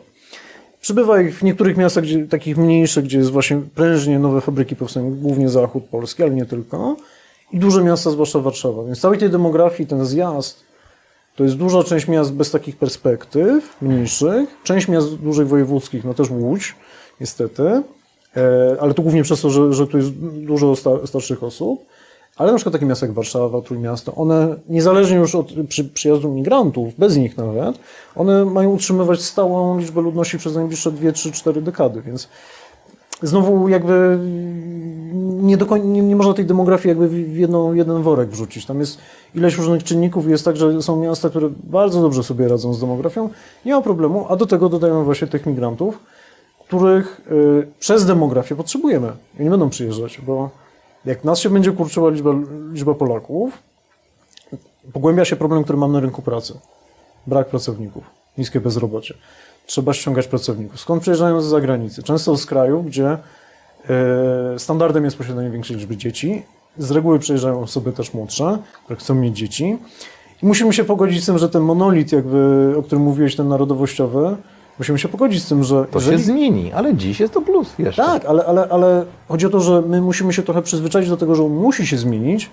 [0.81, 5.15] Przybywa ich w niektórych miastach, gdzie, takich mniejszych, gdzie jest właśnie prężnie nowe fabryki powstają,
[5.15, 6.95] głównie zachód Polski, ale nie tylko.
[7.51, 8.83] I duże miasta, zwłaszcza Warszawa.
[8.83, 10.63] Więc całej tej demografii, ten zjazd,
[11.35, 14.49] to jest duża część miast bez takich perspektyw, mniejszych.
[14.63, 16.75] Część miast dużych wojewódzkich, no też Łódź,
[17.19, 17.63] niestety.
[17.63, 17.81] E,
[18.79, 21.85] ale to głównie przez to, że, że tu jest dużo sta, starszych osób.
[22.37, 26.93] Ale na przykład takie miasta jak Warszawa, Trójmiasto, one niezależnie już od przy, przyjazdu migrantów,
[26.97, 27.79] bez nich nawet,
[28.15, 32.27] one mają utrzymywać stałą liczbę ludności przez najbliższe 2, 3, 4 dekady, więc
[33.21, 34.19] znowu jakby
[35.41, 38.65] nie, do nie, nie można tej demografii jakby w w jedną, jeden worek wrzucić.
[38.65, 38.97] Tam jest
[39.35, 42.79] ileś różnych czynników i jest tak, że są miasta, które bardzo dobrze sobie radzą z
[42.79, 43.29] demografią,
[43.65, 45.99] nie ma problemu, a do tego dodajemy właśnie tych migrantów,
[46.67, 49.11] których y, przez demografię potrzebujemy.
[49.39, 50.60] I nie będą przyjeżdżać, bo
[51.05, 52.31] jak nas się będzie kurczyła liczba,
[52.71, 53.57] liczba Polaków,
[54.93, 56.59] pogłębia się problem, który mam na rynku pracy.
[57.27, 58.03] Brak pracowników,
[58.37, 59.13] niskie bezrobocie.
[59.65, 60.79] Trzeba ściągać pracowników.
[60.79, 62.03] Skąd przyjeżdżają z zagranicy?
[62.03, 63.17] Często z krajów, gdzie
[63.89, 66.43] e, standardem jest posiadanie większej liczby dzieci.
[66.77, 69.77] Z reguły przyjeżdżają osoby też młodsze, które chcą mieć dzieci.
[70.43, 74.35] I musimy się pogodzić z tym, że ten monolit, jakby, o którym mówiłeś, ten narodowościowy,
[74.81, 78.03] musimy się pogodzić z tym, że To się zmieni, ale dziś jest to plus jeszcze.
[78.03, 81.35] tak, ale, ale, ale chodzi o to, że my musimy się trochę przyzwyczaić do tego,
[81.35, 82.49] że on musi się zmienić,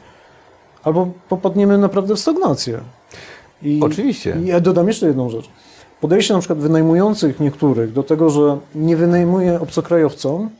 [0.84, 2.80] albo popadniemy naprawdę w stagnację.
[3.62, 4.36] I, Oczywiście.
[4.42, 5.48] I ja dodam jeszcze jedną rzecz.
[6.00, 10.50] Podejście na przykład wynajmujących niektórych do tego, że nie wynajmuje obcokrajowcom,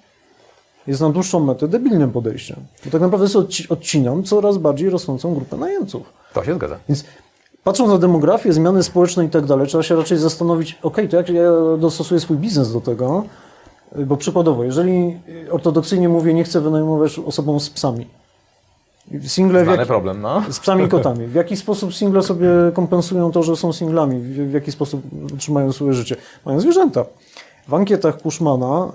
[0.87, 2.57] jest na dłuższą metę debilnym podejściem.
[2.85, 3.27] Bo tak naprawdę
[3.69, 6.13] odcinam coraz bardziej rosnącą grupę najemców.
[6.35, 6.77] To się zgadza.
[6.89, 7.05] Więc
[7.65, 11.29] patrząc na demografię, zmiany społeczne i tak dalej, trzeba się raczej zastanowić, ok, to jak
[11.29, 13.25] ja dostosuję swój biznes do tego,
[13.97, 15.19] bo przykładowo, jeżeli
[15.51, 18.07] ortodoksyjnie mówię, nie chcę wynajmować osobom z psami.
[19.27, 20.43] Single Znany jaki, problem, no.
[20.51, 21.27] z psami i kotami.
[21.27, 24.21] W jaki sposób single sobie kompensują to, że są singlami?
[24.21, 25.03] W, jaki sposób
[25.35, 26.17] utrzymają swoje życie?
[26.47, 27.05] Mają zwierzęta.
[27.69, 28.89] W ankietach Kuszmana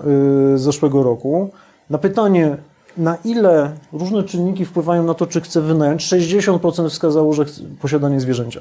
[0.54, 1.50] y, z zeszłego roku
[1.90, 2.56] na pytanie,
[2.96, 7.44] na ile różne czynniki wpływają na to, czy chce wynająć, 60% wskazało, że
[7.80, 8.60] posiadanie zwierzęcia.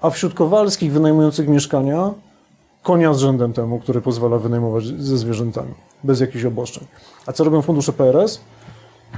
[0.00, 2.10] A wśród Kowalskich wynajmujących mieszkania
[2.82, 5.74] konia z rzędem temu, który pozwala wynajmować ze zwierzętami,
[6.04, 6.84] bez jakichś obostrzeń.
[7.26, 8.40] A co robią fundusze PRS?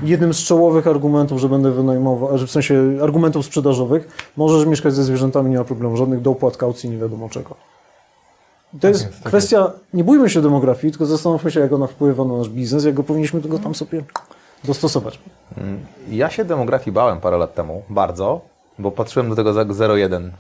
[0.03, 5.05] Jednym z czołowych argumentów, że będę wynajmował, że w sensie argumentów sprzedażowych, możesz mieszkać ze
[5.05, 7.72] zwierzętami, nie ma problemu, żadnych dopłat, kaucji, nie wiadomo czego.
[8.81, 12.25] To jest, jest, tak kwestia, nie bójmy się demografii, tylko zastanówmy się, jak ona wpływa
[12.25, 14.05] na nasz biznes, jak go powinniśmy tego tam sobie
[14.65, 15.19] dostosować.
[16.11, 18.41] Ja się demografii bałem parę lat temu, bardzo,
[18.79, 20.31] bo patrzyłem do tego za 0,1.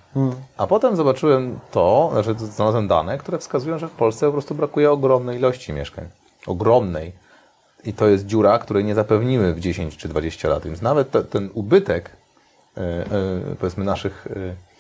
[0.56, 4.90] A potem zobaczyłem to, znaczy znalazłem dane, które wskazują, że w Polsce po prostu brakuje
[4.90, 6.08] ogromnej ilości mieszkań.
[6.46, 7.12] Ogromnej.
[7.84, 10.64] I to jest dziura, której nie zapewnimy w 10 czy 20 lat.
[10.64, 12.10] Więc nawet te, ten ubytek,
[12.76, 13.04] e, e,
[13.60, 14.28] powiedzmy, naszych.
[14.30, 14.71] że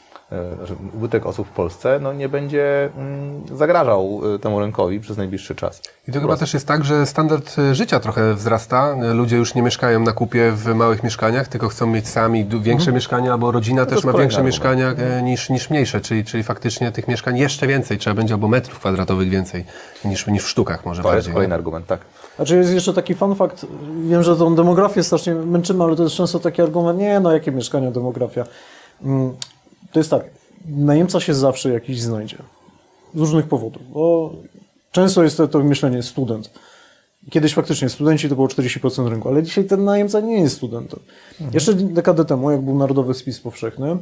[0.94, 5.82] ubytek osób w Polsce no, nie będzie mm, zagrażał e, temu rynkowi przez najbliższy czas.
[6.08, 8.96] I to chyba też jest tak, że standard e, życia trochę wzrasta.
[9.02, 12.92] E, Ludzie już nie mieszkają na kupie w małych mieszkaniach, tylko chcą mieć sami większe
[12.92, 14.46] mieszkania, bo rodzina też jest ma większe argument.
[14.46, 18.48] mieszkania e, niż, niż mniejsze, czyli, czyli faktycznie tych mieszkań jeszcze więcej, trzeba będzie albo
[18.48, 19.64] metrów kwadratowych więcej
[20.04, 21.34] niż, niż w sztukach może To jest bardziej.
[21.34, 22.00] kolejny argument, tak.
[22.36, 23.66] Znaczy jest jeszcze taki fun fact,
[24.04, 27.52] wiem, że tą demografię strasznie męczymy, ale to jest często taki argument, nie no, jakie
[27.52, 28.44] mieszkania, demografia.
[29.92, 30.24] To jest tak,
[30.68, 32.36] najemca się zawsze jakiś znajdzie.
[33.14, 34.32] Z różnych powodów, bo
[34.92, 36.50] często jest to, to myślenie student.
[37.30, 41.00] Kiedyś faktycznie studenci to było 40% rynku, ale dzisiaj ten najemca nie jest studentem.
[41.52, 43.96] Jeszcze dekadę temu, jak był Narodowy Spis Powszechny,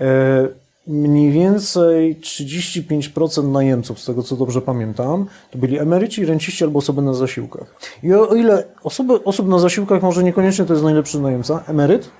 [0.00, 0.48] e,
[0.86, 7.02] mniej więcej 35% najemców, z tego co dobrze pamiętam, to byli emeryci, renciści albo osoby
[7.02, 7.74] na zasiłkach.
[8.02, 12.10] I o, o ile osoby, osób na zasiłkach może niekoniecznie to jest najlepszy najemca, emeryt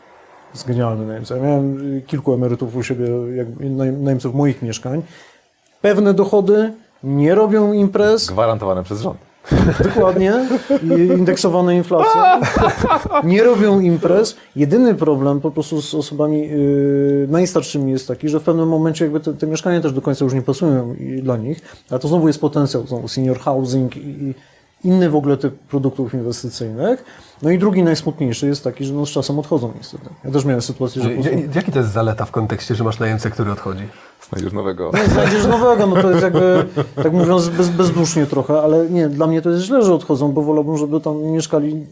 [0.54, 1.36] jest genialny najemca.
[1.36, 3.06] Ja miałem y, kilku emerytów u siebie,
[3.36, 5.02] jak, naj- najemców moich mieszkań.
[5.80, 6.72] Pewne dochody,
[7.04, 9.18] nie robią imprez, Gwarantowane przez rząd.
[9.84, 10.34] Dokładnie.
[11.16, 12.20] Indeksowane inflacją.
[13.24, 14.36] Nie robią imprez.
[14.56, 19.20] Jedyny problem po prostu z osobami yy, najstarszymi jest taki, że w pewnym momencie jakby
[19.20, 21.60] te, te mieszkania też do końca już nie pasują dla nich,
[21.90, 24.34] ale to znowu jest potencjał, znowu senior housing i, i
[24.84, 27.04] inny w ogóle typ produktów inwestycyjnych.
[27.42, 30.04] No i drugi najsmutniejszy jest taki, że no z czasem odchodzą niestety.
[30.24, 31.38] Ja też miałem sytuację, że po prostu...
[31.38, 33.82] J- Jaki to jest zaleta w kontekście, że masz najemcę, który odchodzi?
[34.30, 34.90] Znajdziesz nowego.
[35.12, 36.64] Znajdziesz nowego, no to jest jakby,
[37.02, 40.42] tak mówiąc, bez, bezdusznie trochę, ale nie, dla mnie to jest źle, że odchodzą, bo
[40.42, 41.86] wolałbym, żeby tam mieszkali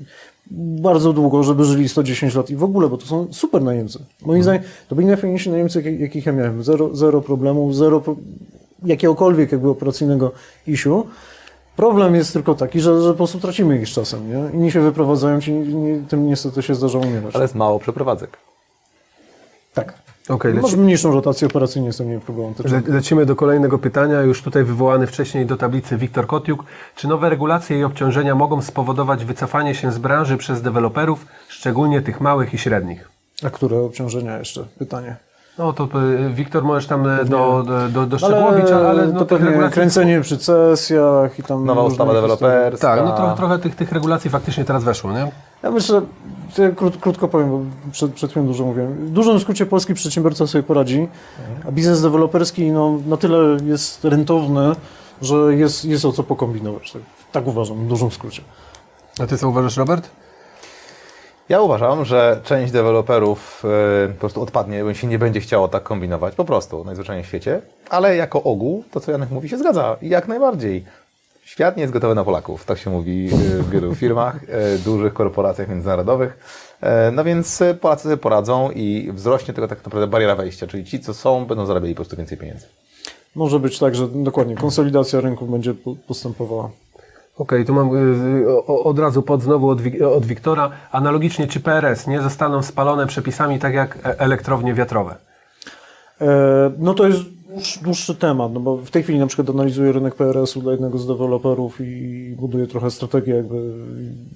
[0.81, 3.99] bardzo długo, żeby żyli 110 lat i w ogóle, bo to są super najemcy.
[4.27, 6.63] Moim zdaniem, to byli najfajniejsi najemcy, jak- jakich ja miałem.
[6.65, 8.17] Zero, zero problemów, zero pro,
[8.85, 10.33] jakiegokolwiek jakby operacyjnego
[10.67, 11.07] issue.
[11.81, 14.51] Problem jest tylko taki, że, że po prostu tracimy ich z czasem, nie?
[14.55, 17.35] Inni się wyprowadzają, ci, nie, tym niestety się zdarza umierać.
[17.35, 18.36] Ale jest mało przeprowadzek.
[19.74, 19.94] tak.
[20.28, 22.82] Okej, Masz mniejszą rotację operacyjnie, jest to mniej problematyczne.
[22.86, 26.65] Le- Lecimy do kolejnego pytania, już tutaj wywołany wcześniej do tablicy Wiktor Kotiuk.
[26.97, 32.20] Czy nowe regulacje i obciążenia mogą spowodować wycofanie się z branży przez deweloperów, szczególnie tych
[32.20, 33.09] małych i średnich?
[33.47, 34.65] A które obciążenia jeszcze?
[34.78, 35.16] Pytanie.
[35.59, 35.89] No to
[36.31, 39.75] Wiktor możesz tam y, do, do, do, doszczegółowić, ale, ale no, to tych pewnie regulacji...
[39.75, 42.97] kręcenie przy cesjach i tam Nowa ustawa deweloperska.
[42.97, 45.33] Tak, no trochę, trochę tych, tych regulacji faktycznie teraz weszło, nie?
[45.63, 46.03] Ja myślę,
[46.57, 47.61] to ja krót, krótko powiem, bo
[47.93, 48.95] przed, przed chwilą dużo mówiłem.
[48.95, 51.09] W dużym skrócie polski przedsiębiorca sobie poradzi,
[51.69, 54.73] a biznes deweloperski no, na tyle jest rentowny,
[55.23, 56.93] że jest, jest o co pokombinować.
[56.93, 57.03] Tak,
[57.33, 58.43] tak uważam, w dużym skrócie.
[59.23, 60.11] A ty co uważasz, Robert?
[61.51, 63.63] Ja uważam, że część deweloperów
[64.05, 67.29] e, po prostu odpadnie, bo się nie będzie chciało tak kombinować, po prostu, najzwyczajniej w
[67.29, 67.61] świecie.
[67.89, 69.97] Ale jako ogół, to co Janek mówi, się zgadza.
[70.03, 70.85] I jak najbardziej.
[71.45, 75.13] Świat nie jest gotowy na Polaków, tak się mówi e, w wielu firmach, e, dużych
[75.13, 76.39] korporacjach międzynarodowych.
[77.13, 81.15] No więc Polacy sobie poradzą i wzrośnie tylko tak naprawdę bariera wejścia, czyli ci, co
[81.15, 82.67] są, będą zarabiali po prostu więcej pieniędzy.
[83.35, 86.71] Może być tak, że dokładnie konsolidacja rynku będzie po- postępowała.
[87.41, 90.71] Okej, tu mam y, o- od razu pod znowu od, Wik- od Wiktora.
[90.93, 95.15] Analogicznie, czy PRS nie zostaną spalone przepisami tak jak e- elektrownie wiatrowe?
[96.21, 96.27] E,
[96.79, 97.21] No to jest
[97.83, 101.07] dłuższy, temat, no bo w tej chwili na przykład analizuję rynek PRS-u dla jednego z
[101.07, 103.73] deweloperów i buduję trochę strategię, jakby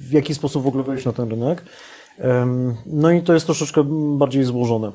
[0.01, 1.65] w jaki sposób w ogóle wejść na ten rynek.
[2.87, 3.85] No i to jest troszeczkę
[4.19, 4.87] bardziej złożone.
[4.89, 4.93] E,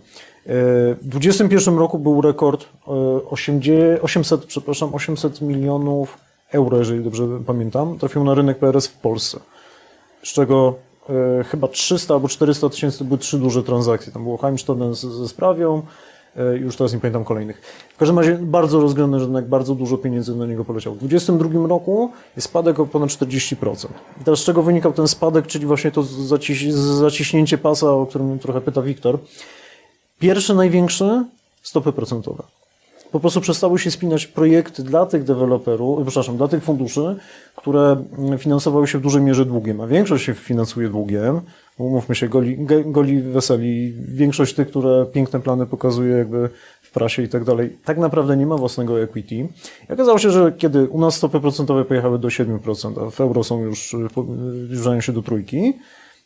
[0.95, 2.91] W 2021 roku był rekord e,
[3.30, 6.18] 80, 800, przepraszam, 800 milionów
[6.51, 9.39] euro, jeżeli dobrze pamiętam, trafił na rynek PRS w Polsce
[10.23, 10.76] z czego
[11.39, 14.13] e, chyba 300 albo 400 tysięcy to były trzy duże transakcje.
[14.13, 15.81] Tam było Heimstaden ze sprawią,
[16.35, 17.61] e, już teraz nie pamiętam kolejnych.
[17.95, 20.95] W każdym razie bardzo rozgrany rynek, bardzo dużo pieniędzy na niego poleciało.
[20.95, 23.88] W 2022 roku jest spadek o ponad 40%.
[24.21, 28.39] I teraz z czego wynikał ten spadek, czyli właśnie to zaciś, zaciśnięcie pasa, o którym
[28.39, 29.19] trochę pyta Wiktor.
[30.19, 31.26] Pierwszy, największy,
[31.61, 32.43] stopy procentowe.
[33.11, 37.15] Po prostu przestały się spinać projekty dla tych deweloperów, przepraszam, dla tych funduszy,
[37.56, 38.03] które
[38.38, 41.41] finansowały się w dużej mierze długiem, a większość się finansuje długiem.
[41.77, 43.94] Umówmy się, goli, goli weseli.
[44.07, 46.49] Większość tych, które piękne plany pokazuje jakby
[46.81, 49.36] w prasie i tak dalej, tak naprawdę nie ma własnego equity.
[49.90, 53.44] I okazało się, że kiedy u nas stopy procentowe pojechały do 7%, a w euro
[53.44, 54.07] są już, y,
[54.65, 55.73] zbliżają się do trójki,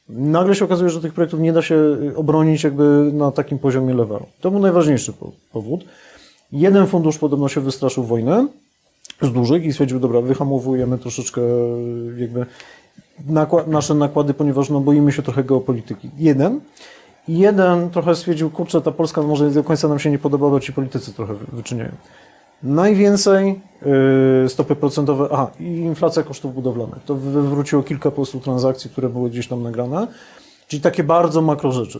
[0.10, 3.94] Nagle się okazuje, że tych projektów nie da się y, obronić jakby na takim poziomie
[3.94, 4.26] levelu.
[4.42, 5.86] To był najważniejszy po- powód.
[6.54, 8.48] Jeden fundusz podobno się wystraszył wojny
[9.22, 12.46] z dużych i stwierdził, dobra, wyhamowujemy troszeczkę y, jakby
[13.68, 16.10] nasze nakłady, ponieważ no, boimy się trochę geopolityki.
[16.18, 16.60] Jeden.
[17.28, 20.74] Jeden trochę stwierdził, kurczę, ta Polska może do końca nam się nie podoba, bo ci
[20.74, 21.92] politycy trochę wy- wyczyniają.
[22.64, 23.60] Najwięcej
[24.44, 27.04] yy, stopy procentowe, aha, i inflacja kosztów budowlanych.
[27.06, 30.08] To wywróciło kilka po prostu transakcji, które były gdzieś tam nagrane.
[30.68, 32.00] Czyli takie bardzo makro rzeczy.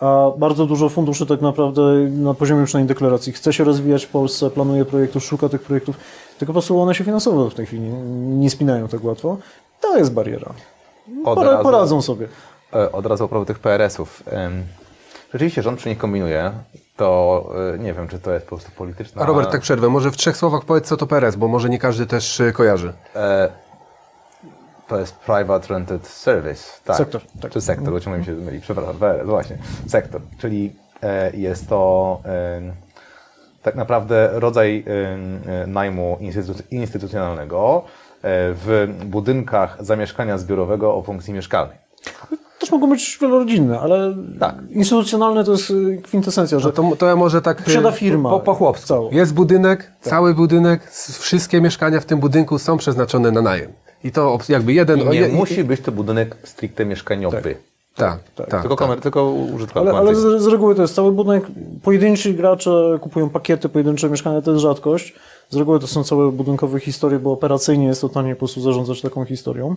[0.00, 4.50] A bardzo dużo funduszy tak naprawdę na poziomie przynajmniej deklaracji chce się rozwijać w Polsce,
[4.50, 5.96] planuje projektów, szuka tych projektów,
[6.38, 7.82] tylko po prostu one się finansowo w tej chwili
[8.38, 9.36] nie spinają tak łatwo.
[9.80, 10.52] To jest bariera.
[11.24, 12.28] Od Pora, razu- poradzą sobie.
[12.74, 14.22] E, Od razu propos tych PRS-ów.
[15.32, 16.52] Rzeczywiście rząd przy nich kombinuje.
[16.96, 17.44] To
[17.74, 19.22] e, nie wiem, czy to jest po prostu polityczne.
[19.22, 19.88] A Robert, tak przerwę.
[19.88, 22.92] Może w trzech słowach powiedz, co to PRS, bo może nie każdy też y, kojarzy.
[23.14, 23.48] E,
[24.88, 26.62] To jest Private Rented Service.
[26.84, 26.96] Tak.
[26.96, 27.50] Sektor, tak.
[27.52, 28.60] Czy sektor, bo mi się myli.
[28.60, 29.58] Przepraszam, PRS, właśnie.
[29.86, 30.20] Sektor.
[30.38, 30.72] Czyli
[31.02, 32.72] e, jest to em,
[33.62, 34.84] tak naprawdę rodzaj
[35.46, 38.20] e, najmu instytu- instytucjonalnego e,
[38.54, 41.78] w budynkach zamieszkania zbiorowego o funkcji mieszkalnej.
[42.58, 44.54] Też mogą być wielorodzinne, ale Tak.
[44.70, 45.72] instytucjonalne to jest
[46.02, 47.62] kwintesencja, że No to, to ja może tak...
[47.62, 48.30] Posiada firma.
[48.30, 48.88] Po, po chłopsku.
[48.88, 49.10] Całą.
[49.10, 53.72] Jest budynek, cały budynek, wszystkie mieszkania w tym budynku są przeznaczone na najem.
[54.04, 55.00] I to jakby jeden...
[55.00, 57.56] I nie je- musi być to budynek stricte mieszkaniowy.
[57.96, 58.60] Tak, tak.
[58.60, 59.90] Tylko, kamer, tylko użytkowy.
[59.90, 61.46] Ale, ale z, z reguły to jest cały budynek.
[61.82, 65.14] Pojedynczy gracze kupują pakiety, pojedyncze mieszkania, to jest rzadkość.
[65.50, 69.00] Z reguły to są całe budynkowe historie, bo operacyjnie jest to taniej po prostu zarządzać
[69.00, 69.76] taką historią.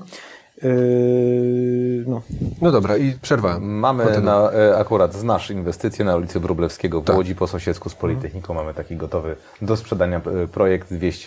[0.64, 2.22] Yy, no.
[2.62, 3.64] No dobra, i przerwałem.
[3.64, 7.18] Mamy na, e, akurat znasz inwestycje na ulicy Wróblewskiego w Tak.
[7.18, 8.54] Łodzi po sąsiedzku z Politechniką.
[8.54, 11.26] Mamy taki gotowy do sprzedania e, projekt 206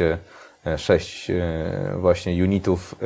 [0.64, 2.98] e, właśnie unitów e,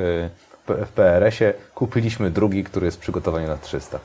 [0.86, 1.54] w PRS-ie.
[1.74, 3.98] Kupiliśmy drugi, który jest przygotowany na 300.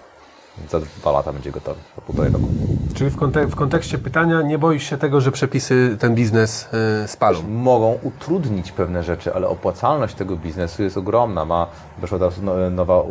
[0.69, 2.47] Za dwa lata będzie gotowy, po półtorej roku.
[2.93, 6.69] Czyli w, kontek- w kontekście pytania nie boisz się tego, że przepisy ten biznes
[7.03, 7.41] y, spalą?
[7.47, 11.45] mogą utrudnić pewne rzeczy, ale opłacalność tego biznesu jest ogromna.
[11.45, 11.67] Ma,
[11.97, 13.01] wyszła teraz no- nowa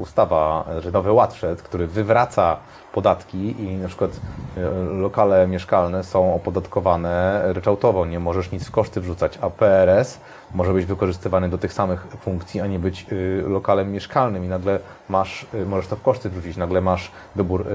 [0.00, 2.56] ustawa, że nowy ład wszedł, który wywraca
[2.92, 4.10] podatki i na przykład
[4.56, 8.06] e, lokale mieszkalne są opodatkowane ryczałtowo.
[8.06, 10.20] Nie możesz nic w koszty wrzucać, a PRS
[10.54, 14.80] może być wykorzystywany do tych samych funkcji, a nie być y, lokalem mieszkalnym i nagle
[15.08, 17.66] masz, y, możesz to w koszty wrzucić, nagle masz wybór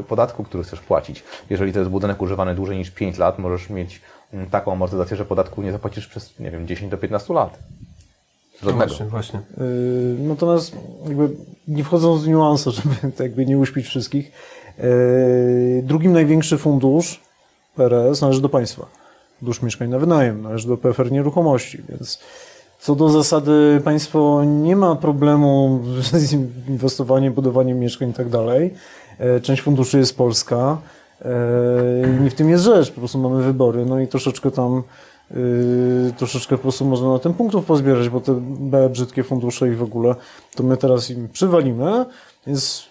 [0.00, 1.24] y, podatku, który chcesz płacić.
[1.50, 4.00] Jeżeli to jest budynek używany dłużej niż 5 lat, możesz mieć
[4.32, 7.58] mm, taką amortyzację, że podatku nie zapłacisz przez, nie wiem, 10 do 15 lat.
[8.62, 8.86] Żadnego.
[8.86, 9.40] Właśnie, właśnie.
[9.58, 10.76] Yy, Natomiast
[11.08, 11.30] jakby
[11.68, 14.32] nie wchodząc w niuanse, żeby jakby nie uśpić wszystkich,
[15.82, 17.20] drugim największy fundusz
[17.76, 18.86] PRS należy do państwa.
[19.38, 22.18] Fundusz mieszkań na wynajem, należy do PFR Nieruchomości, więc
[22.80, 25.80] co do zasady państwo nie ma problemu
[26.12, 26.32] z
[26.68, 28.74] inwestowaniem, budowaniem mieszkań i tak dalej.
[29.20, 30.78] Yy, Część funduszy jest polska.
[31.24, 34.82] Yy, Nie w tym jest rzecz, po prostu mamy wybory, no i troszeczkę tam
[35.30, 38.40] Yy, troszeczkę po prostu można na tym punktów pozbierać, bo te
[38.90, 40.14] brzydkie fundusze i w ogóle,
[40.54, 42.04] to my teraz im przywalimy,
[42.46, 42.88] więc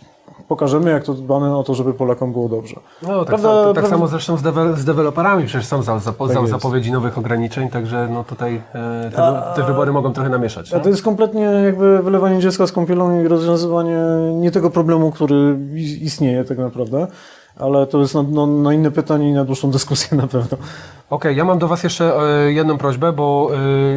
[0.51, 2.75] pokażemy, jak to dbamy o to, żeby Polakom było dobrze.
[3.01, 5.99] No, tak, Prawda- samo, tak prawda- samo zresztą z, dewe- z deweloperami, przecież są za,
[5.99, 6.51] za, za, jest.
[6.51, 10.73] zapowiedzi nowych ograniczeń, także no tutaj e, te, te wybory mogą trochę namieszać.
[10.73, 10.83] A nie?
[10.83, 13.97] to jest kompletnie jakby wylewanie dziecka z kąpielą i rozwiązywanie
[14.33, 15.57] nie tego problemu, który
[16.01, 17.07] istnieje tak naprawdę,
[17.59, 20.57] ale to jest na, no, na inne pytanie i na dłuższą dyskusję na pewno.
[21.09, 22.13] Okej, ja mam do Was jeszcze
[22.45, 23.51] e, jedną prośbę, bo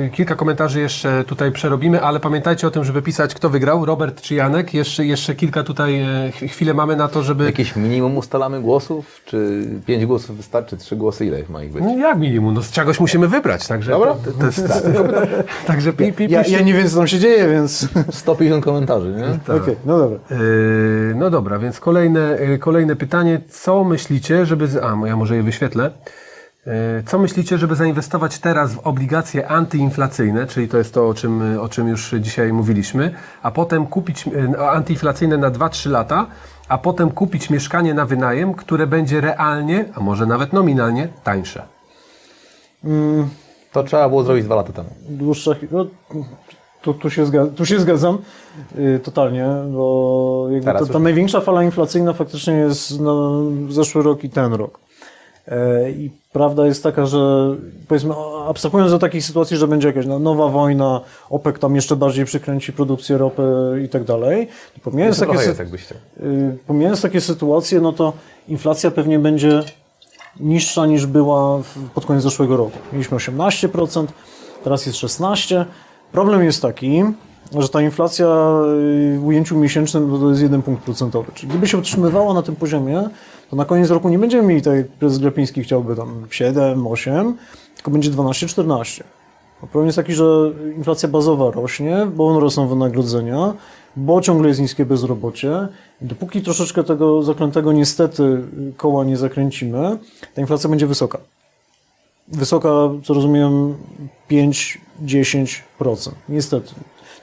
[0.06, 4.20] e, kilka komentarzy jeszcze tutaj przerobimy, ale pamiętajcie o tym, żeby pisać, kto wygrał, Robert
[4.20, 4.74] czy Janek.
[4.74, 7.44] Jeszcze, jeszcze kilka tutaj e, ch- chwilę mamy na to, żeby.
[7.44, 9.20] Jakieś minimum ustalamy głosów?
[9.24, 10.76] Czy 5 głosów wystarczy?
[10.76, 11.26] 3 głosy?
[11.26, 11.82] Ile ich ma ich być?
[11.84, 12.54] No jak minimum?
[12.54, 13.90] No z czegoś musimy wybrać, także.
[13.90, 14.14] Dobra.
[14.24, 14.82] To, to jest, tak.
[15.66, 19.54] Także pi, pi, Ja, ja nie wiem, co tam się dzieje, więc 150 komentarzy, nie?
[19.56, 20.18] okej, no dobra.
[21.14, 23.40] No dobra, więc kolejne, kolejne pytanie.
[23.48, 24.68] Co myślicie, żeby.
[24.68, 25.90] z- A, ja może je wyświetlę.
[26.66, 26.72] Yy,
[27.06, 31.68] Co myślicie, żeby zainwestować teraz w obligacje antyinflacyjne, czyli to jest to, o czym, o
[31.68, 36.26] czym już dzisiaj mówiliśmy, a potem kupić yy, no, antyinflacyjne na 2-3 lata,
[36.68, 41.62] a potem kupić mieszkanie na wynajem, które będzie realnie, a może nawet nominalnie tańsze?
[43.72, 44.88] To trzeba było zrobić 2 lata temu.
[45.08, 45.50] dłuższa.
[45.54, 45.86] chi- No,
[46.84, 48.18] tu, tu, się zgadzam, tu się zgadzam
[48.78, 53.12] y, totalnie, bo jakby Teraz to, ta już- największa fala inflacyjna faktycznie jest na
[53.68, 54.78] zeszły rok i ten rok.
[55.48, 57.54] E, I prawda jest taka, że
[57.88, 58.14] powiedzmy,
[58.48, 61.00] abstrahując do takiej sytuacji, że będzie jakaś no, nowa wojna,
[61.30, 63.42] OPEC tam jeszcze bardziej przykręci produkcję ropy
[63.84, 64.48] i tak dalej,
[64.82, 65.96] pomijając takie, jest, chciał.
[66.20, 68.12] y, pomijając takie sytuacje, no to
[68.48, 69.62] inflacja pewnie będzie
[70.40, 71.62] niższa niż była
[71.94, 72.78] pod koniec zeszłego roku.
[72.92, 74.06] Mieliśmy 18%,
[74.64, 75.64] teraz jest 16%.
[76.14, 77.02] Problem jest taki,
[77.58, 81.32] że ta inflacja y, w ujęciu miesięcznym to jest 1 punkt procentowy.
[81.34, 83.08] Czyli gdyby się utrzymywała na tym poziomie,
[83.50, 87.36] to na koniec roku nie będziemy mieli, tak jak prezes Glapiński chciałby, tam 7, 8,
[87.74, 89.04] tylko będzie 12, 14.
[89.60, 93.54] Problem jest taki, że inflacja bazowa rośnie, bo rosną wynagrodzenia,
[93.96, 95.68] bo ciągle jest niskie bezrobocie.
[96.00, 98.42] Dopóki troszeczkę tego zaklętego niestety
[98.76, 99.98] koła nie zakręcimy,
[100.34, 101.18] ta inflacja będzie wysoka.
[102.28, 102.68] Wysoka,
[103.04, 103.74] co rozumiem,
[105.02, 106.10] 5-10%.
[106.28, 106.74] Niestety.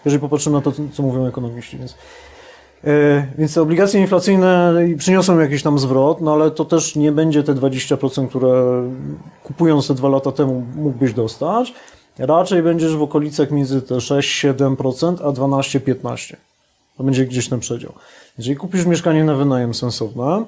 [0.06, 1.78] Jeżeli popatrzymy na to, co mówią ekonomiści.
[1.78, 1.96] Więc,
[2.84, 7.44] e, więc te obligacje inflacyjne przyniosą jakiś tam zwrot, no ale to też nie będzie
[7.44, 8.84] te 20%, które
[9.44, 11.74] kupując te dwa lata temu mógłbyś dostać.
[12.20, 16.36] Raczej będziesz w okolicach między te 6-7%, a 12-15%.
[16.98, 17.94] To będzie gdzieś ten przedział.
[18.38, 20.46] Jeżeli kupisz mieszkanie na wynajem sensowne,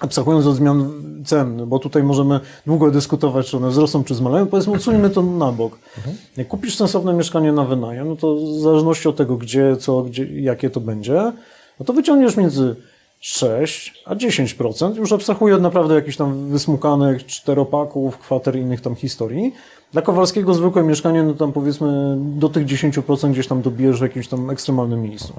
[0.00, 0.90] abstrahując od zmian
[1.24, 5.52] cen, bo tutaj możemy długo dyskutować, czy one wzrosną, czy zmaleją, powiedzmy, odsuńmy to na
[5.52, 5.78] bok.
[6.36, 10.40] Jak kupisz sensowne mieszkanie na wynajem, no to w zależności od tego, gdzie, co, gdzie,
[10.40, 11.32] jakie to będzie,
[11.80, 12.76] no to wyciągniesz między
[13.20, 18.94] 6 a 10%, już abstrahuję od naprawdę jakichś tam wysmukanych czteropaków, kwater i innych tam
[18.94, 19.54] historii.
[19.92, 24.28] Dla Kowalskiego zwykłe mieszkanie, no tam powiedzmy do tych 10% gdzieś tam dobijesz w jakimś
[24.28, 25.32] tam ekstremalnym miejscu.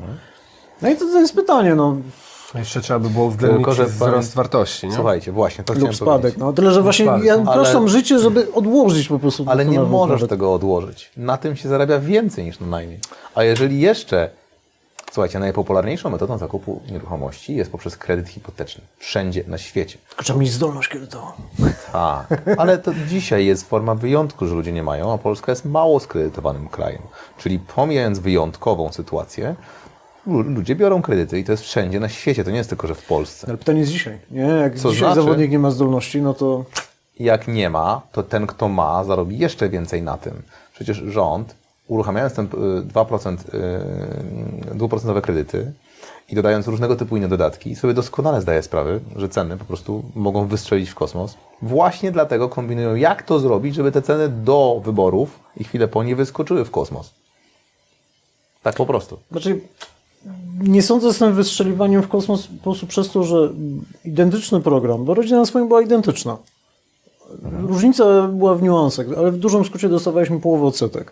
[0.81, 1.97] No i to, to jest pytanie, no,
[2.55, 4.93] Jeszcze trzeba by było uwzględnić Tylko, że wzrost pan- wartości, nie?
[4.95, 6.21] Słuchajcie, właśnie, to lub spadek.
[6.21, 6.39] powiedzieć.
[6.39, 7.25] No tyle, że właśnie spadek.
[7.25, 9.45] ja Ale- upraszczam życie, żeby odłożyć po prostu.
[9.47, 10.29] Ale nie możesz nawet.
[10.29, 11.11] tego odłożyć.
[11.17, 12.97] Na tym się zarabia więcej niż na najmie.
[13.35, 14.29] A jeżeli jeszcze,
[15.11, 18.81] słuchajcie, najpopularniejszą metodą zakupu nieruchomości jest poprzez kredyt hipoteczny.
[18.97, 19.97] Wszędzie na świecie.
[20.09, 21.27] Tylko trzeba mieć zdolność kredytową.
[21.91, 25.99] Tak, ale to dzisiaj jest forma wyjątku, że ludzie nie mają, a Polska jest mało
[25.99, 27.01] skredytowanym krajem.
[27.37, 29.55] Czyli pomijając wyjątkową sytuację,
[30.27, 33.05] ludzie biorą kredyty i to jest wszędzie na świecie, to nie jest tylko, że w
[33.05, 33.47] Polsce.
[33.47, 34.19] Ale pytanie jest dzisiaj.
[34.31, 35.21] Nie, jak Co dzisiaj znaczy?
[35.21, 36.65] zawodnik nie ma zdolności, no to
[37.19, 40.41] Jak nie ma, to ten, kto ma, zarobi jeszcze więcej na tym.
[40.73, 41.55] Przecież rząd,
[41.87, 42.49] uruchamiając ten y,
[42.93, 43.37] 2%,
[44.73, 45.71] y, dwuprocentowe kredyty
[46.29, 50.47] i dodając różnego typu inne dodatki, sobie doskonale zdaje sprawę, że ceny po prostu mogą
[50.47, 51.37] wystrzelić w kosmos.
[51.61, 56.15] Właśnie dlatego kombinują, jak to zrobić, żeby te ceny do wyborów i chwilę po nie
[56.15, 57.13] wyskoczyły w kosmos.
[58.63, 59.19] Tak po prostu.
[59.31, 59.59] Znaczy,
[60.63, 63.49] nie sądzę z tym wystrzeliwaniem w kosmos po prostu przez to, że
[64.05, 66.37] identyczny program, bo rodzina na swoim była identyczna.
[67.61, 71.11] Różnica była w niuansach, ale w dużym skrócie dostawaliśmy połowę odsetek.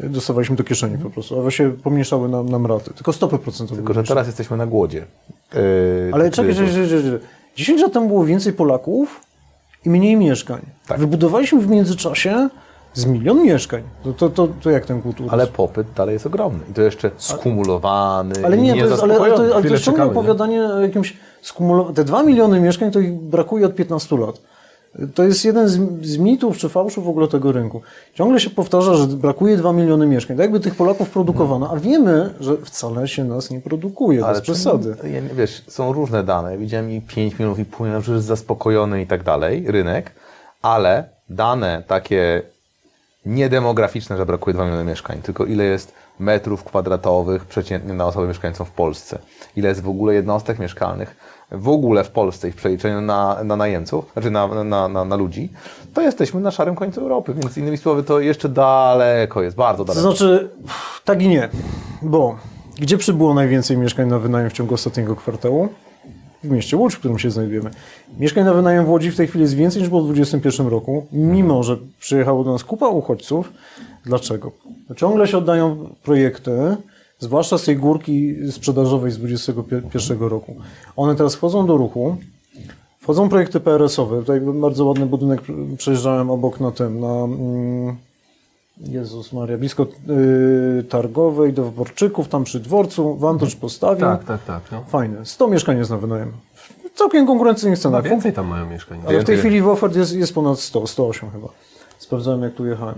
[0.00, 2.94] Dostawaliśmy do kieszeni po prostu, a właśnie pomniejszały nam, nam raty.
[2.94, 3.76] Tylko stopy procentowe.
[3.76, 5.06] Tylko, że teraz jesteśmy na głodzie.
[5.54, 5.60] Yy,
[6.12, 7.20] Ale czekaj, czekaj, czekaj, czekaj.
[7.56, 9.20] 10 lat temu było więcej Polaków
[9.84, 10.60] i mniej mieszkań.
[10.86, 11.00] Tak.
[11.00, 12.48] Wybudowaliśmy w międzyczasie
[12.94, 13.82] z milion mieszkań.
[14.04, 15.26] To, to, to, to jak ten kultur?
[15.30, 16.60] Ale popyt dalej jest ogromny.
[16.70, 18.34] I to jeszcze skumulowany.
[18.44, 20.10] Ale nie, i to jest, ale, ale, to, ale to jest ciągle nie?
[20.10, 21.94] opowiadanie o jakimś skumulowanym.
[21.94, 24.40] Te 2 miliony mieszkań to ich brakuje od 15 lat.
[25.14, 27.82] To jest jeden z, z mitów czy fałszu w ogóle tego rynku.
[28.14, 30.36] Ciągle się powtarza, że brakuje 2 miliony mieszkań.
[30.36, 34.42] Tak jakby tych Polaków produkowano, a wiemy, że wcale się nas nie produkuje, bez czemu-
[34.42, 34.96] przesady.
[35.02, 36.58] Ja, nie- wiesz, są różne dane.
[36.58, 40.12] Widziałem i 5 milionów i pół, że jest zaspokojony i tak dalej, rynek,
[40.62, 42.42] ale dane takie
[43.26, 48.64] niedemograficzne, że brakuje 2 miliony mieszkań, tylko ile jest metrów kwadratowych przeciętnie na osobę mieszkającą
[48.64, 49.18] w Polsce,
[49.56, 51.16] ile jest w ogóle jednostek mieszkalnych
[51.52, 55.16] w ogóle w Polsce i w przeliczeniu na, na najemców, znaczy na, na, na, na
[55.16, 55.52] ludzi,
[55.94, 59.94] to jesteśmy na szarym końcu Europy, więc innymi słowy to jeszcze daleko jest, bardzo To
[59.94, 60.10] daleko.
[60.10, 60.50] znaczy,
[61.04, 61.48] tak i nie.
[62.02, 62.36] Bo
[62.78, 65.68] gdzie przybyło najwięcej mieszkań na wynajem w ciągu ostatniego kwartału?
[66.44, 67.70] W mieście Łódź, w którym się znajdujemy.
[68.18, 71.06] Mieszkań na wynajem w Łodzi w tej chwili jest więcej niż było w 2021 roku,
[71.12, 73.52] mimo że przyjechało do nas kupa uchodźców.
[74.04, 74.52] Dlaczego?
[74.96, 76.76] Ciągle się oddają projekty,
[77.18, 80.56] zwłaszcza z tej górki sprzedażowej z 2021 roku.
[80.96, 82.16] One teraz wchodzą do ruchu.
[83.00, 84.20] Wchodzą projekty PRS-owe.
[84.20, 85.40] Tutaj bardzo ładny budynek
[85.78, 87.14] przejeżdżałem obok na tym, na...
[87.24, 87.96] Mm,
[88.80, 89.86] Jezus Maria, blisko
[90.80, 94.00] y, Targowej, do Wyborczyków, tam przy dworcu, Wantosz postawił.
[94.00, 94.62] Tak, tak, tak.
[94.72, 94.84] No.
[94.88, 95.26] Fajne.
[95.26, 96.32] 100 mieszkań jest na wynajem.
[96.94, 98.04] Całkiem konkurencyjnych cenach.
[98.04, 98.98] więcej tam mają mieszkań.
[98.98, 99.38] Ale w tej Więcej.
[99.38, 101.48] chwili w ofert jest, jest ponad 100, 108 chyba.
[101.98, 102.94] Sprawdzałem jak tu jechałem.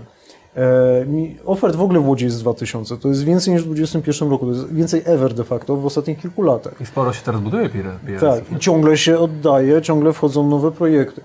[0.57, 1.05] E,
[1.45, 2.97] ofert w ogóle w Łodzi jest 2000.
[2.97, 4.45] To jest więcej niż w 2021 roku.
[4.45, 6.81] To jest więcej ever de facto w ostatnich kilku latach.
[6.81, 8.21] I sporo się teraz buduje PRS.
[8.21, 11.21] Tak, i ciągle się oddaje, ciągle wchodzą nowe projekty.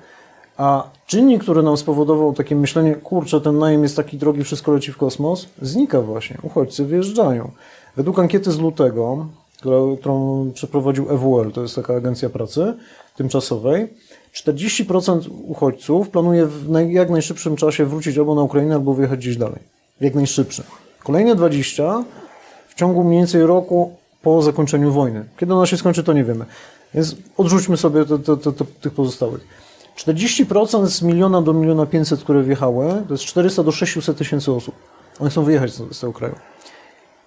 [0.58, 4.92] A czynnik, który nam spowodował takie myślenie, kurczę, ten najem jest taki drogi, wszystko leci
[4.92, 6.38] w kosmos, znika właśnie.
[6.42, 7.50] Uchodźcy wyjeżdżają.
[7.96, 9.26] Według ankiety z lutego,
[10.00, 12.74] którą przeprowadził EWL, to jest taka agencja pracy
[13.16, 13.88] tymczasowej,
[14.34, 19.58] 40% uchodźców planuje w jak najszybszym czasie wrócić albo na Ukrainę, albo wyjechać gdzieś dalej.
[20.00, 20.64] Jak najszybszym.
[21.04, 22.04] Kolejne 20%
[22.68, 25.24] w ciągu mniej więcej roku po zakończeniu wojny.
[25.38, 26.44] Kiedy ona się skończy, to nie wiemy.
[26.94, 29.67] Więc odrzućmy sobie te, te, te, tych pozostałych.
[29.98, 34.74] 40% z miliona do miliona 500, które wjechały, to jest 400 do 600 tysięcy osób.
[35.20, 36.34] One chcą wyjechać z, z tego kraju.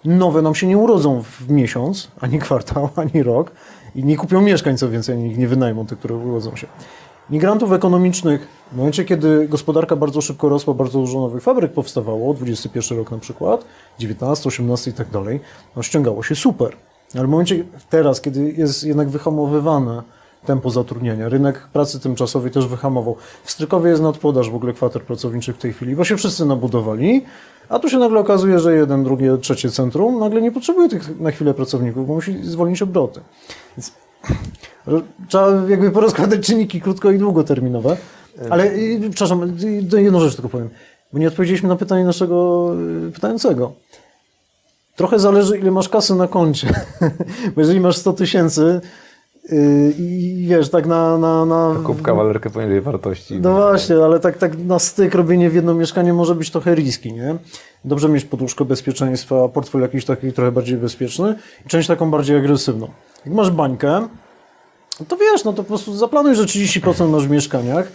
[0.06, 3.52] Nowe nam się nie urodzą w miesiąc, ani kwartał, ani rok
[3.96, 6.68] i nie kupią mieszkań, co więcej, ich nie wynajmą, te, które urodzą się.
[7.30, 12.98] migrantów ekonomicznych, w momencie, kiedy gospodarka bardzo szybko rosła, bardzo dużo nowych fabryk powstawało, 21
[12.98, 13.66] rok na przykład,
[14.00, 15.40] 19, 18 i tak dalej,
[15.76, 16.76] no ściągało się super.
[17.16, 20.04] Ale w momencie teraz, kiedy jest jednak wyhamowywane
[20.46, 23.16] tempo zatrudnienia, rynek pracy tymczasowej też wyhamował.
[23.44, 27.26] W Strykowie jest nadpodaż w ogóle kwater pracowniczych w tej chwili, bo się wszyscy nabudowali,
[27.70, 31.32] a tu się nagle okazuje, że jeden, drugie, trzecie centrum nagle nie potrzebuje tych na
[31.32, 33.22] chwilę pracowników, bo musi zwolnić obroty.
[33.78, 33.92] Więc
[35.30, 37.98] trzeba jakby porozkładać czynniki krótko i długoterminowe.
[38.50, 39.58] Ale, przepraszam,
[39.98, 40.70] jedną rzecz tylko powiem,
[41.14, 42.70] bo nie odpowiedzieliśmy na pytanie naszego
[43.08, 43.72] y, pytającego.
[44.96, 46.68] Trochę zależy, ile masz kasy na koncie.
[47.56, 48.82] Bo jeżeli masz 100 tysięcy
[50.00, 51.18] i wiesz, tak na...
[51.18, 51.76] na, na...
[51.84, 53.40] Kup kawalerkę poniżej wartości.
[53.42, 57.14] No właśnie, ale tak, tak na styk robienie w jedno mieszkanie może być trochę riski,
[57.14, 57.36] nie?
[57.86, 62.88] Dobrze mieć poduszkę bezpieczeństwa, portfel jakiś taki trochę bardziej bezpieczny i część taką bardziej agresywną.
[63.26, 64.08] Jak masz bańkę,
[65.08, 67.92] to wiesz, no to po prostu zaplanuj, że 30% masz w mieszkaniach,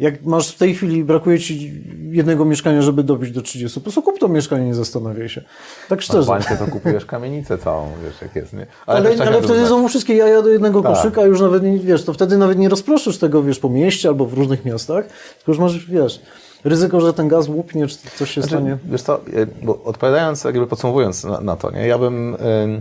[0.00, 4.02] jak masz w tej chwili, brakuje ci jednego mieszkania, żeby dobić do 30, po prostu
[4.02, 5.42] kup to mieszkanie, nie zastanawiaj się.
[5.88, 6.22] Tak szczerze.
[6.22, 8.66] W bańce to kupujesz kamienicę całą, wiesz jak jest, nie?
[8.86, 9.66] Ale, ale jak wtedy rozumiem.
[9.68, 10.92] są wszystkie jaja do jednego Tak.
[10.94, 14.26] koszyka, już nawet nie, wiesz, to wtedy nawet nie rozproszysz tego, wiesz, po mieście albo
[14.26, 15.04] w różnych miastach,
[15.36, 16.20] tylko już masz, wiesz,
[16.64, 18.66] ryzyko, że ten gaz łupnie, czy coś się stanie.
[18.66, 22.80] Znaczy, wiesz co, y, bo odpowiadając, jakby podsumowując na, na to, nie, ja bym, ym,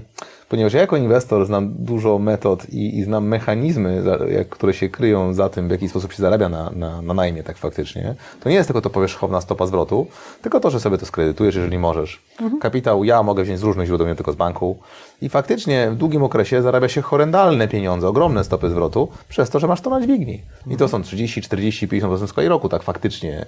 [0.49, 4.03] ponieważ ja jako inwestor znam dużo metod i, i znam mechanizmy,
[4.49, 7.57] które się kryją za tym, w jaki sposób się zarabia na, na, na najmie tak
[7.57, 10.07] faktycznie, to nie jest tylko to powierzchowna stopa zwrotu,
[10.41, 12.21] tylko to, że sobie to skredytujesz, jeżeli możesz.
[12.61, 14.77] Kapitał ja mogę wziąć z różnych źródeł, nie tylko z banku
[15.21, 19.67] i faktycznie w długim okresie zarabia się horrendalne pieniądze, ogromne stopy zwrotu, przez to, że
[19.67, 20.41] masz to na dźwigni.
[20.67, 23.45] I to są 30, 40, 50% w skali roku, tak faktycznie.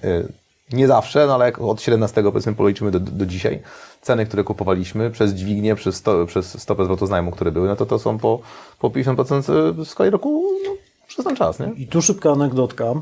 [0.73, 3.59] Nie zawsze, no ale jak od 17 powiedzmy policzymy do, do dzisiaj,
[4.01, 7.75] ceny, które kupowaliśmy przez dźwignię, przez, sto, przez stopę zwrotu z najmu, które były, no
[7.75, 8.39] to to są po,
[8.79, 10.71] po 50% w skali roku no,
[11.07, 11.71] przez ten czas, nie?
[11.77, 12.93] I tu szybka anegdotka.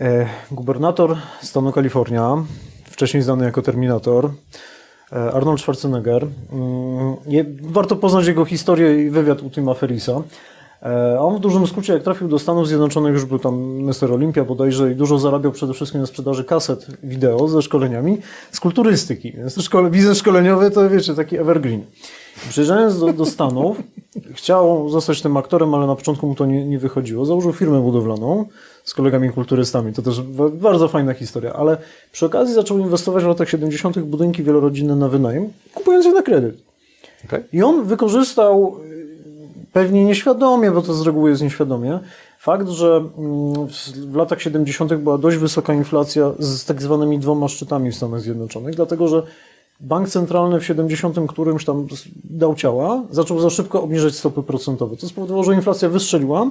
[0.00, 2.36] E, gubernator stanu Kalifornia,
[2.84, 4.30] wcześniej znany jako Terminator,
[5.12, 6.26] e, Arnold Schwarzenegger.
[6.52, 7.16] Mm,
[7.62, 10.22] warto poznać jego historię i wywiad u Tima Ferrisa.
[10.82, 14.12] E, on w dużym skrócie, jak trafił do Stanów Zjednoczonych, już był tam Mr.
[14.12, 18.18] Olympia bodajże i dużo zarabiał przede wszystkim na sprzedaży kaset wideo ze szkoleniami
[18.52, 19.32] z kulturystyki.
[19.32, 21.84] Więc szkole, biznes szkoleniowy to wiecie, taki evergreen.
[22.48, 23.76] Przyjeżdżając do, do Stanów,
[24.32, 27.24] chciał zostać tym aktorem, ale na początku mu to nie, nie wychodziło.
[27.24, 28.44] Założył firmę budowlaną
[28.84, 29.92] z kolegami kulturystami.
[29.92, 31.76] To też ba- bardzo fajna historia, ale
[32.12, 33.98] przy okazji zaczął inwestować w latach 70.
[33.98, 36.56] w budynki wielorodzinne na wynajem, kupując je na kredyt.
[37.24, 37.44] Okay?
[37.52, 38.76] I on wykorzystał
[39.74, 41.98] pewnie nieświadomie, bo to z reguły jest nieświadomie,
[42.38, 43.68] fakt, że mm,
[44.12, 44.94] w- latach 70.
[44.94, 49.22] była dość wysoka inflacja z tak zwanymi dwoma szczytami w Stanach Zjednoczonych, dlatego że
[49.80, 51.16] bank centralny w 70.
[51.28, 51.86] którymś tam
[52.24, 54.96] dał ciała, zaczął za szybko obniżać stopy procentowe.
[54.96, 56.50] To spowodowało, że inflacja wystrzeliła,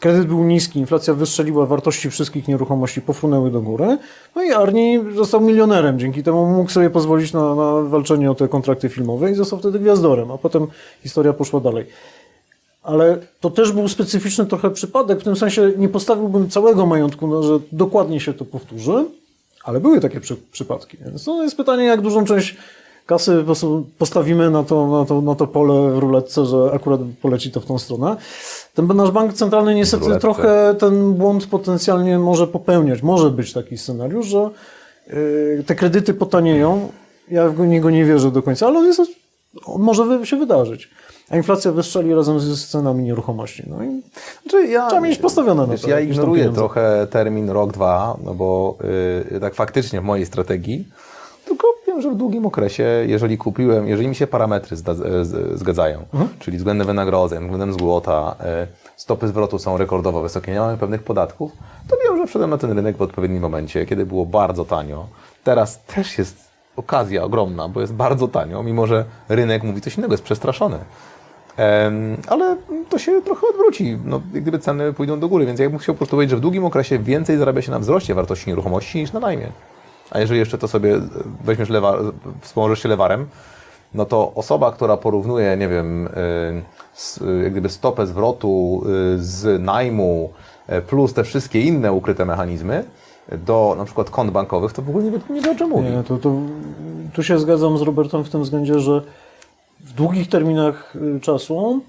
[0.00, 3.98] kredyt był niski, inflacja wystrzeliła, wartości wszystkich nieruchomości pofrunęły do góry,
[4.36, 8.48] no i Arni został milionerem, dzięki temu mógł sobie pozwolić na, na walczenie o te
[8.48, 10.66] kontrakty filmowe i został wtedy gwiazdorem, a potem
[11.02, 11.86] historia poszła dalej.
[12.82, 17.42] Ale to też był specyficzny trochę przypadek, w tym sensie nie postawiłbym całego majątku, no,
[17.42, 19.04] że dokładnie się to powtórzy,
[19.64, 20.96] ale były takie przy, przypadki.
[21.04, 22.56] Więc to jest pytanie, jak dużą część
[23.08, 23.44] kasy
[23.98, 27.66] postawimy na to, na, to, na to pole w ruletce, że akurat poleci to w
[27.66, 28.16] tą stronę.
[28.74, 30.20] Ten nasz bank centralny niestety ruletce.
[30.20, 33.02] trochę ten błąd potencjalnie może popełniać.
[33.02, 34.50] Może być taki scenariusz, że
[35.06, 36.88] yy, te kredyty potanieją.
[37.30, 39.00] Ja w niego nie wierzę do końca, ale on, jest,
[39.64, 40.90] on może się wydarzyć.
[41.30, 43.62] A inflacja wystrzeli razem z cenami nieruchomości.
[43.66, 44.02] No i
[44.42, 48.78] Znaczy ja, Trzeba mieć postawione na to Ja ignoruję trochę termin rok, dwa, no bo
[49.30, 50.88] yy, tak faktycznie w mojej strategii,
[51.88, 56.30] wiem, że w długim okresie, jeżeli kupiłem, jeżeli mi się parametry z, zgadzają, Mhm.
[56.38, 58.46] czyli względem wynagrodzeń, względem złota, yy,
[58.96, 61.52] stopy zwrotu są rekordowo wysokie, nie mamy pewnych podatków,
[61.88, 65.06] to wiem, że wszedłem na ten rynek w odpowiednim momencie, kiedy było bardzo tanio.
[65.44, 70.14] Teraz też jest okazja ogromna, bo jest bardzo tanio, mimo że rynek mówi coś innego,
[70.14, 70.78] jest przestraszony.
[72.28, 72.56] Ale
[72.88, 75.98] to się trochę odwróci, no, gdyby ceny pójdą do góry, więc ja bym chciał po
[75.98, 79.20] prostu powiedzieć, że w długim okresie więcej zarabia się na wzroście wartości nieruchomości niż na
[79.20, 79.46] najmie.
[80.10, 81.00] A jeżeli jeszcze to sobie
[81.44, 81.98] weźmiesz lewar,
[82.40, 83.26] wspomożesz się lewarem,
[83.94, 86.10] no to osoba, która porównuje, nie wiem, y,
[87.26, 88.82] y, jak gdyby stopę zwrotu
[89.16, 90.32] y, z najmu
[90.86, 92.84] plus te wszystkie inne ukryte mechanizmy
[93.46, 95.90] do na przykład kont bankowych, to w ogóle nie nie wie o czym mówi.
[95.90, 96.32] Nie, to, to,
[97.12, 99.02] tu się zgadzam z Robertem w tym względzie, że
[99.80, 101.80] w długich terminach czasu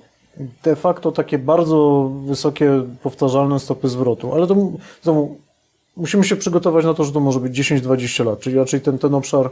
[0.64, 4.56] de facto takie bardzo wysokie, powtarzalne stopy zwrotu, ale to
[5.02, 5.38] znowu,
[6.00, 9.14] musimy się przygotować na to, że to może być 10-20 lat, czyli raczej ten, ten
[9.16, 9.50] obszar,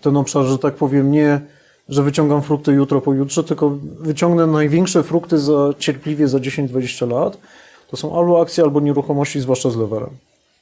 [0.00, 1.40] ten obszar, że tak powiem, nie,
[1.88, 7.38] że wyciągam frukty jutro, pojutrze, tylko wyciągnę największe frukty za, cierpliwie za 10-20 lat,
[7.90, 10.10] to są albo akcje, albo nieruchomości, zwłaszcza z leverem.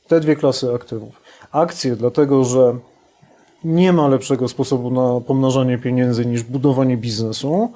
[0.08, 1.20] Te dwie klasy aktywów.
[1.52, 2.76] Akcje, dlatego że
[3.64, 7.72] nie ma lepszego sposobu na pomnażanie pieniędzy niż budowanie biznesu,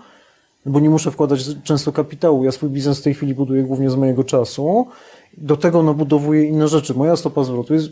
[0.66, 2.44] bo nie muszę wkładać często kapitału.
[2.44, 4.86] Ja swój biznes w tej chwili buduję głównie z mojego czasu.
[5.38, 6.94] Do tego nabudowuję inne rzeczy.
[6.94, 7.88] Moja stopa zwrotu jest,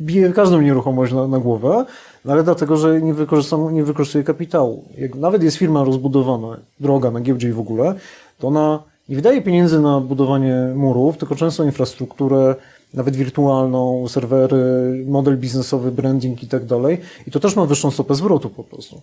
[0.00, 1.84] bije każdą nieruchomość na, na głowę,
[2.24, 4.84] no ale dlatego, że nie, wykorzystam, nie wykorzystuję kapitału.
[4.98, 7.94] Jak nawet jest firma rozbudowana, droga na giełdzie i w ogóle,
[8.38, 12.54] to ona nie wydaje pieniędzy na budowanie murów, tylko często infrastrukturę,
[12.94, 16.98] nawet wirtualną, serwery, model biznesowy, branding i tak dalej.
[17.26, 19.00] I to też ma wyższą stopę zwrotu po prostu.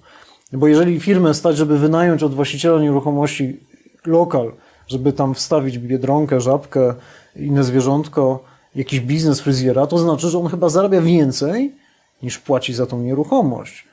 [0.58, 3.60] Bo jeżeli firmę stać, żeby wynająć od właściciela nieruchomości
[4.06, 4.52] lokal,
[4.88, 6.94] żeby tam wstawić biedronkę, żabkę,
[7.36, 8.44] inne zwierzątko,
[8.76, 11.76] jakiś biznes fryzjera, to znaczy, że on chyba zarabia więcej
[12.24, 13.88] niż płaci za tą nieruchomość.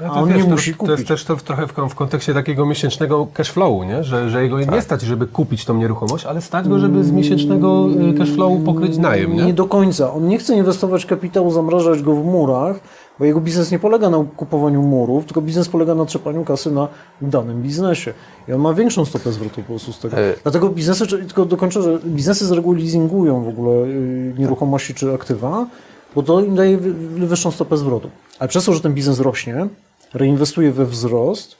[0.00, 1.08] Ale A to on wiesz, nie to, musi To jest kupić.
[1.08, 4.04] też to w- trochę w, w kontekście takiego miesięcznego cashflowu, nie?
[4.04, 4.74] Że, że jego Tak.
[4.74, 8.96] nie stać, żeby kupić tą nieruchomość, ale stać go, żeby z miesięcznego y, cashflowu pokryć
[8.98, 9.44] najem, nie?
[9.46, 10.12] Nie do końca.
[10.12, 12.76] On nie chce inwestować kapitału, zamrażać go w murach,
[13.18, 16.88] bo jego biznes nie polega na kupowaniu murów, tylko biznes polega na trzepaniu kasy na
[17.22, 18.12] danym biznesie.
[18.48, 20.16] I on ma większą stopę zwrotu po prostu z tego.
[20.18, 20.34] E.
[20.42, 25.66] Dlatego biznesy, tylko dokończę, że biznesy z reguły leasingują w ogóle y, nieruchomości czy aktywa,
[26.14, 28.10] bo to im daje wy- wy- wyższą stopę zwrotu.
[28.38, 29.66] Ale przez to, że ten biznes rośnie,
[30.16, 31.56] reinwestuje we wzrost,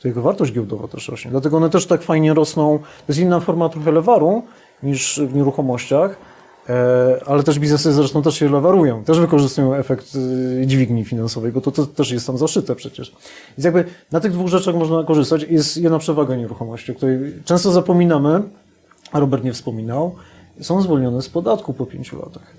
[0.00, 1.30] to jego wartość giełdowa też rośnie.
[1.30, 2.78] Dlatego one też tak fajnie rosną.
[2.78, 4.42] To jest inna forma trochę lewaru
[4.82, 6.16] niż w nieruchomościach,
[6.68, 9.04] e, ale też biznesy zresztą też się lewarują.
[9.04, 13.12] Też wykorzystują efekt y, dźwigni finansowej, bo to, to też jest tam zaszyte przecież.
[13.58, 15.46] Więc jakby na tych dwóch rzeczach można korzystać.
[15.50, 18.42] Jest jedna przewaga nieruchomości, o której często zapominamy,
[19.12, 20.14] a Robert nie wspominał.
[20.60, 22.54] Są zwolnione z podatku po pięciu latach.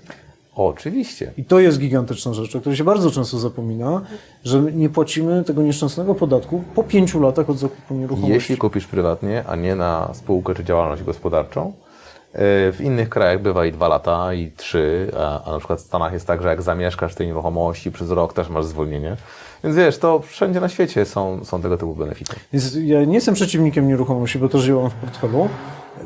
[0.54, 1.32] Oczywiście.
[1.36, 4.00] I to jest gigantyczna rzecz, o której się bardzo często zapomina,
[4.44, 8.34] że nie płacimy tego nieszczęsnego podatku po pięciu latach od zakupu nieruchomości.
[8.34, 12.40] Jeśli kupisz prywatnie, a nie na spółkę czy działalność gospodarczą, yy,
[12.72, 16.12] w innych krajach bywa i dwa lata, i trzy, a, a na przykład w Stanach
[16.12, 19.16] jest tak, że jak zamieszkasz tej nieruchomości przez rok, też masz zwolnienie.
[19.64, 22.36] Więc wiesz, to wszędzie na świecie są, są tego typu benefity.
[22.52, 25.48] Więc ja nie jestem przeciwnikiem nieruchomości, bo też ją mam w portfelu.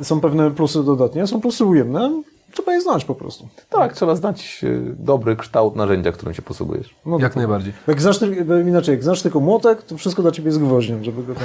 [0.02, 2.22] Są pewne plusy dodatnie, są plusy ujemne.
[2.54, 3.48] Trzeba je znać po prostu.
[3.70, 6.94] Tak, trzeba znać yy, dobry kształt narzędzia, którym się posługujesz.
[7.06, 7.72] No, Jak najbardziej.
[7.88, 8.20] jak znasz,
[8.66, 11.44] inaczej, jak znasz tylko młotek, to wszystko dla ciebie jest gwoździem, żeby go tam...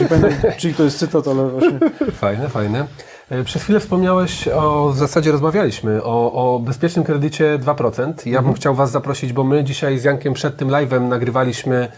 [0.00, 1.78] Nie pamiętam, czyli to jest cytat, ale właśnie...
[2.12, 2.86] Fajne, fajne.
[3.30, 8.12] E, Przez chwilę wspomniałeś o, w zasadzie rozmawialiśmy o, o bezpiecznym kredycie 2%.
[8.26, 11.88] Ja bym chciał Was zaprosić, bo my dzisiaj z Jankiem przed tym live'em nagrywaliśmy e,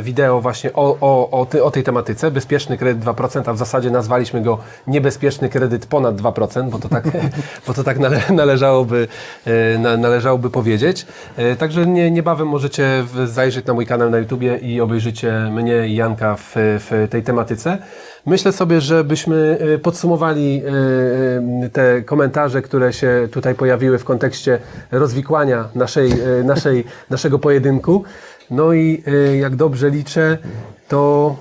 [0.00, 2.30] wideo właśnie o, o, o, ty, o tej tematyce.
[2.30, 7.04] Bezpieczny kredyt 2%, a w zasadzie nazwaliśmy go niebezpieczny kredyt ponad 2%, bo to tak,
[7.66, 9.08] bo to tak nale, należałoby,
[9.44, 11.06] e, na, należałoby powiedzieć.
[11.36, 15.94] E, Także nie, niebawem możecie zajrzeć na mój kanał na YouTubie i obejrzycie mnie i
[15.94, 17.78] Janka w, w tej tematyce.
[18.26, 24.58] Myślę sobie, żebyśmy e, podsumowali e, e, te komentarze, które się tutaj pojawiły w kontekście
[24.92, 28.04] rozwikłania naszej, e, naszej, naszego pojedynku.
[28.52, 30.38] No i e, jak dobrze liczę,
[30.88, 31.34] to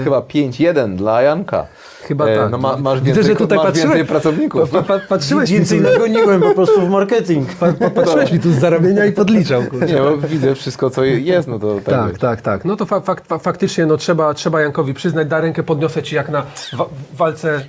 [0.00, 1.66] e, Chyba 5-1 dla Janka.
[2.08, 2.50] Chyba E, tak.
[2.50, 4.70] No ma, masz Widzę, więcej, że tutaj masz patrzyłeś- więcej pracowników.
[4.70, 7.48] Pa, pa, patrzyłeś, mi Więcej tu, nagoniłem po prostu w marketing.
[7.94, 9.62] patrzyłeś mi tu z zarabienia i podliczał.
[9.62, 9.86] kurczę.
[9.86, 11.84] Nie, bo widzę wszystko, co jest, no to tak.
[11.84, 12.64] Tak, tak, tak.
[12.64, 16.16] No to fa fak fa faktycznie no, trzeba, trzeba Jankowi przyznać, da rękę podniosę ci
[16.16, 16.84] jak na wa
[17.16, 17.62] walce e,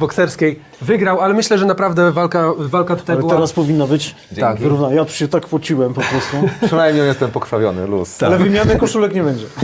[0.00, 0.60] bokserskiej.
[0.82, 3.34] Wygrał, ale myślę, że naprawdę walka, walka tutaj Ale była...
[3.34, 4.94] teraz powinna być Tak, wyrównana.
[4.94, 6.36] Ja tu się tak pociłem po prostu.
[6.66, 8.22] Przynajmniej jestem pokrwawiony, luz.
[8.22, 9.46] Ale wymiany koszulek nie będzie.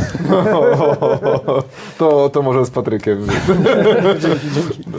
[1.98, 3.26] To, to może z Patrykiem.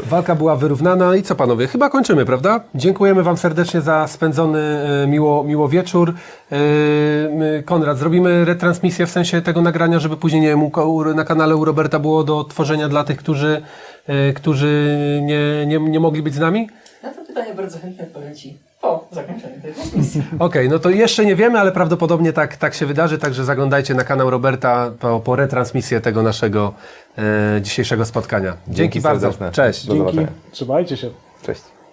[0.10, 2.64] Walka była wyrównana i co panowie, chyba kończymy, prawda?
[2.76, 6.14] Dziękujemy wam serdecznie za spędzony e, miło, miło wieczór.
[6.52, 10.72] E, Konrad, zrobimy retransmisję w sensie tego nagrania, żeby później nie wiem,
[11.16, 13.61] na kanale u Roberta było do tworzenia dla tych, którzy,
[14.07, 16.70] e, którzy nie, nie, nie mogli być z nami?
[17.03, 18.34] Na to pytanie bardzo chętnie odpowiem
[18.81, 20.23] po zakończeniu tej transmisji.
[20.39, 24.03] Okej, no to jeszcze nie wiemy, ale prawdopodobnie tak, tak się wydarzy, także zaglądajcie na
[24.03, 26.73] kanał Roberta po, po retransmisję tego naszego
[27.18, 28.57] e, dzisiejszego spotkania.
[28.68, 29.22] Dzięki, Dzięki bardzo.
[29.22, 29.51] serdeczne.
[29.51, 29.85] Cześć.
[29.85, 30.11] Do Dzięki.
[30.11, 30.27] zobaczenia.
[30.51, 31.10] Trzymajcie się.
[31.43, 31.61] Cześć.